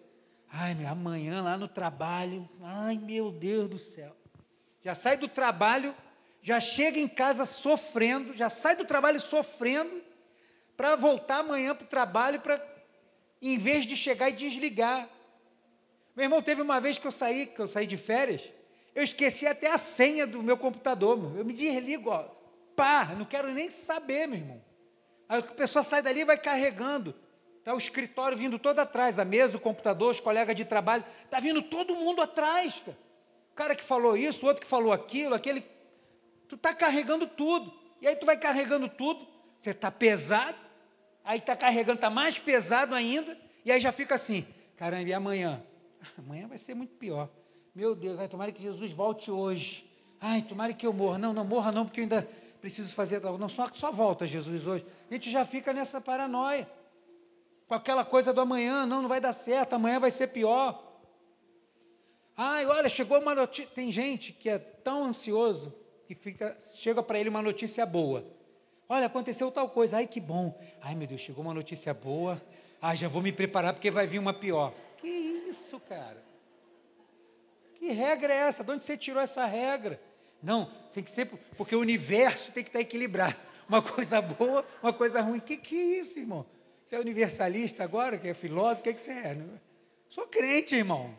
Ai, 0.51 0.75
meu, 0.75 0.89
amanhã 0.89 1.43
lá 1.43 1.57
no 1.57 1.67
trabalho, 1.67 2.49
ai 2.63 2.97
meu 2.97 3.31
Deus 3.33 3.69
do 3.69 3.79
céu. 3.79 4.17
Já 4.83 4.95
sai 4.95 5.17
do 5.17 5.27
trabalho, 5.27 5.95
já 6.41 6.61
chega 6.61 6.99
em 6.99 7.09
casa 7.09 7.45
sofrendo, 7.45 8.37
já 8.37 8.49
sai 8.49 8.77
do 8.77 8.85
trabalho 8.85 9.19
sofrendo, 9.19 10.03
para 10.77 10.95
voltar 10.95 11.39
amanhã 11.39 11.75
para 11.75 11.85
o 11.85 11.89
trabalho, 11.89 12.41
para 12.41 12.65
em 13.43 13.59
vez 13.59 13.87
de 13.87 13.97
chegar 13.97 14.31
e 14.31 14.33
desligar. 14.33 15.09
Meu 16.15 16.25
irmão, 16.25 16.41
teve 16.41 16.63
uma 16.63 16.81
vez 16.81 16.99
que 16.99 17.07
eu 17.07 17.13
saí, 17.13 17.47
que 17.47 17.61
eu 17.61 17.69
saí 17.69 17.87
de 17.87 17.97
férias, 17.97 18.43
eu 18.95 19.03
esqueci 19.03 19.47
até 19.47 19.71
a 19.71 19.77
senha 19.77 20.27
do 20.27 20.43
meu 20.43 20.57
computador. 20.57 21.19
Meu. 21.19 21.37
Eu 21.37 21.45
me 21.45 21.53
desligo, 21.53 22.11
ó, 22.11 22.23
pá, 22.75 23.15
não 23.17 23.25
quero 23.25 23.53
nem 23.53 23.69
saber, 23.71 24.27
meu 24.27 24.39
irmão. 24.39 24.65
Aí 25.29 25.41
a 25.41 25.43
pessoa 25.43 25.83
sai 25.83 26.01
dali 26.01 26.21
e 26.21 26.25
vai 26.25 26.39
carregando. 26.39 27.15
Está 27.67 27.75
o 27.75 27.79
escritório 27.79 28.39
vindo 28.39 28.61
todo 28.61 28.79
atrás, 28.79 29.19
a 29.19 29.25
mesa, 29.25 29.57
o 29.57 29.61
computador, 29.61 30.13
os 30.13 30.21
colegas 30.21 30.55
de 30.55 30.65
trabalho. 30.65 31.03
Está 31.25 31.41
vindo 31.41 31.61
todo 31.61 31.97
mundo 31.97 32.23
atrás, 32.23 32.79
cara. 32.79 32.97
O 33.51 33.55
cara 33.57 33.75
que 33.75 33.83
falou 33.83 34.17
isso, 34.17 34.45
o 34.45 34.49
outro 34.49 34.63
que 34.63 34.69
falou 34.69 34.93
aquilo, 34.93 35.35
aquele. 35.35 35.63
Tu 36.49 36.55
está 36.55 36.73
carregando 36.73 37.27
tudo. 37.27 37.75
E 38.01 38.07
aí 38.07 38.15
tu 38.15 38.25
vai 38.25 38.37
carregando 38.37 38.89
tudo, 38.89 39.27
você 39.59 39.71
está 39.71 39.91
pesado, 39.91 40.57
aí 41.25 41.41
está 41.41 41.57
carregando, 41.57 41.97
está 41.97 42.09
mais 42.09 42.39
pesado 42.39 42.95
ainda, 42.95 43.37
e 43.65 43.73
aí 43.73 43.81
já 43.81 43.91
fica 43.91 44.15
assim, 44.15 44.47
caramba, 44.77 45.09
e 45.09 45.13
amanhã? 45.13 45.61
Amanhã 46.17 46.47
vai 46.47 46.59
ser 46.59 46.77
muito 46.77 46.95
pior. 46.95 47.29
Meu 47.75 47.97
Deus, 47.97 48.21
ai, 48.21 48.29
tomara 48.29 48.53
que 48.53 48.63
Jesus 48.63 48.93
volte 48.93 49.29
hoje. 49.29 49.91
Ai, 50.21 50.41
tomara 50.41 50.73
que 50.73 50.87
eu 50.87 50.93
morra. 50.93 51.19
Não, 51.19 51.33
não 51.33 51.45
morra 51.45 51.73
não, 51.73 51.85
porque 51.85 51.99
eu 51.99 52.05
ainda 52.05 52.29
preciso 52.61 52.95
fazer. 52.95 53.21
Não, 53.21 53.49
só, 53.49 53.69
só 53.75 53.91
volta 53.91 54.25
Jesus 54.25 54.69
hoje. 54.69 54.87
A 55.11 55.15
gente 55.15 55.33
já 55.33 55.45
fica 55.45 55.73
nessa 55.73 56.01
paranoia. 56.01 56.76
Com 57.67 57.75
aquela 57.75 58.05
coisa 58.05 58.33
do 58.33 58.41
amanhã, 58.41 58.87
não, 58.87 59.03
não 59.03 59.09
vai 59.09 59.21
dar 59.21 59.33
certo, 59.33 59.75
amanhã 59.75 59.99
vai 59.99 60.11
ser 60.11 60.29
pior. 60.29 60.83
Ai, 62.37 62.67
olha, 62.67 62.89
chegou 62.89 63.19
uma 63.19 63.35
notícia. 63.35 63.71
Tem 63.75 63.91
gente 63.91 64.33
que 64.33 64.49
é 64.49 64.59
tão 64.59 65.05
ansioso 65.05 65.75
que 66.07 66.15
fica, 66.15 66.57
chega 66.61 67.03
para 67.03 67.19
ele 67.19 67.29
uma 67.29 67.43
notícia 67.43 67.85
boa. 67.85 68.25
Olha, 68.89 69.07
aconteceu 69.07 69.51
tal 69.51 69.69
coisa. 69.69 69.97
Ai, 69.97 70.07
que 70.07 70.21
bom. 70.21 70.57
Ai, 70.81 70.95
meu 70.95 71.09
Deus, 71.09 71.21
chegou 71.21 71.43
uma 71.43 71.55
notícia 71.55 71.93
boa. 71.93 72.41
Ai, 72.81 72.97
já 72.97 73.09
vou 73.09 73.21
me 73.23 73.33
preparar 73.33 73.73
porque 73.73 73.91
vai 73.91 74.07
vir 74.07 74.21
uma 74.21 74.33
pior. 74.33 74.73
Que 74.99 75.09
isso, 75.09 75.81
cara? 75.81 76.23
Que 77.75 77.91
regra 77.91 78.33
é 78.33 78.37
essa? 78.37 78.63
De 78.63 78.71
onde 78.71 78.85
você 78.85 78.97
tirou 78.97 79.21
essa 79.21 79.45
regra? 79.45 80.01
Não, 80.41 80.71
tem 80.93 81.03
que 81.03 81.11
ser 81.11 81.27
porque 81.57 81.75
o 81.75 81.81
universo 81.81 82.53
tem 82.53 82.63
que 82.63 82.69
estar 82.69 82.81
equilibrado. 82.81 83.35
Uma 83.69 83.83
coisa 83.83 84.23
boa, 84.23 84.65
uma 84.81 84.93
coisa 84.93 85.21
ruim. 85.21 85.41
Que 85.41 85.57
que 85.57 85.77
é 85.77 86.01
isso, 86.01 86.21
irmão? 86.21 86.47
Você 86.87 86.95
é 86.95 87.01
universalista 87.01 87.83
agora, 87.83 88.17
que 88.17 88.29
é 88.29 88.33
filósofo, 88.33 88.83
o 88.83 88.85
que, 88.85 88.95
que 88.95 89.03
você 89.03 89.11
é? 89.11 89.37
Sou 90.09 90.25
crente, 90.29 90.77
irmão. 90.77 91.13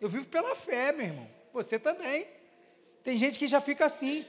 Eu 0.00 0.08
vivo 0.08 0.26
pela 0.26 0.56
fé, 0.56 0.90
meu 0.90 1.06
irmão. 1.06 1.28
Você 1.52 1.78
também. 1.78 2.26
Tem 3.04 3.16
gente 3.16 3.38
que 3.38 3.46
já 3.46 3.60
fica 3.60 3.84
assim. 3.84 4.26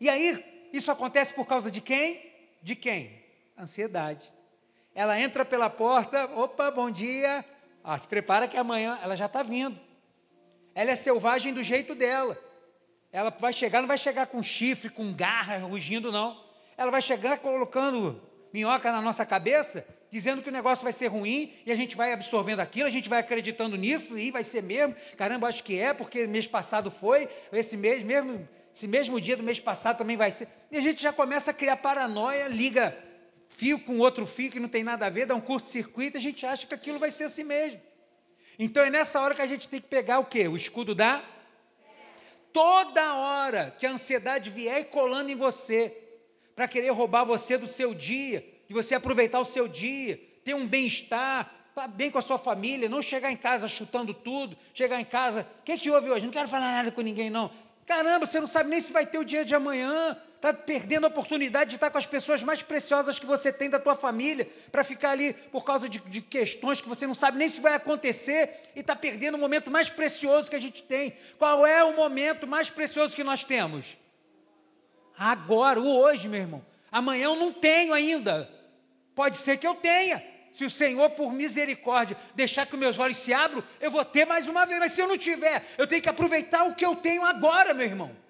E 0.00 0.08
aí, 0.08 0.70
isso 0.72 0.90
acontece 0.90 1.34
por 1.34 1.46
causa 1.46 1.70
de 1.70 1.82
quem? 1.82 2.32
De 2.62 2.74
quem? 2.74 3.22
Ansiedade. 3.58 4.24
Ela 4.94 5.20
entra 5.20 5.44
pela 5.44 5.68
porta, 5.68 6.24
opa, 6.34 6.70
bom 6.70 6.90
dia. 6.90 7.44
Ah, 7.82 7.98
se 7.98 8.08
prepara 8.08 8.48
que 8.48 8.56
amanhã 8.56 8.98
ela 9.02 9.14
já 9.16 9.26
está 9.26 9.42
vindo. 9.42 9.78
Ela 10.74 10.92
é 10.92 10.96
selvagem 10.96 11.52
do 11.52 11.62
jeito 11.62 11.94
dela. 11.94 12.38
Ela 13.12 13.28
vai 13.28 13.52
chegar, 13.52 13.82
não 13.82 13.88
vai 13.88 13.98
chegar 13.98 14.26
com 14.28 14.42
chifre, 14.42 14.88
com 14.88 15.12
garra, 15.12 15.58
rugindo, 15.58 16.10
não. 16.10 16.42
Ela 16.78 16.90
vai 16.90 17.02
chegar 17.02 17.40
colocando 17.40 18.22
minhoca 18.54 18.90
na 18.90 19.02
nossa 19.02 19.26
cabeça, 19.26 19.84
dizendo 20.14 20.42
que 20.42 20.48
o 20.48 20.52
negócio 20.52 20.84
vai 20.84 20.92
ser 20.92 21.08
ruim, 21.08 21.52
e 21.66 21.72
a 21.72 21.74
gente 21.74 21.96
vai 21.96 22.12
absorvendo 22.12 22.60
aquilo, 22.60 22.86
a 22.86 22.90
gente 22.90 23.08
vai 23.08 23.18
acreditando 23.18 23.76
nisso, 23.76 24.16
e 24.16 24.30
vai 24.30 24.44
ser 24.44 24.62
mesmo. 24.62 24.94
Caramba, 25.16 25.48
acho 25.48 25.64
que 25.64 25.76
é, 25.76 25.92
porque 25.92 26.24
mês 26.28 26.46
passado 26.46 26.88
foi, 26.88 27.28
esse 27.52 27.76
mês 27.76 28.04
mesmo, 28.04 28.48
esse 28.72 28.86
mesmo 28.86 29.20
dia 29.20 29.36
do 29.36 29.42
mês 29.42 29.58
passado 29.58 29.98
também 29.98 30.16
vai 30.16 30.30
ser. 30.30 30.46
E 30.70 30.76
a 30.76 30.80
gente 30.80 31.02
já 31.02 31.12
começa 31.12 31.50
a 31.50 31.54
criar 31.54 31.78
paranoia, 31.78 32.46
liga 32.46 32.96
fio 33.48 33.76
com 33.80 33.98
outro 33.98 34.24
fio 34.24 34.52
que 34.52 34.60
não 34.60 34.68
tem 34.68 34.84
nada 34.84 35.04
a 35.04 35.10
ver, 35.10 35.26
dá 35.26 35.34
um 35.34 35.40
curto-circuito, 35.40 36.16
a 36.16 36.20
gente 36.20 36.46
acha 36.46 36.64
que 36.64 36.74
aquilo 36.74 37.00
vai 37.00 37.10
ser 37.10 37.24
assim 37.24 37.42
mesmo. 37.42 37.80
Então 38.56 38.84
é 38.84 38.90
nessa 38.90 39.20
hora 39.20 39.34
que 39.34 39.42
a 39.42 39.48
gente 39.48 39.68
tem 39.68 39.80
que 39.80 39.88
pegar 39.88 40.20
o 40.20 40.26
quê? 40.26 40.46
O 40.46 40.54
escudo 40.54 40.94
da 40.94 41.24
toda 42.52 43.16
hora 43.16 43.74
que 43.76 43.84
a 43.84 43.90
ansiedade 43.90 44.48
vier 44.48 44.84
colando 44.90 45.28
em 45.28 45.34
você, 45.34 45.92
para 46.54 46.68
querer 46.68 46.90
roubar 46.90 47.24
você 47.24 47.58
do 47.58 47.66
seu 47.66 47.92
dia, 47.92 48.53
de 48.74 48.82
você 48.82 48.96
aproveitar 48.96 49.38
o 49.38 49.44
seu 49.44 49.68
dia, 49.68 50.20
ter 50.42 50.52
um 50.52 50.66
bem-estar, 50.66 51.42
estar 51.68 51.82
tá 51.82 51.86
bem 51.86 52.10
com 52.10 52.18
a 52.18 52.22
sua 52.22 52.38
família, 52.38 52.88
não 52.88 53.00
chegar 53.00 53.30
em 53.30 53.36
casa 53.36 53.68
chutando 53.68 54.12
tudo, 54.12 54.56
chegar 54.74 55.00
em 55.00 55.04
casa, 55.04 55.46
o 55.60 55.62
que, 55.62 55.78
que 55.78 55.90
houve 55.90 56.10
hoje? 56.10 56.26
Não 56.26 56.32
quero 56.32 56.48
falar 56.48 56.72
nada 56.72 56.90
com 56.90 57.00
ninguém, 57.00 57.30
não. 57.30 57.50
Caramba, 57.86 58.26
você 58.26 58.40
não 58.40 58.48
sabe 58.48 58.70
nem 58.70 58.80
se 58.80 58.92
vai 58.92 59.06
ter 59.06 59.18
o 59.18 59.24
dia 59.24 59.44
de 59.44 59.54
amanhã, 59.54 60.16
está 60.34 60.52
perdendo 60.52 61.04
a 61.04 61.08
oportunidade 61.08 61.70
de 61.70 61.76
estar 61.76 61.88
com 61.90 61.98
as 61.98 62.06
pessoas 62.06 62.42
mais 62.42 62.62
preciosas 62.62 63.18
que 63.18 63.26
você 63.26 63.52
tem 63.52 63.70
da 63.70 63.78
tua 63.78 63.94
família, 63.94 64.48
para 64.72 64.82
ficar 64.82 65.10
ali 65.10 65.34
por 65.52 65.64
causa 65.64 65.88
de, 65.88 66.00
de, 66.00 66.20
questões 66.20 66.80
que 66.80 66.88
você 66.88 67.06
não 67.06 67.14
sabe 67.14 67.38
nem 67.38 67.48
se 67.48 67.60
vai 67.60 67.74
acontecer, 67.74 68.70
e 68.74 68.80
está 68.80 68.96
perdendo 68.96 69.36
o 69.36 69.38
momento 69.38 69.70
mais 69.70 69.88
precioso 69.88 70.50
que 70.50 70.56
a 70.56 70.60
gente 70.60 70.82
tem. 70.82 71.16
Qual 71.38 71.64
é 71.64 71.84
o 71.84 71.94
momento 71.94 72.46
mais 72.46 72.68
precioso 72.68 73.14
que 73.14 73.22
nós 73.22 73.44
temos? 73.44 73.96
Agora, 75.16 75.80
o 75.80 75.96
hoje, 75.96 76.28
meu 76.28 76.40
irmão. 76.40 76.74
Amanhã 76.90 77.24
eu 77.24 77.36
não 77.36 77.52
tenho 77.52 77.92
ainda. 77.92 78.53
Pode 79.14 79.36
ser 79.36 79.58
que 79.58 79.66
eu 79.66 79.74
tenha. 79.74 80.22
Se 80.52 80.64
o 80.64 80.70
Senhor, 80.70 81.10
por 81.10 81.32
misericórdia, 81.32 82.16
deixar 82.34 82.64
que 82.66 82.76
meus 82.76 82.98
olhos 82.98 83.16
se 83.16 83.32
abram, 83.32 83.62
eu 83.80 83.90
vou 83.90 84.04
ter 84.04 84.24
mais 84.24 84.46
uma 84.46 84.64
vez. 84.64 84.78
Mas 84.78 84.92
se 84.92 85.00
eu 85.00 85.08
não 85.08 85.18
tiver, 85.18 85.64
eu 85.76 85.86
tenho 85.86 86.00
que 86.00 86.08
aproveitar 86.08 86.64
o 86.64 86.74
que 86.74 86.84
eu 86.84 86.94
tenho 86.94 87.24
agora, 87.24 87.74
meu 87.74 87.86
irmão. 87.86 88.24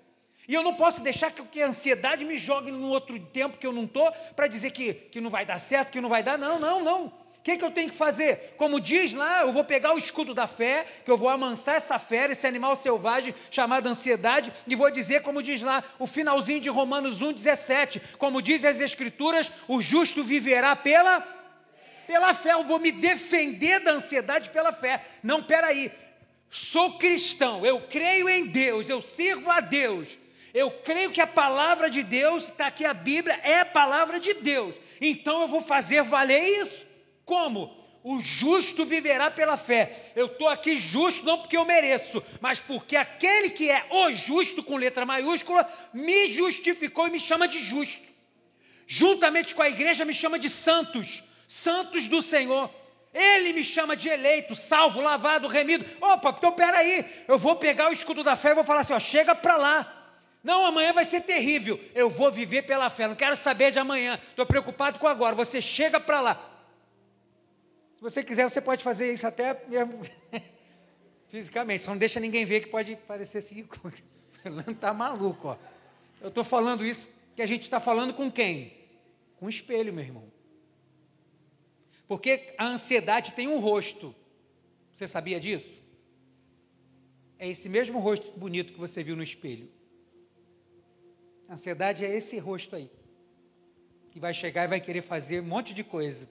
E 0.46 0.54
eu 0.54 0.62
não 0.62 0.74
posso 0.74 1.02
deixar 1.02 1.30
que 1.30 1.62
a 1.62 1.66
ansiedade 1.66 2.24
me 2.24 2.38
jogue 2.38 2.70
num 2.70 2.88
outro 2.90 3.18
tempo 3.18 3.56
que 3.56 3.66
eu 3.66 3.72
não 3.72 3.84
estou, 3.84 4.10
para 4.36 4.46
dizer 4.46 4.70
que, 4.70 4.92
que 4.94 5.20
não 5.20 5.30
vai 5.30 5.46
dar 5.46 5.58
certo, 5.58 5.90
que 5.90 6.00
não 6.00 6.08
vai 6.08 6.22
dar. 6.22 6.36
Não, 6.38 6.58
não, 6.58 6.82
não. 6.82 7.23
O 7.44 7.46
que, 7.46 7.58
que 7.58 7.64
eu 7.66 7.70
tenho 7.70 7.90
que 7.90 7.96
fazer? 7.96 8.54
Como 8.56 8.80
diz 8.80 9.12
lá, 9.12 9.42
eu 9.42 9.52
vou 9.52 9.62
pegar 9.62 9.92
o 9.92 9.98
escudo 9.98 10.32
da 10.32 10.46
fé, 10.46 10.86
que 11.04 11.10
eu 11.10 11.18
vou 11.18 11.28
amansar 11.28 11.74
essa 11.74 11.98
fera, 11.98 12.32
esse 12.32 12.46
animal 12.46 12.74
selvagem 12.74 13.34
chamado 13.50 13.86
ansiedade, 13.86 14.50
e 14.66 14.74
vou 14.74 14.90
dizer, 14.90 15.20
como 15.20 15.42
diz 15.42 15.60
lá, 15.60 15.84
o 15.98 16.06
finalzinho 16.06 16.58
de 16.58 16.70
Romanos 16.70 17.20
1,17, 17.20 18.00
como 18.16 18.40
diz 18.40 18.64
as 18.64 18.80
Escrituras, 18.80 19.52
o 19.68 19.82
justo 19.82 20.24
viverá 20.24 20.74
pela, 20.74 21.20
pela 22.06 22.32
fé. 22.32 22.54
Eu 22.54 22.64
vou 22.64 22.80
me 22.80 22.90
defender 22.90 23.78
da 23.80 23.90
ansiedade 23.90 24.48
pela 24.48 24.72
fé. 24.72 25.04
Não, 25.22 25.42
peraí. 25.42 25.92
Sou 26.50 26.96
cristão, 26.96 27.66
eu 27.66 27.78
creio 27.78 28.26
em 28.26 28.46
Deus, 28.46 28.88
eu 28.88 29.02
sirvo 29.02 29.50
a 29.50 29.60
Deus. 29.60 30.16
Eu 30.54 30.70
creio 30.70 31.10
que 31.10 31.20
a 31.20 31.26
palavra 31.26 31.90
de 31.90 32.02
Deus, 32.02 32.44
está 32.44 32.68
aqui 32.68 32.86
a 32.86 32.94
Bíblia, 32.94 33.38
é 33.44 33.60
a 33.60 33.66
palavra 33.66 34.18
de 34.18 34.32
Deus. 34.32 34.74
Então 34.98 35.42
eu 35.42 35.48
vou 35.48 35.60
fazer 35.60 36.02
valer 36.04 36.42
isso. 36.62 36.83
Como? 37.24 37.84
O 38.02 38.20
justo 38.20 38.84
viverá 38.84 39.30
pela 39.30 39.56
fé. 39.56 40.12
Eu 40.14 40.26
estou 40.26 40.46
aqui 40.48 40.76
justo 40.76 41.24
não 41.24 41.38
porque 41.38 41.56
eu 41.56 41.64
mereço, 41.64 42.22
mas 42.38 42.60
porque 42.60 42.96
aquele 42.96 43.48
que 43.48 43.70
é 43.70 43.86
o 43.90 44.12
justo, 44.12 44.62
com 44.62 44.76
letra 44.76 45.06
maiúscula, 45.06 45.66
me 45.92 46.28
justificou 46.28 47.08
e 47.08 47.10
me 47.10 47.18
chama 47.18 47.48
de 47.48 47.58
justo. 47.58 48.02
Juntamente 48.86 49.54
com 49.54 49.62
a 49.62 49.70
igreja, 49.70 50.04
me 50.04 50.12
chama 50.12 50.38
de 50.38 50.50
santos, 50.50 51.22
santos 51.48 52.06
do 52.06 52.20
Senhor. 52.20 52.70
Ele 53.14 53.54
me 53.54 53.64
chama 53.64 53.96
de 53.96 54.08
eleito, 54.08 54.54
salvo, 54.54 55.00
lavado, 55.00 55.48
remido. 55.48 55.86
Opa, 56.00 56.34
então 56.36 56.52
peraí, 56.52 57.06
eu 57.26 57.38
vou 57.38 57.56
pegar 57.56 57.88
o 57.88 57.92
escudo 57.92 58.22
da 58.22 58.36
fé 58.36 58.50
e 58.50 58.54
vou 58.54 58.64
falar 58.64 58.80
assim: 58.80 58.92
ó, 58.92 59.00
chega 59.00 59.34
para 59.34 59.56
lá. 59.56 60.00
Não, 60.42 60.66
amanhã 60.66 60.92
vai 60.92 61.06
ser 61.06 61.22
terrível. 61.22 61.80
Eu 61.94 62.10
vou 62.10 62.30
viver 62.30 62.62
pela 62.62 62.90
fé. 62.90 63.08
Não 63.08 63.14
quero 63.14 63.34
saber 63.34 63.72
de 63.72 63.78
amanhã. 63.78 64.20
Estou 64.28 64.44
preocupado 64.44 64.98
com 64.98 65.08
agora. 65.08 65.34
Você 65.34 65.62
chega 65.62 65.98
para 65.98 66.20
lá. 66.20 66.53
Você 68.04 68.22
quiser, 68.22 68.44
você 68.46 68.60
pode 68.60 68.84
fazer 68.84 69.14
isso 69.14 69.26
até 69.26 69.66
mesmo 69.66 69.98
fisicamente. 71.28 71.84
Só 71.84 71.92
não 71.92 71.98
deixa 71.98 72.20
ninguém 72.20 72.44
ver 72.44 72.60
que 72.60 72.68
pode 72.68 72.96
parecer 72.96 73.38
assim. 73.38 73.66
Está 74.68 74.92
maluco, 74.92 75.48
ó. 75.48 75.56
Eu 76.20 76.28
estou 76.28 76.44
falando 76.44 76.84
isso 76.84 77.08
que 77.34 77.40
a 77.40 77.46
gente 77.46 77.62
está 77.62 77.80
falando 77.80 78.12
com 78.12 78.30
quem? 78.30 78.74
Com 79.38 79.46
o 79.46 79.48
espelho, 79.48 79.90
meu 79.90 80.04
irmão. 80.04 80.30
Porque 82.06 82.54
a 82.58 82.66
ansiedade 82.66 83.32
tem 83.32 83.48
um 83.48 83.58
rosto. 83.58 84.14
Você 84.94 85.06
sabia 85.06 85.40
disso? 85.40 85.82
É 87.38 87.48
esse 87.48 87.70
mesmo 87.70 88.00
rosto 88.00 88.38
bonito 88.38 88.74
que 88.74 88.78
você 88.78 89.02
viu 89.02 89.16
no 89.16 89.22
espelho. 89.22 89.70
A 91.48 91.54
ansiedade 91.54 92.04
é 92.04 92.14
esse 92.14 92.38
rosto 92.38 92.76
aí, 92.76 92.90
que 94.10 94.20
vai 94.20 94.34
chegar 94.34 94.64
e 94.64 94.68
vai 94.68 94.80
querer 94.80 95.00
fazer 95.00 95.40
um 95.40 95.46
monte 95.46 95.72
de 95.72 95.82
coisa. 95.82 96.28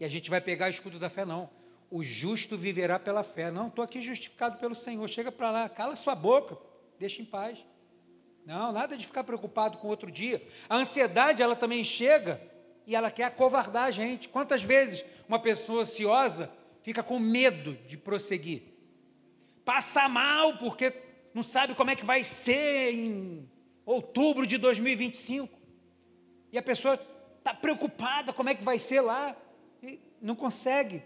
E 0.00 0.04
a 0.04 0.08
gente 0.08 0.30
vai 0.30 0.40
pegar 0.40 0.66
o 0.66 0.70
escudo 0.70 0.98
da 0.98 1.10
fé, 1.10 1.26
não. 1.26 1.50
O 1.90 2.02
justo 2.02 2.56
viverá 2.56 2.98
pela 2.98 3.22
fé. 3.22 3.50
Não, 3.50 3.68
estou 3.68 3.84
aqui 3.84 4.00
justificado 4.00 4.56
pelo 4.56 4.74
Senhor. 4.74 5.06
Chega 5.08 5.30
para 5.30 5.50
lá, 5.50 5.68
cala 5.68 5.94
sua 5.94 6.14
boca, 6.14 6.56
deixa 6.98 7.20
em 7.20 7.24
paz. 7.26 7.58
Não, 8.46 8.72
nada 8.72 8.96
de 8.96 9.06
ficar 9.06 9.24
preocupado 9.24 9.76
com 9.76 9.88
outro 9.88 10.10
dia. 10.10 10.42
A 10.68 10.76
ansiedade, 10.76 11.42
ela 11.42 11.54
também 11.54 11.84
chega 11.84 12.40
e 12.86 12.96
ela 12.96 13.10
quer 13.10 13.24
acovardar 13.24 13.84
a 13.84 13.90
gente. 13.90 14.28
Quantas 14.28 14.62
vezes 14.62 15.04
uma 15.28 15.38
pessoa 15.38 15.82
ansiosa 15.82 16.50
fica 16.82 17.02
com 17.02 17.18
medo 17.18 17.74
de 17.86 17.98
prosseguir? 17.98 18.62
Passa 19.66 20.08
mal 20.08 20.56
porque 20.56 20.94
não 21.34 21.42
sabe 21.42 21.74
como 21.74 21.90
é 21.90 21.96
que 21.96 22.06
vai 22.06 22.24
ser 22.24 22.94
em 22.94 23.48
outubro 23.84 24.46
de 24.46 24.56
2025. 24.56 25.60
E 26.50 26.56
a 26.56 26.62
pessoa 26.62 26.98
está 27.38 27.52
preocupada 27.52 28.32
como 28.32 28.48
é 28.48 28.54
que 28.54 28.64
vai 28.64 28.78
ser 28.78 29.02
lá. 29.02 29.36
Não 30.20 30.34
consegue 30.34 31.02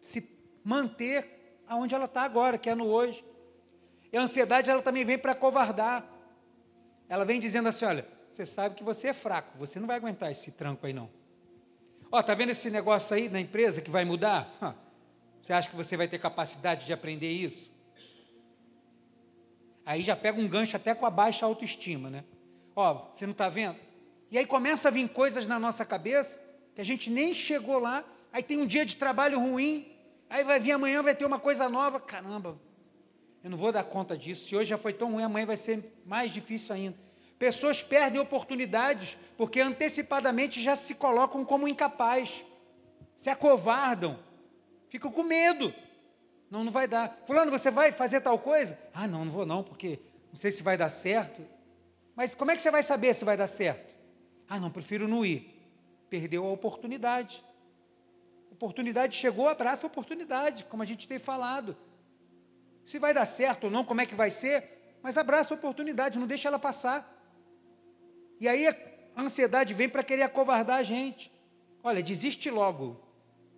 se 0.00 0.28
manter 0.62 1.60
aonde 1.66 1.94
ela 1.94 2.04
está 2.04 2.22
agora, 2.22 2.58
que 2.58 2.68
é 2.68 2.74
no 2.74 2.86
hoje. 2.86 3.24
E 4.12 4.16
a 4.16 4.22
ansiedade 4.22 4.70
ela 4.70 4.82
também 4.82 5.04
vem 5.04 5.18
para 5.18 5.34
covardar. 5.34 6.06
Ela 7.08 7.24
vem 7.24 7.40
dizendo 7.40 7.68
assim: 7.68 7.84
olha, 7.84 8.06
você 8.30 8.44
sabe 8.44 8.74
que 8.74 8.84
você 8.84 9.08
é 9.08 9.12
fraco, 9.12 9.56
você 9.58 9.80
não 9.80 9.86
vai 9.86 9.96
aguentar 9.96 10.30
esse 10.30 10.52
tranco 10.52 10.86
aí 10.86 10.92
não. 10.92 11.08
Ó, 12.10 12.22
tá 12.22 12.34
vendo 12.34 12.50
esse 12.50 12.70
negócio 12.70 13.16
aí 13.16 13.28
na 13.28 13.40
empresa 13.40 13.80
que 13.80 13.90
vai 13.90 14.04
mudar? 14.04 14.80
Você 15.42 15.52
acha 15.52 15.70
que 15.70 15.76
você 15.76 15.96
vai 15.96 16.08
ter 16.08 16.18
capacidade 16.18 16.86
de 16.86 16.92
aprender 16.92 17.30
isso? 17.30 17.72
Aí 19.84 20.02
já 20.02 20.16
pega 20.16 20.40
um 20.40 20.48
gancho 20.48 20.76
até 20.76 20.94
com 20.94 21.06
a 21.06 21.10
baixa 21.10 21.46
autoestima, 21.46 22.10
né? 22.10 22.24
Ó, 22.74 23.08
você 23.12 23.24
não 23.26 23.32
está 23.32 23.48
vendo? 23.48 23.78
E 24.30 24.36
aí 24.36 24.44
começa 24.44 24.88
a 24.88 24.90
vir 24.90 25.08
coisas 25.08 25.46
na 25.46 25.58
nossa 25.58 25.84
cabeça 25.84 26.40
que 26.76 26.80
a 26.82 26.84
gente 26.84 27.08
nem 27.08 27.34
chegou 27.34 27.78
lá. 27.78 28.04
Aí 28.30 28.42
tem 28.42 28.58
um 28.58 28.66
dia 28.66 28.84
de 28.84 28.96
trabalho 28.96 29.40
ruim, 29.40 29.90
aí 30.28 30.44
vai 30.44 30.60
vir 30.60 30.72
amanhã, 30.72 31.02
vai 31.02 31.14
ter 31.14 31.24
uma 31.24 31.38
coisa 31.38 31.70
nova. 31.70 31.98
Caramba, 31.98 32.60
eu 33.42 33.48
não 33.48 33.56
vou 33.56 33.72
dar 33.72 33.82
conta 33.82 34.16
disso. 34.16 34.46
Se 34.46 34.54
hoje 34.54 34.68
já 34.68 34.76
foi 34.76 34.92
tão 34.92 35.10
ruim, 35.10 35.22
amanhã 35.22 35.46
vai 35.46 35.56
ser 35.56 35.98
mais 36.04 36.30
difícil 36.30 36.74
ainda. 36.74 36.96
Pessoas 37.38 37.82
perdem 37.82 38.20
oportunidades 38.20 39.16
porque 39.38 39.58
antecipadamente 39.60 40.62
já 40.62 40.76
se 40.76 40.94
colocam 40.94 41.46
como 41.46 41.66
incapaz, 41.66 42.44
se 43.16 43.30
acovardam, 43.30 44.18
ficam 44.90 45.10
com 45.10 45.22
medo. 45.22 45.72
Não, 46.50 46.62
não 46.62 46.70
vai 46.70 46.86
dar. 46.86 47.22
Fulano, 47.26 47.50
você 47.50 47.70
vai 47.70 47.90
fazer 47.90 48.20
tal 48.20 48.38
coisa? 48.38 48.78
Ah, 48.92 49.08
não, 49.08 49.24
não 49.24 49.32
vou 49.32 49.46
não, 49.46 49.62
porque 49.62 49.98
não 50.28 50.36
sei 50.36 50.50
se 50.50 50.62
vai 50.62 50.76
dar 50.76 50.90
certo. 50.90 51.40
Mas 52.14 52.34
como 52.34 52.50
é 52.50 52.56
que 52.56 52.60
você 52.60 52.70
vai 52.70 52.82
saber 52.82 53.14
se 53.14 53.24
vai 53.24 53.36
dar 53.36 53.46
certo? 53.46 53.94
Ah, 54.46 54.60
não, 54.60 54.70
prefiro 54.70 55.08
não 55.08 55.24
ir. 55.24 55.55
Perdeu 56.08 56.44
a 56.46 56.52
oportunidade. 56.52 57.44
Oportunidade 58.50 59.16
chegou, 59.16 59.48
abraça 59.48 59.86
a 59.86 59.88
oportunidade, 59.88 60.64
como 60.64 60.82
a 60.82 60.86
gente 60.86 61.06
tem 61.06 61.18
falado. 61.18 61.76
Se 62.84 62.98
vai 62.98 63.12
dar 63.12 63.26
certo 63.26 63.64
ou 63.64 63.70
não, 63.70 63.84
como 63.84 64.00
é 64.00 64.06
que 64.06 64.14
vai 64.14 64.30
ser, 64.30 64.96
mas 65.02 65.18
abraça 65.18 65.52
a 65.52 65.56
oportunidade, 65.56 66.18
não 66.18 66.26
deixa 66.26 66.48
ela 66.48 66.58
passar. 66.58 67.12
E 68.40 68.48
aí 68.48 68.66
a 68.66 68.76
ansiedade 69.16 69.74
vem 69.74 69.88
para 69.88 70.02
querer 70.02 70.22
acovardar 70.22 70.78
a 70.78 70.82
gente. 70.82 71.30
Olha, 71.82 72.02
desiste 72.02 72.50
logo. 72.50 73.00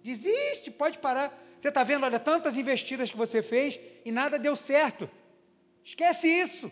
Desiste, 0.02 0.70
pode 0.70 0.98
parar. 0.98 1.32
Você 1.58 1.68
está 1.68 1.82
vendo, 1.82 2.04
olha, 2.04 2.20
tantas 2.20 2.56
investidas 2.56 3.10
que 3.10 3.16
você 3.16 3.42
fez 3.42 3.78
e 4.04 4.12
nada 4.12 4.38
deu 4.38 4.54
certo. 4.54 5.10
Esquece 5.84 6.28
isso. 6.28 6.70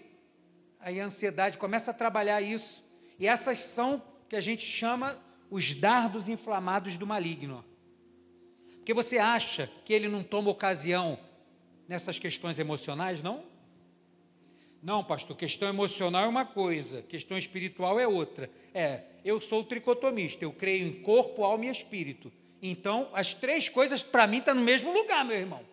Aí 0.78 1.00
a 1.00 1.04
ansiedade 1.06 1.58
começa 1.58 1.90
a 1.90 1.94
trabalhar 1.94 2.40
isso. 2.40 2.84
E 3.18 3.26
essas 3.26 3.58
são 3.58 4.02
que 4.28 4.36
a 4.36 4.40
gente 4.40 4.64
chama 4.64 5.18
os 5.50 5.74
dardos 5.74 6.28
inflamados 6.28 6.96
do 6.96 7.06
maligno. 7.06 7.64
Porque 8.76 8.94
você 8.94 9.18
acha 9.18 9.70
que 9.84 9.92
ele 9.92 10.08
não 10.08 10.22
toma 10.22 10.50
ocasião 10.50 11.18
nessas 11.88 12.18
questões 12.18 12.58
emocionais, 12.58 13.22
não? 13.22 13.44
Não, 14.82 15.02
pastor, 15.02 15.36
questão 15.36 15.68
emocional 15.68 16.24
é 16.24 16.28
uma 16.28 16.44
coisa, 16.44 17.02
questão 17.02 17.36
espiritual 17.36 17.98
é 17.98 18.06
outra. 18.06 18.48
É, 18.72 19.02
eu 19.24 19.40
sou 19.40 19.64
tricotomista, 19.64 20.44
eu 20.44 20.52
creio 20.52 20.86
em 20.86 21.02
corpo, 21.02 21.42
alma 21.42 21.66
e 21.66 21.68
espírito. 21.68 22.32
Então, 22.62 23.08
as 23.12 23.34
três 23.34 23.68
coisas, 23.68 24.02
para 24.02 24.26
mim, 24.26 24.38
estão 24.38 24.54
tá 24.54 24.60
no 24.60 24.64
mesmo 24.64 24.92
lugar, 24.92 25.24
meu 25.24 25.36
irmão. 25.36 25.64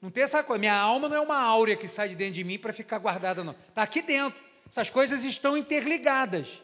Não 0.00 0.10
tem 0.10 0.22
essa 0.22 0.42
coisa. 0.44 0.60
Minha 0.60 0.78
alma 0.78 1.08
não 1.08 1.16
é 1.16 1.20
uma 1.20 1.40
áurea 1.40 1.76
que 1.76 1.88
sai 1.88 2.08
de 2.08 2.14
dentro 2.14 2.34
de 2.34 2.44
mim 2.44 2.58
para 2.58 2.72
ficar 2.72 2.98
guardada, 2.98 3.42
não. 3.42 3.56
Está 3.68 3.82
aqui 3.82 4.02
dentro. 4.02 4.40
Essas 4.68 4.90
coisas 4.90 5.24
estão 5.24 5.56
interligadas. 5.56 6.62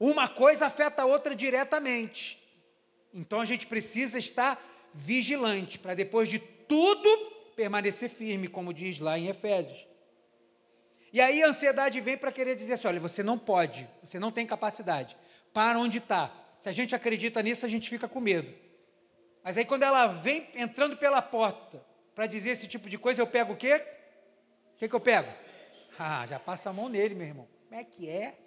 Uma 0.00 0.26
coisa 0.26 0.64
afeta 0.66 1.02
a 1.02 1.04
outra 1.04 1.36
diretamente. 1.36 2.42
Então 3.12 3.38
a 3.38 3.44
gente 3.44 3.66
precisa 3.66 4.18
estar 4.18 4.58
vigilante 4.94 5.78
para 5.78 5.94
depois 5.94 6.26
de 6.30 6.38
tudo 6.38 7.08
permanecer 7.54 8.08
firme, 8.08 8.48
como 8.48 8.72
diz 8.72 8.98
lá 8.98 9.18
em 9.18 9.28
Efésios. 9.28 9.86
E 11.12 11.20
aí 11.20 11.42
a 11.42 11.48
ansiedade 11.48 12.00
vem 12.00 12.16
para 12.16 12.32
querer 12.32 12.56
dizer 12.56 12.74
assim: 12.74 12.88
olha, 12.88 12.98
você 12.98 13.22
não 13.22 13.38
pode, 13.38 13.86
você 14.02 14.18
não 14.18 14.32
tem 14.32 14.46
capacidade. 14.46 15.14
Para 15.52 15.78
onde 15.78 15.98
está? 15.98 16.32
Se 16.58 16.70
a 16.70 16.72
gente 16.72 16.94
acredita 16.94 17.42
nisso, 17.42 17.66
a 17.66 17.68
gente 17.68 17.90
fica 17.90 18.08
com 18.08 18.20
medo. 18.20 18.50
Mas 19.44 19.58
aí 19.58 19.66
quando 19.66 19.82
ela 19.82 20.06
vem 20.06 20.48
entrando 20.54 20.96
pela 20.96 21.20
porta 21.20 21.84
para 22.14 22.26
dizer 22.26 22.50
esse 22.50 22.66
tipo 22.66 22.88
de 22.88 22.96
coisa, 22.96 23.20
eu 23.20 23.26
pego 23.26 23.52
o 23.52 23.56
quê? 23.56 23.84
O 24.74 24.78
que, 24.78 24.88
que 24.88 24.94
eu 24.94 25.00
pego? 25.00 25.30
Ah, 25.98 26.26
já 26.26 26.38
passa 26.38 26.70
a 26.70 26.72
mão 26.72 26.88
nele, 26.88 27.14
meu 27.14 27.26
irmão. 27.26 27.48
Como 27.68 27.78
é 27.78 27.84
que 27.84 28.08
é? 28.08 28.38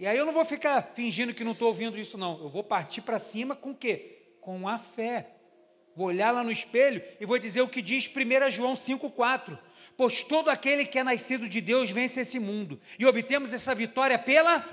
E 0.00 0.06
aí 0.06 0.16
eu 0.16 0.24
não 0.24 0.32
vou 0.32 0.46
ficar 0.46 0.80
fingindo 0.94 1.34
que 1.34 1.44
não 1.44 1.52
estou 1.52 1.68
ouvindo 1.68 1.98
isso, 1.98 2.16
não. 2.16 2.40
Eu 2.40 2.48
vou 2.48 2.64
partir 2.64 3.02
para 3.02 3.18
cima 3.18 3.54
com 3.54 3.72
o 3.72 3.74
quê? 3.74 4.32
Com 4.40 4.66
a 4.66 4.78
fé. 4.78 5.28
Vou 5.94 6.06
olhar 6.06 6.30
lá 6.30 6.42
no 6.42 6.50
espelho 6.50 7.02
e 7.20 7.26
vou 7.26 7.38
dizer 7.38 7.60
o 7.60 7.68
que 7.68 7.82
diz 7.82 8.08
1 8.08 8.50
João 8.50 8.72
5,4. 8.72 9.58
Pois 9.98 10.22
todo 10.22 10.48
aquele 10.48 10.86
que 10.86 10.98
é 10.98 11.04
nascido 11.04 11.46
de 11.46 11.60
Deus 11.60 11.90
vence 11.90 12.18
esse 12.18 12.40
mundo. 12.40 12.80
E 12.98 13.04
obtemos 13.04 13.52
essa 13.52 13.74
vitória 13.74 14.18
pela 14.18 14.66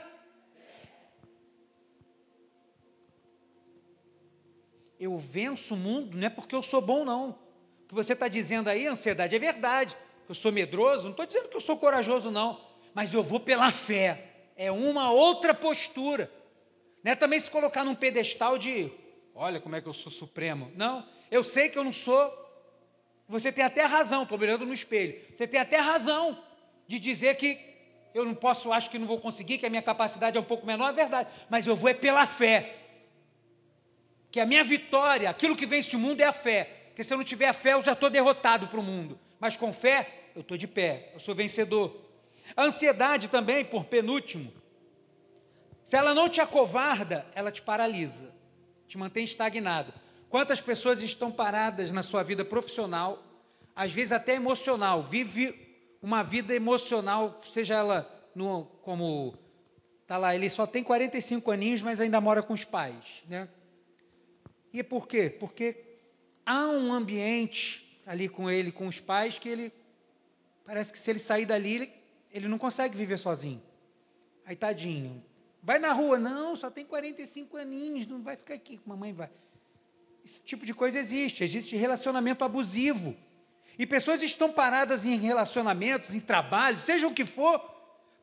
eu 4.97 5.19
venço 5.19 5.73
o 5.73 5.77
mundo, 5.77 6.17
não 6.17 6.25
é 6.25 6.29
porque 6.29 6.55
eu 6.55 6.63
sou 6.63 6.79
bom, 6.79 7.03
não. 7.03 7.31
O 7.83 7.87
que 7.89 7.93
você 7.93 8.13
está 8.13 8.29
dizendo 8.29 8.69
aí, 8.69 8.87
ansiedade, 8.87 9.35
é 9.35 9.39
verdade. 9.39 9.93
Eu 10.29 10.33
sou 10.33 10.53
medroso, 10.53 11.03
não 11.03 11.11
estou 11.11 11.25
dizendo 11.25 11.49
que 11.49 11.57
eu 11.57 11.61
sou 11.61 11.77
corajoso, 11.77 12.31
não. 12.31 12.65
Mas 12.93 13.13
eu 13.13 13.21
vou 13.21 13.41
pela 13.41 13.73
fé. 13.73 14.26
É 14.57 14.71
uma 14.71 15.11
outra 15.11 15.53
postura. 15.53 16.29
Não 17.03 17.11
é 17.11 17.15
também 17.15 17.39
se 17.39 17.49
colocar 17.49 17.85
num 17.85 17.95
pedestal 17.95 18.57
de, 18.57 18.91
olha 19.33 19.61
como 19.61 19.75
é 19.75 19.81
que 19.81 19.87
eu 19.87 19.93
sou 19.93 20.11
supremo. 20.11 20.71
Não, 20.75 21.07
eu 21.29 21.43
sei 21.43 21.69
que 21.69 21.77
eu 21.77 21.83
não 21.83 21.93
sou. 21.93 22.45
Você 23.29 23.51
tem 23.51 23.63
até 23.63 23.83
razão, 23.83 24.23
estou 24.23 24.39
olhando 24.39 24.65
no 24.65 24.73
espelho. 24.73 25.15
Você 25.33 25.45
tem 25.47 25.59
até 25.59 25.77
razão 25.77 26.41
de 26.87 26.97
dizer 26.97 27.35
que 27.37 27.59
eu 28.13 28.25
não 28.25 28.33
posso, 28.33 28.71
acho 28.71 28.89
que 28.89 28.97
não 28.97 29.05
vou 29.05 29.19
conseguir, 29.19 29.59
que 29.59 29.65
a 29.65 29.69
minha 29.69 29.81
capacidade 29.81 30.37
é 30.37 30.41
um 30.41 30.43
pouco 30.43 30.65
menor, 30.65 30.89
é 30.89 30.93
verdade. 30.93 31.29
Mas 31.49 31.67
eu 31.67 31.75
vou 31.75 31.89
é 31.89 31.93
pela 31.93 32.25
fé 32.25 32.75
que 34.31 34.39
a 34.39 34.45
minha 34.45 34.63
vitória, 34.63 35.29
aquilo 35.29 35.55
que 35.55 35.65
vence 35.65 35.95
o 35.95 35.99
mundo 35.99 36.21
é 36.21 36.25
a 36.25 36.33
fé. 36.33 36.63
Porque 36.87 37.03
se 37.03 37.13
eu 37.13 37.17
não 37.17 37.23
tiver 37.23 37.47
a 37.47 37.53
fé, 37.53 37.73
eu 37.73 37.83
já 37.83 37.93
estou 37.93 38.09
derrotado 38.09 38.67
para 38.67 38.79
o 38.79 38.83
mundo. 38.83 39.19
Mas 39.39 39.55
com 39.55 39.71
fé, 39.71 40.09
eu 40.35 40.41
estou 40.41 40.57
de 40.57 40.67
pé, 40.67 41.11
eu 41.13 41.19
sou 41.19 41.35
vencedor. 41.35 42.06
A 42.55 42.63
ansiedade 42.63 43.27
também, 43.27 43.65
por 43.65 43.85
penúltimo, 43.85 44.51
se 45.83 45.95
ela 45.95 46.13
não 46.13 46.27
te 46.27 46.41
acovarda, 46.41 47.25
ela 47.33 47.51
te 47.51 47.61
paralisa, 47.61 48.33
te 48.87 48.97
mantém 48.97 49.23
estagnado. 49.23 49.93
Quantas 50.29 50.59
pessoas 50.59 51.01
estão 51.01 51.31
paradas 51.31 51.91
na 51.91 52.03
sua 52.03 52.23
vida 52.23 52.43
profissional, 52.43 53.23
às 53.75 53.91
vezes 53.91 54.11
até 54.11 54.35
emocional, 54.35 55.01
vive 55.01 55.55
uma 56.01 56.23
vida 56.23 56.53
emocional, 56.53 57.39
seja 57.41 57.75
ela 57.75 58.29
no, 58.35 58.65
como 58.81 59.37
tá 60.05 60.17
lá, 60.17 60.35
ele 60.35 60.49
só 60.49 60.67
tem 60.67 60.83
45 60.83 61.51
aninhos, 61.51 61.81
mas 61.81 61.99
ainda 61.99 62.19
mora 62.19 62.43
com 62.43 62.53
os 62.53 62.63
pais, 62.63 63.23
né? 63.27 63.47
E 64.73 64.83
por 64.83 65.07
quê? 65.07 65.29
Porque 65.29 65.75
há 66.45 66.67
um 66.67 66.93
ambiente 66.93 68.01
ali 68.05 68.29
com 68.29 68.49
ele, 68.49 68.71
com 68.71 68.87
os 68.87 68.99
pais, 68.99 69.37
que 69.37 69.49
ele 69.49 69.73
parece 70.65 70.91
que 70.91 70.99
se 70.99 71.09
ele 71.09 71.19
sair 71.19 71.45
dali, 71.45 71.75
ele, 71.75 71.93
ele 72.37 72.47
não 72.47 72.57
consegue 72.57 72.97
viver 72.97 73.17
sozinho. 73.17 73.61
Aí, 74.45 74.55
tadinho. 74.55 75.23
Vai 75.61 75.79
na 75.79 75.91
rua, 75.91 76.17
não, 76.17 76.55
só 76.55 76.69
tem 76.69 76.85
45 76.85 77.57
aninhos, 77.57 78.07
não 78.07 78.21
vai 78.21 78.35
ficar 78.35 78.53
aqui, 78.53 78.79
mamãe 78.85 79.11
vai. 79.11 79.29
Esse 80.23 80.41
tipo 80.41 80.65
de 80.65 80.73
coisa 80.73 80.97
existe, 80.97 81.43
existe 81.43 81.75
relacionamento 81.75 82.43
abusivo. 82.45 83.15
E 83.77 83.85
pessoas 83.85 84.23
estão 84.23 84.51
paradas 84.51 85.05
em 85.05 85.17
relacionamentos, 85.17 86.15
em 86.15 86.19
trabalho, 86.19 86.77
seja 86.77 87.07
o 87.07 87.13
que 87.13 87.25
for, 87.25 87.59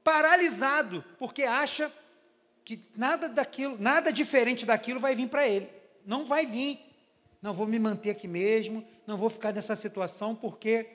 paralisado, 0.03 1.05
porque 1.19 1.43
acha 1.43 1.93
que 2.65 2.81
nada 2.97 3.29
daquilo, 3.29 3.77
nada 3.79 4.13
diferente 4.13 4.65
daquilo 4.65 4.99
vai 4.99 5.15
vir 5.15 5.29
para 5.29 5.47
ele 5.47 5.69
não 6.05 6.25
vai 6.25 6.47
vir. 6.47 6.81
Não 7.41 7.53
vou 7.53 7.67
me 7.67 7.79
manter 7.79 8.11
aqui 8.11 8.27
mesmo, 8.27 8.85
não 9.07 9.17
vou 9.19 9.29
ficar 9.29 9.53
nessa 9.53 9.77
situação 9.77 10.35
porque 10.35 10.87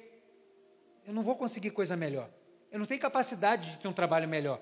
eu 1.06 1.14
não 1.14 1.24
vou 1.24 1.36
conseguir 1.36 1.72
coisa 1.72 1.96
melhor. 1.96 2.30
Eu 2.72 2.80
não 2.80 2.86
tenho 2.86 3.00
capacidade 3.00 3.72
de 3.72 3.78
ter 3.78 3.88
um 3.88 3.94
trabalho 3.94 4.28
melhor. 4.28 4.62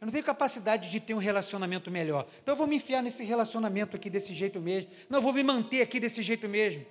Eu 0.00 0.06
não 0.06 0.12
tenho 0.12 0.24
capacidade 0.24 0.90
de 0.90 1.00
ter 1.00 1.14
um 1.14 1.18
relacionamento 1.18 1.90
melhor. 1.90 2.26
Então 2.42 2.52
eu 2.52 2.56
vou 2.56 2.66
me 2.66 2.76
enfiar 2.76 3.02
nesse 3.02 3.24
relacionamento 3.24 3.96
aqui 3.96 4.10
desse 4.10 4.34
jeito 4.34 4.60
mesmo. 4.60 4.90
Não, 5.08 5.18
eu 5.18 5.22
vou 5.22 5.32
me 5.32 5.42
manter 5.42 5.80
aqui 5.80 5.98
desse 5.98 6.22
jeito 6.22 6.48
mesmo. 6.48 6.84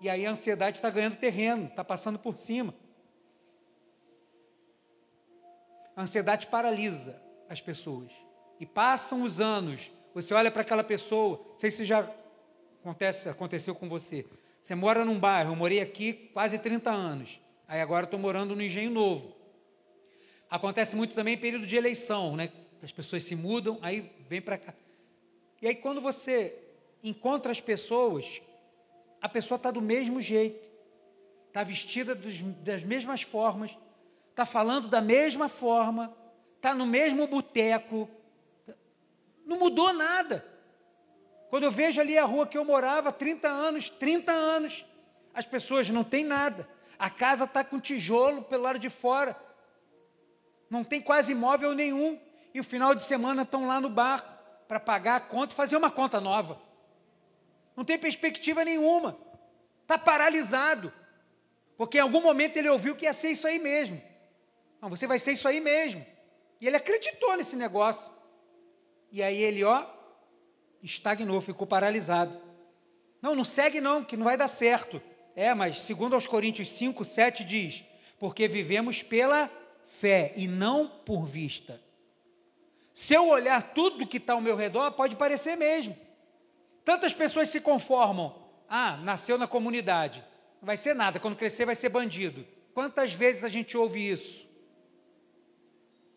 E 0.00 0.08
aí 0.08 0.26
a 0.26 0.30
ansiedade 0.30 0.76
está 0.76 0.90
ganhando 0.90 1.16
terreno, 1.16 1.66
está 1.66 1.84
passando 1.84 2.18
por 2.18 2.38
cima. 2.38 2.74
A 5.96 6.02
ansiedade 6.02 6.46
paralisa 6.48 7.20
as 7.48 7.60
pessoas. 7.60 8.10
E 8.58 8.66
passam 8.66 9.22
os 9.22 9.40
anos, 9.40 9.90
você 10.14 10.34
olha 10.34 10.50
para 10.50 10.62
aquela 10.62 10.84
pessoa, 10.84 11.40
não 11.52 11.58
sei 11.58 11.70
se 11.70 11.84
já 11.84 12.08
acontece, 12.80 13.28
aconteceu 13.28 13.74
com 13.74 13.88
você. 13.88 14.26
Você 14.60 14.74
mora 14.74 15.04
num 15.04 15.18
bairro, 15.18 15.52
eu 15.52 15.56
morei 15.56 15.80
aqui 15.80 16.12
quase 16.32 16.58
30 16.58 16.90
anos. 16.90 17.40
Aí 17.66 17.80
agora 17.80 18.04
estou 18.04 18.18
morando 18.18 18.54
no 18.54 18.62
Engenho 18.62 18.90
Novo. 18.90 19.34
Acontece 20.50 20.94
muito 20.94 21.14
também 21.14 21.34
em 21.34 21.38
período 21.38 21.66
de 21.66 21.76
eleição, 21.76 22.36
né? 22.36 22.52
As 22.82 22.92
pessoas 22.92 23.24
se 23.24 23.34
mudam, 23.34 23.78
aí 23.80 24.10
vem 24.28 24.40
para 24.40 24.58
cá. 24.58 24.74
E 25.62 25.68
aí, 25.68 25.74
quando 25.74 26.00
você 26.00 26.54
encontra 27.02 27.52
as 27.52 27.60
pessoas, 27.60 28.42
a 29.20 29.28
pessoa 29.28 29.56
está 29.56 29.70
do 29.70 29.80
mesmo 29.80 30.20
jeito, 30.20 30.68
está 31.48 31.62
vestida 31.62 32.14
dos, 32.14 32.40
das 32.64 32.82
mesmas 32.82 33.22
formas, 33.22 33.70
está 34.30 34.44
falando 34.44 34.88
da 34.88 35.00
mesma 35.00 35.48
forma, 35.48 36.14
está 36.56 36.74
no 36.74 36.86
mesmo 36.86 37.26
boteco, 37.26 38.08
não 39.46 39.58
mudou 39.58 39.92
nada. 39.92 40.44
Quando 41.48 41.64
eu 41.64 41.70
vejo 41.70 42.00
ali 42.00 42.16
a 42.16 42.24
rua 42.24 42.46
que 42.46 42.56
eu 42.56 42.64
morava, 42.64 43.12
30 43.12 43.48
anos, 43.48 43.88
30 43.90 44.32
anos, 44.32 44.84
as 45.34 45.44
pessoas 45.44 45.88
não 45.90 46.02
têm 46.02 46.24
nada. 46.24 46.68
A 47.02 47.10
casa 47.10 47.46
está 47.46 47.64
com 47.64 47.80
tijolo 47.80 48.44
pelo 48.44 48.62
lado 48.62 48.78
de 48.78 48.88
fora. 48.88 49.36
Não 50.70 50.84
tem 50.84 51.02
quase 51.02 51.32
imóvel 51.32 51.74
nenhum. 51.74 52.16
E 52.54 52.60
o 52.60 52.64
final 52.64 52.94
de 52.94 53.02
semana 53.02 53.42
estão 53.42 53.66
lá 53.66 53.80
no 53.80 53.90
bar 53.90 54.22
para 54.68 54.78
pagar 54.78 55.16
a 55.16 55.20
conta 55.20 55.52
fazer 55.52 55.76
uma 55.76 55.90
conta 55.90 56.20
nova. 56.20 56.62
Não 57.74 57.84
tem 57.84 57.98
perspectiva 57.98 58.64
nenhuma. 58.64 59.18
Está 59.80 59.98
paralisado. 59.98 60.92
Porque 61.76 61.98
em 61.98 62.02
algum 62.02 62.20
momento 62.20 62.56
ele 62.56 62.68
ouviu 62.68 62.94
que 62.94 63.04
ia 63.04 63.12
ser 63.12 63.32
isso 63.32 63.48
aí 63.48 63.58
mesmo. 63.58 64.00
Não, 64.80 64.88
você 64.88 65.04
vai 65.04 65.18
ser 65.18 65.32
isso 65.32 65.48
aí 65.48 65.60
mesmo. 65.60 66.06
E 66.60 66.68
ele 66.68 66.76
acreditou 66.76 67.36
nesse 67.36 67.56
negócio. 67.56 68.12
E 69.10 69.24
aí 69.24 69.42
ele, 69.42 69.64
ó, 69.64 69.84
estagnou, 70.80 71.40
ficou 71.40 71.66
paralisado. 71.66 72.40
Não, 73.20 73.34
não 73.34 73.44
segue 73.44 73.80
não, 73.80 74.04
que 74.04 74.16
não 74.16 74.22
vai 74.22 74.36
dar 74.36 74.46
certo. 74.46 75.02
É, 75.34 75.54
mas 75.54 75.80
segundo 75.80 76.14
aos 76.14 76.26
Coríntios 76.26 76.68
5, 76.68 77.04
7 77.04 77.44
diz: 77.44 77.84
porque 78.18 78.46
vivemos 78.46 79.02
pela 79.02 79.50
fé 79.84 80.32
e 80.36 80.46
não 80.46 80.86
por 80.88 81.26
vista. 81.26 81.80
Se 82.94 83.14
eu 83.14 83.28
olhar 83.28 83.74
tudo 83.74 84.06
que 84.06 84.18
está 84.18 84.34
ao 84.34 84.40
meu 84.40 84.54
redor, 84.54 84.92
pode 84.92 85.16
parecer 85.16 85.56
mesmo. 85.56 85.96
Tantas 86.84 87.12
pessoas 87.12 87.48
se 87.48 87.60
conformam. 87.60 88.32
Ah, 88.68 88.96
nasceu 88.98 89.36
na 89.38 89.48
comunidade. 89.48 90.22
Não 90.60 90.66
vai 90.66 90.76
ser 90.76 90.94
nada, 90.94 91.18
quando 91.18 91.36
crescer 91.36 91.64
vai 91.64 91.74
ser 91.74 91.88
bandido. 91.88 92.46
Quantas 92.72 93.12
vezes 93.12 93.42
a 93.42 93.48
gente 93.48 93.76
ouve 93.76 94.10
isso? 94.10 94.48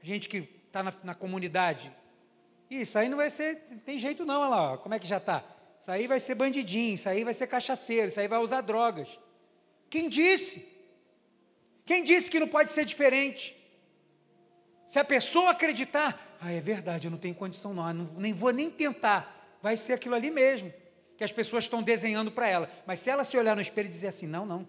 Gente 0.02 0.30
que 0.30 0.48
está 0.68 0.84
na, 0.84 0.94
na, 1.04 1.16
comunidade. 1.16 1.92
Isso 2.70 3.00
aí 3.00 3.10
não 3.10 3.18
vai 3.18 3.30
ser, 3.32 3.56
tem 3.84 3.98
jeito 3.98 4.26
não, 4.26 4.42
olha 4.42 4.50
lá, 4.50 4.78
como 4.78 4.94
é 4.94 5.00
que 5.00 5.08
já 5.08 5.18
está? 5.18 5.44
Isso 5.80 5.92
aí 5.92 6.08
vai 6.08 6.20
ser 6.20 6.36
bandidinho, 6.36 6.96
isso 6.96 7.08
aí 7.08 7.24
vai 7.24 7.34
ser 7.34 7.48
cachaceiro, 7.48 8.08
isso 8.08 8.20
aí 8.20 8.28
vai 8.28 8.40
usar 8.40 8.62
drogas. 8.62 9.20
Quem 9.90 10.10
disse? 10.10 10.68
Quem 11.86 12.04
disse 12.04 12.32
que 12.32 12.40
não 12.40 12.48
pode 12.48 12.72
ser 12.72 12.86
diferente? 12.86 13.56
Se 14.88 15.00
a 15.00 15.04
pessoa 15.04 15.52
acreditar, 15.52 16.38
ah, 16.42 16.52
é 16.52 16.60
verdade, 16.60 17.08
eu 17.08 17.12
não 17.12 17.18
tenho 17.18 17.36
condição 17.36 17.74
não, 17.74 17.94
não 17.94 18.06
nem 18.18 18.34
vou 18.34 18.52
nem 18.52 18.70
tentar, 18.70 19.58
vai 19.62 19.76
ser 19.76 19.94
aquilo 19.94 20.16
ali 20.16 20.30
mesmo, 20.30 20.74
que 21.18 21.24
as 21.24 21.32
pessoas 21.32 21.64
estão 21.64 21.82
desenhando 21.82 22.32
para 22.32 22.48
ela. 22.48 22.70
Mas 22.86 23.00
se 23.00 23.10
ela 23.10 23.24
se 23.24 23.38
olhar 23.38 23.56
no 23.56 23.62
espelho 23.62 23.88
e 23.88 23.92
dizer 23.92 24.08
assim, 24.08 24.28
não, 24.28 24.46
não, 24.46 24.66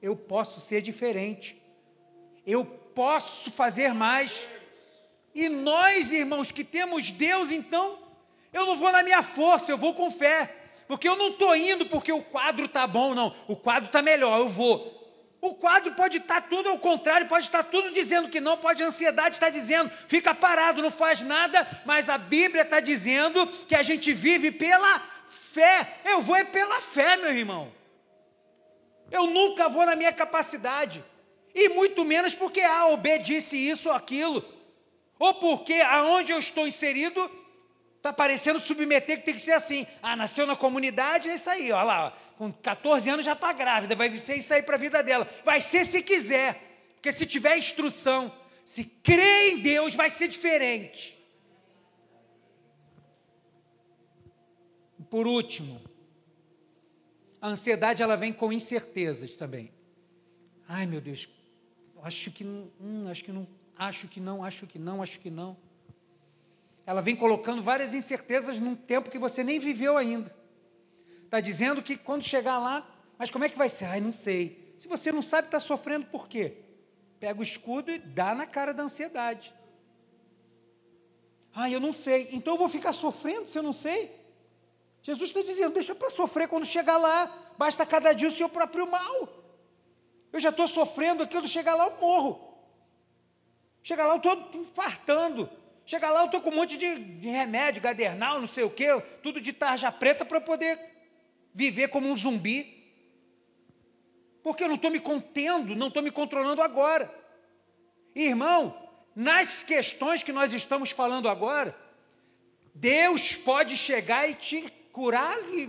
eu 0.00 0.16
posso 0.16 0.60
ser 0.60 0.80
diferente, 0.80 1.60
eu 2.46 2.64
posso 2.64 3.50
fazer 3.50 3.92
mais. 3.92 4.46
E 5.34 5.48
nós, 5.48 6.10
irmãos, 6.10 6.50
que 6.50 6.64
temos 6.64 7.10
Deus, 7.10 7.50
então, 7.50 7.98
eu 8.52 8.66
não 8.66 8.76
vou 8.76 8.90
na 8.92 9.02
minha 9.02 9.22
força, 9.22 9.70
eu 9.70 9.78
vou 9.78 9.94
com 9.94 10.10
fé. 10.10 10.56
Porque 10.88 11.08
eu 11.08 11.14
não 11.14 11.28
estou 11.28 11.54
indo 11.54 11.86
porque 11.86 12.12
o 12.12 12.20
quadro 12.20 12.64
está 12.64 12.86
bom, 12.86 13.14
não. 13.14 13.32
O 13.46 13.54
quadro 13.54 13.86
está 13.86 14.02
melhor, 14.02 14.40
eu 14.40 14.48
vou. 14.48 15.00
O 15.40 15.54
quadro 15.54 15.92
pode 15.94 16.18
estar 16.18 16.42
tá 16.42 16.48
tudo 16.48 16.68
ao 16.68 16.78
contrário, 16.78 17.28
pode 17.28 17.44
estar 17.44 17.62
tudo 17.62 17.90
dizendo 17.92 18.28
que 18.28 18.40
não, 18.40 18.56
pode 18.58 18.82
a 18.82 18.86
ansiedade 18.86 19.36
estar 19.36 19.50
dizendo, 19.50 19.90
fica 20.06 20.34
parado, 20.34 20.82
não 20.82 20.90
faz 20.90 21.22
nada, 21.22 21.66
mas 21.86 22.08
a 22.08 22.18
Bíblia 22.18 22.62
está 22.62 22.78
dizendo 22.80 23.46
que 23.66 23.74
a 23.74 23.82
gente 23.82 24.12
vive 24.12 24.50
pela 24.50 25.00
fé. 25.28 26.00
Eu 26.04 26.20
vou 26.20 26.36
é 26.36 26.44
pela 26.44 26.80
fé, 26.80 27.16
meu 27.16 27.32
irmão. 27.32 27.72
Eu 29.10 29.28
nunca 29.28 29.68
vou 29.68 29.86
na 29.86 29.96
minha 29.96 30.12
capacidade. 30.12 31.02
E 31.54 31.68
muito 31.68 32.04
menos 32.04 32.34
porque 32.34 32.60
A 32.60 32.86
ou 32.86 32.96
B 32.96 33.18
disse 33.18 33.56
isso 33.56 33.88
ou 33.88 33.94
aquilo. 33.94 34.44
Ou 35.18 35.34
porque 35.34 35.74
aonde 35.74 36.32
eu 36.32 36.38
estou 36.38 36.66
inserido 36.66 37.30
Está 38.00 38.14
parecendo 38.14 38.58
submeter 38.58 39.18
que 39.18 39.26
tem 39.26 39.34
que 39.34 39.42
ser 39.42 39.52
assim. 39.52 39.86
Ah, 40.02 40.16
nasceu 40.16 40.46
na 40.46 40.56
comunidade, 40.56 41.28
é 41.28 41.34
isso 41.34 41.50
aí, 41.50 41.70
olha 41.70 41.82
lá. 41.82 42.18
Com 42.38 42.50
14 42.50 43.10
anos 43.10 43.26
já 43.26 43.34
está 43.34 43.52
grávida, 43.52 43.94
vai 43.94 44.16
ser 44.16 44.36
isso 44.36 44.54
aí 44.54 44.62
para 44.62 44.76
a 44.76 44.78
vida 44.78 45.02
dela. 45.02 45.28
Vai 45.44 45.60
ser 45.60 45.84
se 45.84 46.02
quiser. 46.02 46.94
Porque 46.94 47.12
se 47.12 47.26
tiver 47.26 47.58
instrução, 47.58 48.34
se 48.64 48.84
crê 48.84 49.50
em 49.50 49.58
Deus, 49.58 49.94
vai 49.94 50.08
ser 50.08 50.28
diferente. 50.28 51.14
Por 55.10 55.26
último, 55.26 55.78
a 57.38 57.48
ansiedade 57.48 58.02
ela 58.02 58.16
vem 58.16 58.32
com 58.32 58.50
incertezas 58.50 59.36
também. 59.36 59.74
Ai 60.66 60.86
meu 60.86 61.02
Deus, 61.02 61.28
acho 62.02 62.30
que 62.30 62.44
não, 62.44 62.72
hum, 62.80 63.08
acho 63.10 63.24
que 63.24 63.32
não, 63.32 63.46
acho 63.76 64.08
que 64.08 64.20
não, 64.20 64.42
acho 64.42 64.66
que 64.66 64.78
não, 64.78 65.02
acho 65.02 65.20
que 65.20 65.30
não 65.30 65.69
ela 66.90 67.00
vem 67.00 67.14
colocando 67.14 67.62
várias 67.62 67.94
incertezas 67.94 68.58
num 68.58 68.74
tempo 68.74 69.12
que 69.12 69.18
você 69.18 69.44
nem 69.44 69.60
viveu 69.60 69.96
ainda. 69.96 70.34
Está 71.24 71.38
dizendo 71.38 71.80
que 71.80 71.96
quando 71.96 72.24
chegar 72.24 72.58
lá, 72.58 72.84
mas 73.16 73.30
como 73.30 73.44
é 73.44 73.48
que 73.48 73.56
vai 73.56 73.68
ser? 73.68 73.84
Ai, 73.84 74.00
não 74.00 74.12
sei. 74.12 74.74
Se 74.76 74.88
você 74.88 75.12
não 75.12 75.22
sabe, 75.22 75.46
está 75.46 75.60
sofrendo 75.60 76.06
por 76.06 76.26
quê? 76.26 76.56
Pega 77.20 77.38
o 77.38 77.44
escudo 77.44 77.92
e 77.92 77.98
dá 78.00 78.34
na 78.34 78.44
cara 78.44 78.74
da 78.74 78.82
ansiedade. 78.82 79.54
Ah, 81.54 81.70
eu 81.70 81.78
não 81.78 81.92
sei. 81.92 82.28
Então 82.32 82.54
eu 82.54 82.58
vou 82.58 82.68
ficar 82.68 82.92
sofrendo 82.92 83.46
se 83.46 83.56
eu 83.56 83.62
não 83.62 83.72
sei? 83.72 84.10
Jesus 85.00 85.30
está 85.30 85.42
dizendo: 85.42 85.72
deixa 85.72 85.94
para 85.94 86.10
sofrer 86.10 86.48
quando 86.48 86.66
chegar 86.66 86.96
lá. 86.96 87.32
Basta 87.56 87.86
cada 87.86 88.12
dia 88.12 88.26
o 88.26 88.32
seu 88.32 88.48
próprio 88.48 88.90
mal. 88.90 89.28
Eu 90.32 90.40
já 90.40 90.48
estou 90.48 90.66
sofrendo 90.66 91.22
aqui, 91.22 91.34
quando 91.34 91.46
chegar 91.48 91.76
lá 91.76 91.86
eu 91.86 92.00
morro. 92.00 92.52
Chegar 93.80 94.08
lá 94.08 94.14
eu 94.14 94.16
estou 94.16 94.60
infartando. 94.60 95.48
Chega 95.90 96.08
lá, 96.08 96.20
eu 96.20 96.26
estou 96.26 96.40
com 96.40 96.50
um 96.50 96.54
monte 96.54 96.76
de, 96.76 97.00
de, 97.00 97.28
remédio, 97.28 97.82
gadernal, 97.82 98.38
não 98.38 98.46
sei 98.46 98.62
o 98.62 98.70
quê, 98.70 98.86
tudo 99.24 99.40
de 99.40 99.52
tarja 99.52 99.90
preta 99.90 100.24
para 100.24 100.40
poder 100.40 100.78
viver 101.52 101.88
como 101.88 102.06
um 102.06 102.16
zumbi. 102.16 102.60
Porque 104.40 104.62
eu 104.62 104.68
não 104.68 104.76
estou 104.76 104.88
me 104.88 105.00
contendo, 105.00 105.74
não 105.74 105.88
estou 105.88 106.00
me 106.00 106.12
controlando 106.12 106.62
agora. 106.62 107.12
Irmão, 108.14 108.88
nas 109.16 109.64
questões 109.64 110.22
que 110.22 110.30
nós 110.30 110.52
estamos 110.52 110.92
falando 110.92 111.28
agora, 111.28 111.76
Deus 112.72 113.34
pode 113.34 113.76
chegar 113.76 114.30
e 114.30 114.34
te 114.36 114.72
curar, 114.92 115.36
e, 115.52 115.68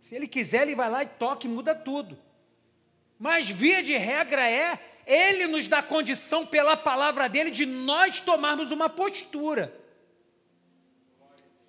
se 0.00 0.16
Ele 0.16 0.26
quiser, 0.26 0.62
Ele 0.62 0.74
vai 0.74 0.90
lá 0.90 1.04
e 1.04 1.06
toca 1.06 1.46
e 1.46 1.48
muda 1.48 1.72
tudo. 1.72 2.18
Mas 3.16 3.48
via 3.48 3.80
de 3.80 3.96
regra 3.96 4.50
é 4.50 4.76
ele 5.06 5.46
nos 5.46 5.68
dá 5.68 5.82
condição, 5.82 6.44
pela 6.44 6.76
palavra 6.76 7.28
dele, 7.28 7.50
de 7.50 7.64
nós 7.64 8.18
tomarmos 8.18 8.72
uma 8.72 8.88
postura. 8.88 9.72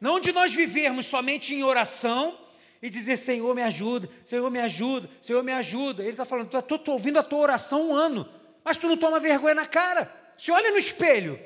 Não 0.01 0.19
de 0.19 0.31
nós 0.31 0.53
vivermos 0.53 1.05
somente 1.05 1.53
em 1.53 1.63
oração 1.63 2.37
e 2.81 2.89
dizer: 2.89 3.17
Senhor, 3.17 3.53
me 3.53 3.61
ajuda, 3.61 4.09
Senhor, 4.25 4.49
me 4.49 4.59
ajuda, 4.59 5.09
Senhor, 5.21 5.43
me 5.43 5.51
ajuda. 5.51 6.01
Ele 6.01 6.11
está 6.11 6.25
falando: 6.25 6.55
Estou 6.57 6.81
ouvindo 6.87 7.19
a 7.19 7.23
tua 7.23 7.39
oração 7.39 7.89
um 7.89 7.93
ano, 7.93 8.27
mas 8.63 8.77
tu 8.77 8.87
não 8.87 8.97
toma 8.97 9.19
vergonha 9.19 9.55
na 9.55 9.65
cara. 9.65 10.11
Se 10.37 10.51
olha 10.51 10.71
no 10.71 10.77
espelho. 10.77 11.39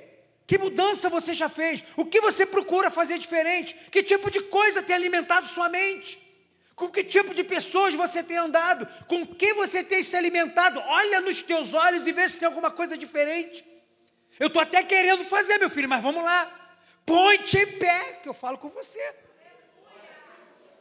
Que 0.48 0.58
mudança 0.58 1.10
você 1.10 1.34
já 1.34 1.48
fez? 1.48 1.82
O 1.96 2.06
que 2.06 2.20
você 2.20 2.46
procura 2.46 2.92
fazer 2.92 3.18
diferente? 3.18 3.74
Que 3.90 4.04
tipo 4.04 4.30
de 4.30 4.42
coisa 4.42 4.84
tem 4.84 4.94
alimentado 4.94 5.48
sua 5.48 5.70
mente? 5.70 6.20
Com 6.82 6.90
que 6.90 7.04
tipo 7.04 7.32
de 7.36 7.44
pessoas 7.44 7.94
você 7.94 8.24
tem 8.24 8.38
andado? 8.38 8.88
Com 9.08 9.24
que 9.24 9.54
você 9.54 9.84
tem 9.84 10.02
se 10.02 10.16
alimentado? 10.18 10.80
Olha 10.80 11.22
nos 11.22 11.44
teus 11.44 11.76
olhos 11.76 12.08
e 12.08 12.12
vê 12.12 12.28
se 12.28 12.40
tem 12.40 12.48
alguma 12.48 12.72
coisa 12.72 12.98
diferente. 12.98 13.64
Eu 14.40 14.48
estou 14.48 14.64
até 14.64 14.82
querendo 14.84 15.24
fazer, 15.26 15.60
meu 15.60 15.70
filho, 15.70 15.88
mas 15.88 16.02
vamos 16.02 16.24
lá. 16.24 16.40
Põe-te 17.06 17.60
em 17.60 17.68
pé, 17.84 18.14
que 18.24 18.28
eu 18.28 18.34
falo 18.34 18.58
com 18.58 18.70
você. 18.70 19.04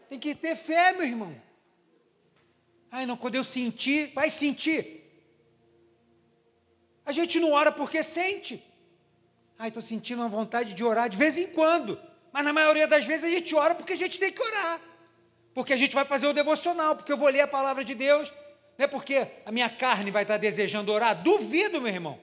Tem 0.09 0.19
que 0.19 0.35
ter 0.35 0.57
fé, 0.57 0.93
meu 0.93 1.07
irmão. 1.07 1.33
Ai, 2.91 3.05
não, 3.05 3.19
quando 3.19 3.35
eu 3.35 3.45
sentir, 3.45 4.11
vai 4.15 4.31
sentir. 4.31 4.83
A 7.05 7.13
gente 7.13 7.39
não 7.39 7.53
ora 7.53 7.71
porque 7.71 8.03
sente. 8.03 8.65
Ai, 9.59 9.69
estou 9.69 9.83
sentindo 9.83 10.23
uma 10.23 10.31
vontade 10.31 10.73
de 10.73 10.83
orar 10.83 11.11
de 11.11 11.19
vez 11.19 11.37
em 11.37 11.49
quando. 11.49 12.01
Mas 12.33 12.43
na 12.43 12.55
maioria 12.55 12.87
das 12.89 13.05
vezes 13.05 13.27
a 13.27 13.29
gente 13.37 13.55
ora 13.55 13.75
porque 13.75 13.93
a 13.93 14.03
gente 14.05 14.19
tem 14.19 14.33
que 14.33 14.43
orar 14.43 14.81
porque 15.55 15.73
a 15.73 15.77
gente 15.77 15.95
vai 15.95 16.05
fazer 16.05 16.27
o 16.27 16.33
devocional, 16.33 16.97
porque 16.97 17.13
eu 17.13 17.17
vou 17.17 17.29
ler 17.29 17.41
a 17.41 17.49
palavra 17.49 17.85
de 17.85 17.95
Deus, 17.95 18.33
não 18.79 18.85
é 18.85 18.87
porque 18.87 19.27
a 19.45 19.53
minha 19.53 19.69
carne 19.69 20.11
vai 20.11 20.23
estar 20.23 20.37
desejando 20.37 20.93
orar. 20.93 21.23
Duvido, 21.23 21.81
meu 21.81 21.93
irmão. 21.93 22.19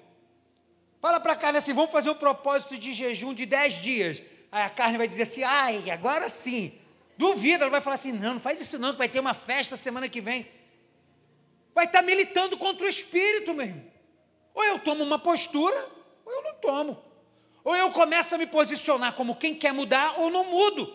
Fala 1.00 1.20
para 1.20 1.34
a 1.34 1.36
carne 1.36 1.60
assim: 1.60 1.74
vamos 1.74 1.92
fazer 1.92 2.10
um 2.10 2.16
propósito 2.16 2.78
de 2.78 2.94
jejum 2.94 3.34
de 3.34 3.46
10 3.46 3.74
dias. 3.82 4.24
Aí 4.52 4.64
a 4.64 4.70
carne 4.70 4.98
vai 4.98 5.08
dizer 5.08 5.24
assim: 5.24 5.44
ai, 5.44 5.90
agora 5.92 6.30
sim. 6.30 6.74
Duvida, 7.18 7.64
ela 7.64 7.72
vai 7.72 7.82
falar 7.82 7.96
assim: 7.96 8.12
não, 8.12 8.34
não 8.34 8.40
faz 8.40 8.60
isso 8.60 8.80
não, 8.80 8.92
que 8.92 8.98
vai 8.98 9.10
ter 9.10 9.20
uma 9.20 9.34
festa 9.34 9.78
semana 9.78 10.10
que 10.10 10.20
vem. 10.20 10.48
Vai 11.76 11.86
estar 11.86 12.02
militando 12.02 12.58
contra 12.58 12.86
o 12.86 12.90
espírito, 12.90 13.54
meu 13.54 13.68
irmão. 13.68 13.86
Ou 14.56 14.64
eu 14.64 14.80
tomo 14.80 15.04
uma 15.04 15.20
postura, 15.20 15.78
ou 16.26 16.34
eu 16.34 16.42
não 16.42 16.56
tomo. 16.56 17.04
Ou 17.64 17.76
eu 17.76 17.92
começo 17.92 18.34
a 18.34 18.38
me 18.38 18.48
posicionar 18.48 19.14
como 19.14 19.36
quem 19.36 19.54
quer 19.54 19.74
mudar, 19.74 20.20
ou 20.20 20.32
não 20.32 20.46
mudo. 20.46 20.92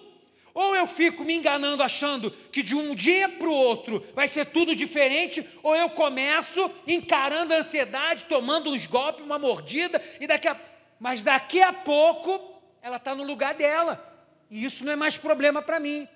Ou 0.55 0.77
eu 0.77 0.87
fico 0.87 1.25
me 1.25 1.35
enganando 1.35 1.83
achando 1.83 2.31
que 2.31 2.63
de 2.63 2.75
um 2.75 2.95
dia 2.95 3.29
para 3.29 3.49
o 3.49 3.55
outro 3.55 4.05
vai 4.15 4.29
ser 4.29 4.47
tudo 4.47 4.77
diferente, 4.77 5.47
ou 5.63 5.75
eu 5.75 5.89
começo 5.91 6.71
encarando 6.87 7.55
a 7.55 7.59
ansiedade, 7.59 8.25
tomando 8.25 8.71
uns 8.71 8.87
golpes, 8.87 9.25
uma 9.25 9.39
mordida, 9.39 10.03
e 10.21 10.27
daqui 10.27 10.49
a... 10.49 10.57
mas 11.01 11.23
daqui 11.23 11.63
a 11.63 11.73
pouco 11.73 12.39
ela 12.83 12.97
está 12.97 13.15
no 13.15 13.23
lugar 13.23 13.55
dela. 13.55 14.09
E 14.51 14.65
isso 14.65 14.85
não 14.85 14.93
é 14.93 14.97
mais 14.97 15.17
problema 15.17 15.63
para 15.63 15.81
mim. 15.81 16.07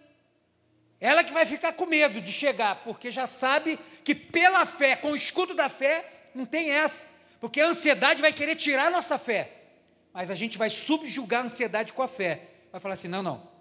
Ela 1.00 1.24
que 1.24 1.32
vai 1.32 1.46
ficar 1.46 1.72
com 1.72 1.86
medo 1.86 2.20
de 2.20 2.32
chegar, 2.32 2.82
porque 2.84 3.10
já 3.10 3.26
sabe 3.26 3.78
que 4.04 4.14
pela 4.14 4.66
fé, 4.66 4.96
com 4.96 5.12
o 5.12 5.16
escudo 5.16 5.54
da 5.54 5.68
fé, 5.68 6.04
não 6.34 6.44
tem 6.44 6.70
essa. 6.70 7.06
Porque 7.40 7.60
a 7.60 7.68
ansiedade 7.68 8.20
vai 8.20 8.32
querer 8.32 8.56
tirar 8.56 8.86
a 8.86 8.90
nossa 8.90 9.16
fé. 9.16 9.52
Mas 10.12 10.30
a 10.30 10.34
gente 10.34 10.58
vai 10.58 10.68
subjugar 10.68 11.42
a 11.42 11.44
ansiedade 11.44 11.92
com 11.92 12.02
a 12.02 12.08
fé. 12.08 12.42
Vai 12.72 12.80
falar 12.80 12.94
assim: 12.94 13.08
não, 13.08 13.22
não, 13.22 13.55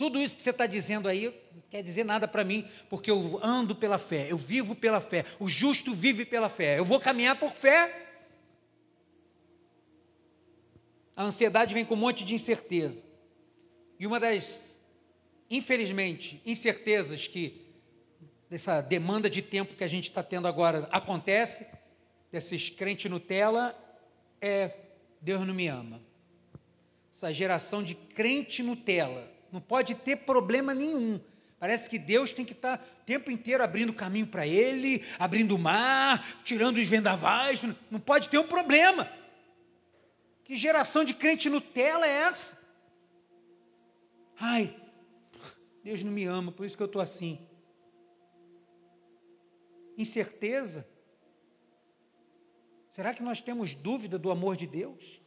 tudo 0.00 0.18
isso 0.18 0.34
que 0.34 0.40
você 0.40 0.48
está 0.48 0.66
dizendo 0.66 1.10
aí 1.10 1.26
não 1.54 1.62
quer 1.68 1.82
dizer 1.82 2.06
nada 2.06 2.26
para 2.26 2.42
mim, 2.42 2.66
porque 2.88 3.10
eu 3.10 3.38
ando 3.42 3.76
pela 3.76 3.98
fé, 3.98 4.32
eu 4.32 4.38
vivo 4.38 4.74
pela 4.74 4.98
fé, 4.98 5.26
o 5.38 5.46
justo 5.46 5.92
vive 5.92 6.24
pela 6.24 6.48
fé, 6.48 6.78
eu 6.78 6.86
vou 6.86 6.98
caminhar 6.98 7.38
por 7.38 7.52
fé. 7.52 8.08
A 11.14 11.22
ansiedade 11.22 11.74
vem 11.74 11.84
com 11.84 11.92
um 11.92 11.98
monte 11.98 12.24
de 12.24 12.32
incerteza. 12.32 13.04
E 13.98 14.06
uma 14.06 14.18
das, 14.18 14.80
infelizmente, 15.50 16.40
incertezas 16.46 17.28
que 17.28 17.70
dessa 18.48 18.80
demanda 18.80 19.28
de 19.28 19.42
tempo 19.42 19.74
que 19.74 19.84
a 19.84 19.88
gente 19.88 20.08
está 20.08 20.22
tendo 20.22 20.48
agora 20.48 20.88
acontece, 20.90 21.66
desses 22.32 22.70
crentes 22.70 23.10
Nutella, 23.10 23.76
é 24.40 24.74
Deus 25.20 25.46
não 25.46 25.52
me 25.52 25.68
ama. 25.68 26.00
Essa 27.12 27.30
geração 27.34 27.82
de 27.82 27.94
crente 27.94 28.62
Nutella 28.62 29.39
não 29.52 29.60
pode 29.60 29.94
ter 29.94 30.16
problema 30.16 30.74
nenhum. 30.74 31.20
Parece 31.58 31.90
que 31.90 31.98
Deus 31.98 32.32
tem 32.32 32.44
que 32.44 32.52
estar 32.52 32.78
o 32.78 33.04
tempo 33.04 33.30
inteiro 33.30 33.62
abrindo 33.62 33.92
caminho 33.92 34.26
para 34.26 34.46
ele, 34.46 35.04
abrindo 35.18 35.54
o 35.54 35.58
mar, 35.58 36.42
tirando 36.42 36.78
os 36.78 36.88
vendavais. 36.88 37.60
Não 37.90 38.00
pode 38.00 38.30
ter 38.30 38.38
um 38.38 38.46
problema. 38.46 39.10
Que 40.44 40.56
geração 40.56 41.04
de 41.04 41.12
crente 41.12 41.50
Nutella 41.50 42.06
é 42.06 42.22
essa? 42.22 42.58
Ai, 44.40 44.74
Deus 45.84 46.02
não 46.02 46.10
me 46.10 46.24
ama, 46.24 46.50
por 46.50 46.64
isso 46.64 46.76
que 46.76 46.82
eu 46.82 46.86
estou 46.86 47.02
assim. 47.02 47.46
Incerteza? 49.98 50.88
Será 52.88 53.12
que 53.12 53.22
nós 53.22 53.42
temos 53.42 53.74
dúvida 53.74 54.18
do 54.18 54.30
amor 54.30 54.56
de 54.56 54.66
Deus? 54.66 55.19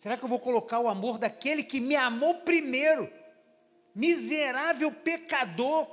Será 0.00 0.16
que 0.16 0.24
eu 0.24 0.28
vou 0.30 0.40
colocar 0.40 0.80
o 0.80 0.88
amor 0.88 1.18
daquele 1.18 1.62
que 1.62 1.78
me 1.78 1.94
amou 1.94 2.36
primeiro? 2.36 3.12
Miserável 3.94 4.90
pecador, 4.90 5.92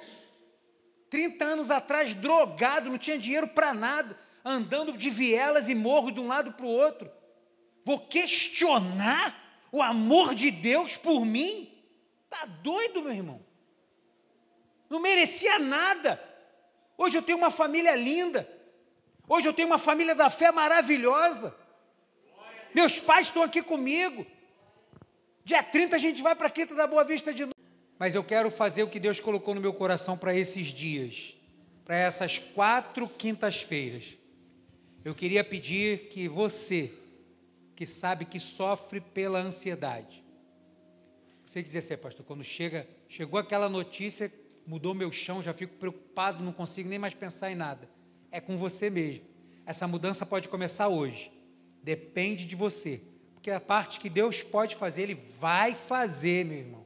30 1.10 1.44
anos 1.44 1.70
atrás, 1.70 2.14
drogado, 2.14 2.90
não 2.90 2.98
tinha 2.98 3.20
dinheiro 3.20 3.50
para 3.50 3.74
nada, 3.74 4.18
andando 4.46 4.98
de 4.98 5.10
vielas 5.10 5.68
e 5.68 5.76
morro 5.76 6.10
de 6.10 6.22
um 6.22 6.28
lado 6.28 6.54
para 6.54 6.66
o 6.66 6.70
outro. 6.70 7.12
Vou 7.84 8.00
questionar 8.00 9.36
o 9.74 9.82
amor 9.82 10.34
de 10.34 10.52
Deus 10.52 10.96
por 10.96 11.26
mim? 11.26 11.70
Tá 12.30 12.46
doido, 12.46 13.02
meu 13.02 13.12
irmão? 13.12 13.46
Não 14.90 15.02
merecia 15.02 15.60
nada. 15.60 16.18
Hoje 16.98 17.18
eu 17.18 17.22
tenho 17.22 17.38
uma 17.38 17.52
família 17.52 17.94
linda. 17.94 18.50
Hoje 19.28 19.50
eu 19.50 19.54
tenho 19.54 19.68
uma 19.68 19.78
família 19.78 20.16
da 20.16 20.30
fé 20.30 20.50
maravilhosa. 20.50 21.54
Meus 22.78 23.00
pais 23.00 23.26
estão 23.26 23.42
aqui 23.42 23.64
comigo. 23.64 24.24
Dia 25.44 25.64
30 25.64 25.96
a 25.96 25.98
gente 25.98 26.22
vai 26.22 26.36
para 26.36 26.46
a 26.46 26.52
Quinta 26.52 26.76
da 26.76 26.86
Boa 26.86 27.04
Vista 27.04 27.34
de 27.34 27.42
novo. 27.42 27.56
Mas 27.98 28.14
eu 28.14 28.24
quero 28.24 28.52
fazer 28.52 28.84
o 28.84 28.88
que 28.88 29.00
Deus 29.00 29.20
colocou 29.20 29.56
no 29.56 29.60
meu 29.60 29.74
coração 29.74 30.16
para 30.16 30.36
esses 30.36 30.68
dias, 30.68 31.36
para 31.84 31.96
essas 31.96 32.38
quatro 32.38 33.10
quintas-feiras. 33.10 34.16
Eu 35.04 35.16
queria 35.16 35.44
pedir 35.44 36.10
que 36.10 36.28
você, 36.28 36.94
que 37.76 37.88
sabe 37.88 38.26
que 38.26 38.40
sofre 38.40 39.02
pela 39.02 39.40
ansiedade, 39.40 40.24
você 41.48 41.64
dizer 41.64 41.80
assim, 41.80 41.98
pastor, 41.98 42.24
quando 42.28 42.44
chega, 42.44 42.88
chegou 43.10 43.40
aquela 43.40 43.68
notícia, 43.68 44.32
mudou 44.68 44.94
meu 44.94 45.12
chão, 45.12 45.42
já 45.42 45.52
fico 45.52 45.74
preocupado, 45.78 46.44
não 46.44 46.54
consigo 46.54 46.88
nem 46.88 47.00
mais 47.00 47.16
pensar 47.16 47.52
em 47.52 47.56
nada. 47.56 47.90
É 48.30 48.40
com 48.40 48.56
você 48.56 48.88
mesmo. 48.88 49.26
Essa 49.66 49.88
mudança 49.88 50.28
pode 50.28 50.48
começar 50.48 50.90
hoje. 50.90 51.36
Depende 51.88 52.46
de 52.46 52.54
você. 52.54 53.02
Porque 53.34 53.50
a 53.50 53.62
parte 53.62 54.02
que 54.02 54.10
Deus 54.10 54.44
pode 54.44 54.76
fazer, 54.76 55.04
Ele 55.04 55.16
vai 55.16 55.74
fazer, 55.74 56.44
meu 56.44 56.58
irmão. 56.58 56.86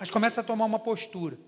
Mas 0.00 0.10
começa 0.10 0.40
a 0.40 0.44
tomar 0.44 0.64
uma 0.64 0.80
postura. 0.80 1.38